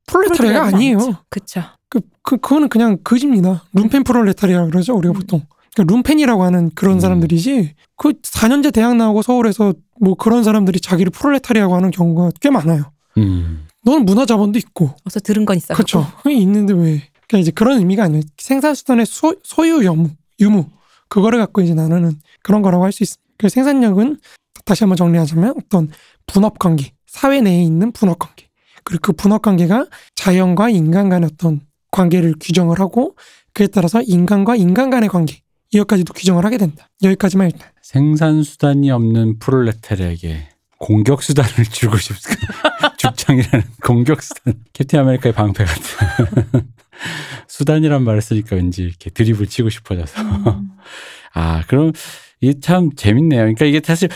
[0.07, 0.99] 프롤레타리아가 아니에요.
[1.29, 1.63] 그렇죠.
[1.89, 3.65] 그, 그 그거는 그냥 거지입니다.
[3.73, 5.15] 룸펜 프롤레타리아 그러죠 우리가 음.
[5.15, 5.43] 보통.
[5.75, 7.01] 그러니까 룸펜이라고 하는 그런 음.
[7.01, 7.75] 사람들이지.
[7.97, 12.91] 그 4년제 대학 나오고 서울에서 뭐 그런 사람들이 자기를 프롤레타리아고 하는 경우가 꽤 많아요.
[13.19, 13.67] 음.
[13.85, 14.95] 너는 문화 자본도 있고.
[15.05, 15.75] 어서 들은 건 있어.
[15.75, 16.11] 그렇죠.
[16.23, 17.03] 그게 있는데 왜?
[17.29, 18.23] 그러니까 이제 그런 의미가 아니에요.
[18.39, 20.11] 생산수단의 소, 소유 유무,
[20.41, 20.67] 유무
[21.09, 22.13] 그거를 갖고 이제 나누는
[22.43, 23.23] 그런 거라고 할 수 있습니다.
[23.39, 24.19] 그래서 생산력은
[24.65, 25.91] 다시 한번 정리하자면 어떤
[26.27, 28.49] 분업 관계, 사회 내에 있는 분업 관계,
[28.85, 31.61] 그리고 그 분업 관계가 자연과 인간 간의 어떤
[31.91, 33.17] 관계를 규정을 하고
[33.53, 35.41] 그에 따라서 인간과 인간 간의 관계
[35.73, 36.89] 이것까지도 규정을 하게 된다.
[37.03, 37.69] 여기까지만 일단.
[37.83, 40.49] 생산 수단이 없는 프롤레타리에게
[40.79, 42.97] 공격 수단을 주고 싶습니다.
[42.97, 44.55] 죽창이라는 공격 수단.
[44.73, 46.69] 캡틴 아메리카의 방패 같은
[47.49, 50.21] 수단이란 말을 쓰니까 왠지 이렇게 드립을 치고 싶어져서.
[50.23, 50.69] 음.
[51.35, 51.93] 아, 그럼
[52.41, 53.41] 이게 참 재밌네요.
[53.43, 54.09] 그러니까 이게 사실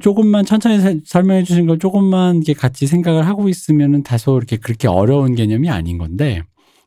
[0.00, 4.88] 조금만 천천히 사- 설명해 주신 걸 조금만 이렇게 같이 생각을 하고 있으면은 다소 이렇게 그렇게
[4.88, 6.42] 어려운 개념이 아닌 건데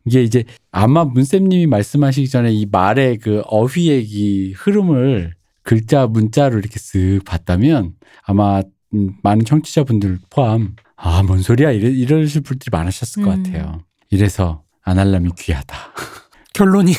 [0.05, 6.80] 이게 이제 아마 문쌤님이 말씀하시기 전에 이 말의 그 어휘의 이 흐름을 글자 문자로 이렇게
[6.80, 8.61] 쓱 봤다면 아마
[8.94, 13.44] 음, 많은 청취자분들 포함 아 뭔 소리야 이래, 이러실 분들이 많으셨을 것 음.
[13.44, 13.81] 같아요.
[14.10, 15.76] 이래서 아날람이 귀하다.
[16.53, 16.93] 결론이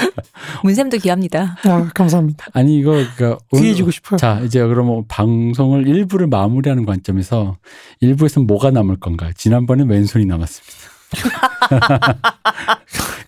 [0.64, 1.56] 문쌤도 귀합니다.
[1.64, 2.46] 아 감사합니다.
[2.52, 4.18] 아니 이거 그러니까 귀해지고 싶어요.
[4.18, 7.58] 자, 이제 그러면 방송을 일부를 마무리하는 관점에서
[8.00, 9.30] 일부에서 뭐가 남을 건가?
[9.36, 10.88] 지난번에 왼손이 남았습니다.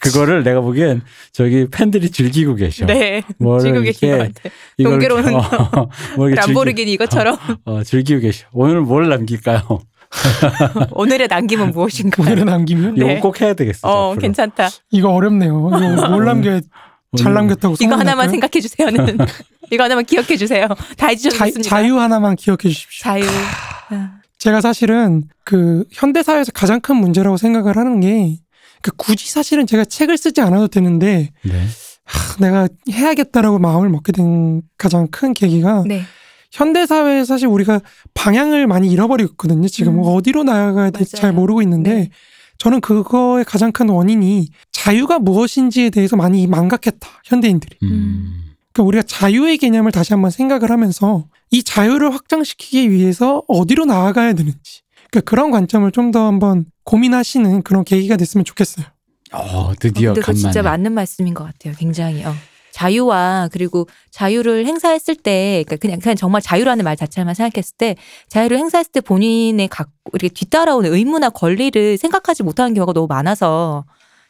[0.00, 1.02] 그거를 내가 보기엔
[1.32, 2.86] 저기 팬들이 즐기고 계셔.
[2.86, 3.22] 네.
[3.38, 4.52] 지고 계신 것 같아요.
[4.78, 5.42] 이걸 동계로는 어,
[6.16, 8.46] 뭐 즐기, 람보르기니 이것처럼 어, 즐기고 계셔.
[8.52, 9.60] 오늘 뭘 남길까요?
[10.92, 12.26] 오늘의 남김은 무엇인가요?
[12.26, 13.12] 오늘은 남기면 네.
[13.14, 13.88] 이거 꼭 해야 되겠어.
[13.88, 14.20] 어, 앞으로.
[14.20, 14.68] 괜찮다.
[14.90, 15.70] 이거 어렵네요.
[15.72, 16.60] 이거 뭘 남겨
[17.16, 18.28] 잘 오늘 남겼다고 이거 하나만?
[18.30, 19.18] 생각해 주세요는
[19.70, 20.66] 이거 하나만 기억해 주세요.
[20.68, 21.62] 다 자, 해주셨습니다.
[21.62, 23.02] 자유 하나만 기억해 주십시오.
[23.02, 23.22] 자유.
[23.90, 28.38] 아, 제가 사실은 그 현대 사회에서 가장 큰 문제라고 생각을 하는 게
[28.82, 31.66] 그 굳이 사실은 제가 책을 쓰지 않아도 되는데 네.
[32.04, 36.02] 하, 내가 해야겠다라고 마음을 먹게 된 가장 큰 계기가 네.
[36.50, 37.80] 현대 사회에 사실 우리가
[38.14, 39.68] 방향을 많이 잃어버리고 있거든요.
[39.68, 40.02] 지금 음.
[40.04, 41.40] 어디로 나아가야 될지 잘 맞아요.
[41.40, 42.10] 모르고 있는데 네.
[42.58, 47.08] 저는 그거의 가장 큰 원인이 자유가 무엇인지에 대해서 많이 망각했다.
[47.24, 47.76] 현대인들이.
[47.84, 48.52] 음.
[48.72, 54.82] 그러니까 우리가 자유의 개념을 다시 한번 생각을 하면서 이 자유를 확장시키기 위해서 어디로 나아가야 되는지
[55.10, 58.86] 그러니까 그런 관점을 좀 더 한번 고민하시는 그런 계기가 됐으면 좋겠어요.
[59.32, 60.40] 어, 드디어 근데 그거 간만에.
[60.40, 61.74] 진짜 맞는 말씀인 것 같아요.
[61.78, 62.24] 굉장히.
[62.24, 62.34] 어.
[62.72, 67.96] 자유와 그리고 자유를 행사했을 때 그러니까 그냥 그냥 정말 자유라는 말 자체만 생각했을 때
[68.28, 73.84] 자유를 행사했을 때 본인의 갖고 이렇게 뒤따라오는 의무나 권리를 생각하지 못하는 경우가 너무 많아서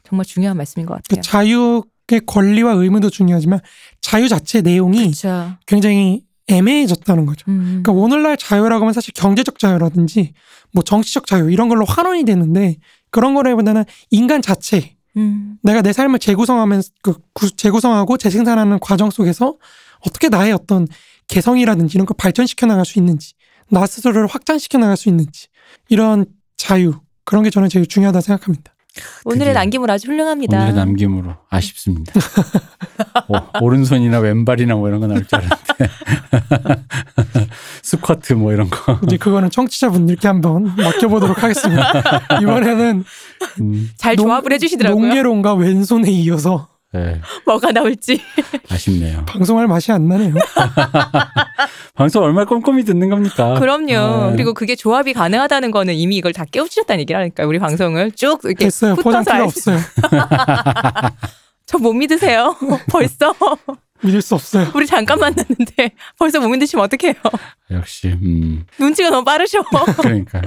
[0.04, 1.22] 정말 중요한 말씀인 것그 같아요.
[1.22, 1.82] 자유의
[2.26, 3.60] 권리와 의무도 중요하지만
[4.00, 5.52] 자유 자체 내용이 그렇죠.
[5.66, 7.44] 굉장히 애매해졌다는 거죠.
[7.48, 7.80] 음.
[7.82, 10.32] 그러니까 오늘날 자유라고 하면 사실 경제적 자유라든지
[10.72, 12.76] 뭐 정치적 자유 이런 걸로 환원이 되는데
[13.10, 15.56] 그런 거라기보다는 인간 자체 음.
[15.62, 19.56] 내가 내 삶을 재구성하면서 그 구- 재구성하고 재생산하는 과정 속에서
[20.00, 20.86] 어떻게 나의 어떤
[21.28, 23.34] 개성이라든지 이런 걸 발전시켜 나갈 수 있는지
[23.70, 25.48] 나 스스로를 확장시켜 나갈 수 있는지
[25.88, 26.26] 이런
[26.56, 28.72] 자유 그런 게 저는 제일 중요하다 생각합니다.
[29.24, 29.54] 오늘의.
[29.54, 30.56] 남김을 아주 훌륭합니다.
[30.56, 32.12] 오늘의 남김으로 아쉽습니다.
[33.28, 35.90] 오, 오른손이나 왼발이나 뭐 이런 거 나올 줄 알았는데
[37.82, 38.98] 스쿼트 뭐 이런 거.
[39.04, 41.92] 이제 그거는 청취자분들께 한번 맡겨보도록 하겠습니다.
[42.42, 43.04] 이번에는
[43.60, 45.06] 음, 잘 농- 조합을 해주시더라고요.
[45.06, 48.20] 농계론과 왼손에 이어서 네, 뭐가 나올지.
[48.68, 49.24] 아쉽네요.
[49.26, 50.34] 방송할 맛이 안 나네요.
[51.94, 53.58] 방송 얼마나 꼼꼼히 듣는 겁니까?
[53.60, 54.30] 그럼요.
[54.30, 54.32] 네.
[54.32, 58.96] 그리고 그게 조합이 가능하다는 거는 이미 이걸 다 깨우치셨다는 얘기라니까 우리 방송을 쭉 이렇게 됐어요.
[58.96, 59.78] 포장 필요 알- 없어요.
[61.66, 62.56] 저 못 믿으세요.
[62.90, 63.32] 벌써
[64.02, 64.72] 믿을 수 없어요.
[64.74, 67.14] 우리 잠깐 만났는데 벌써 못 믿으시면 어떡해요.
[67.70, 69.62] 역시 음, 눈치가 너무 빠르셔.
[70.02, 70.42] 그러니까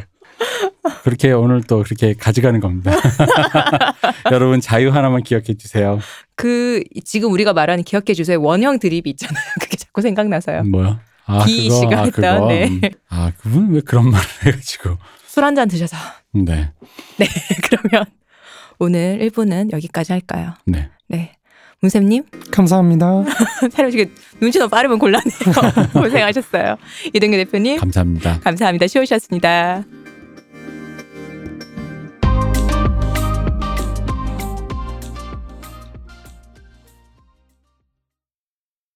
[1.03, 2.91] 그렇게 오늘 또 그렇게 가져가는 겁니다.
[4.31, 5.99] 여러분 자유 하나만 기억해 주세요.
[6.35, 8.41] 그 지금 우리가 말하는 기억해 주세요.
[8.41, 9.43] 원형 드립이 있잖아요.
[9.61, 10.63] 그게 자꾸 생각나서요.
[10.63, 10.99] 뭐요?
[11.25, 12.47] 아, 기 그거, 씨가 아, 했던, 그거.
[12.47, 12.67] 네.
[12.67, 12.81] 음.
[13.09, 14.97] 아, 그분 왜 그런 말을 해가지고.
[15.27, 15.95] 술 한 잔 드셔서.
[16.33, 16.71] 네,
[17.17, 17.27] 네.
[17.63, 18.05] 그러면
[18.79, 20.53] 오늘 1부는 여기까지 할까요?
[20.65, 20.89] 네.
[21.07, 21.35] 네.
[21.81, 23.23] 문쌤님, 감사합니다.
[23.71, 24.05] 사람 지금
[24.39, 25.91] 눈치 너무 빠르면 곤란해요.
[25.93, 26.77] 고생하셨어요.
[27.13, 28.39] 이동규 대표님, 감사합니다.
[28.41, 28.87] 감사합니다.
[28.87, 29.83] 쉬우셨습니다.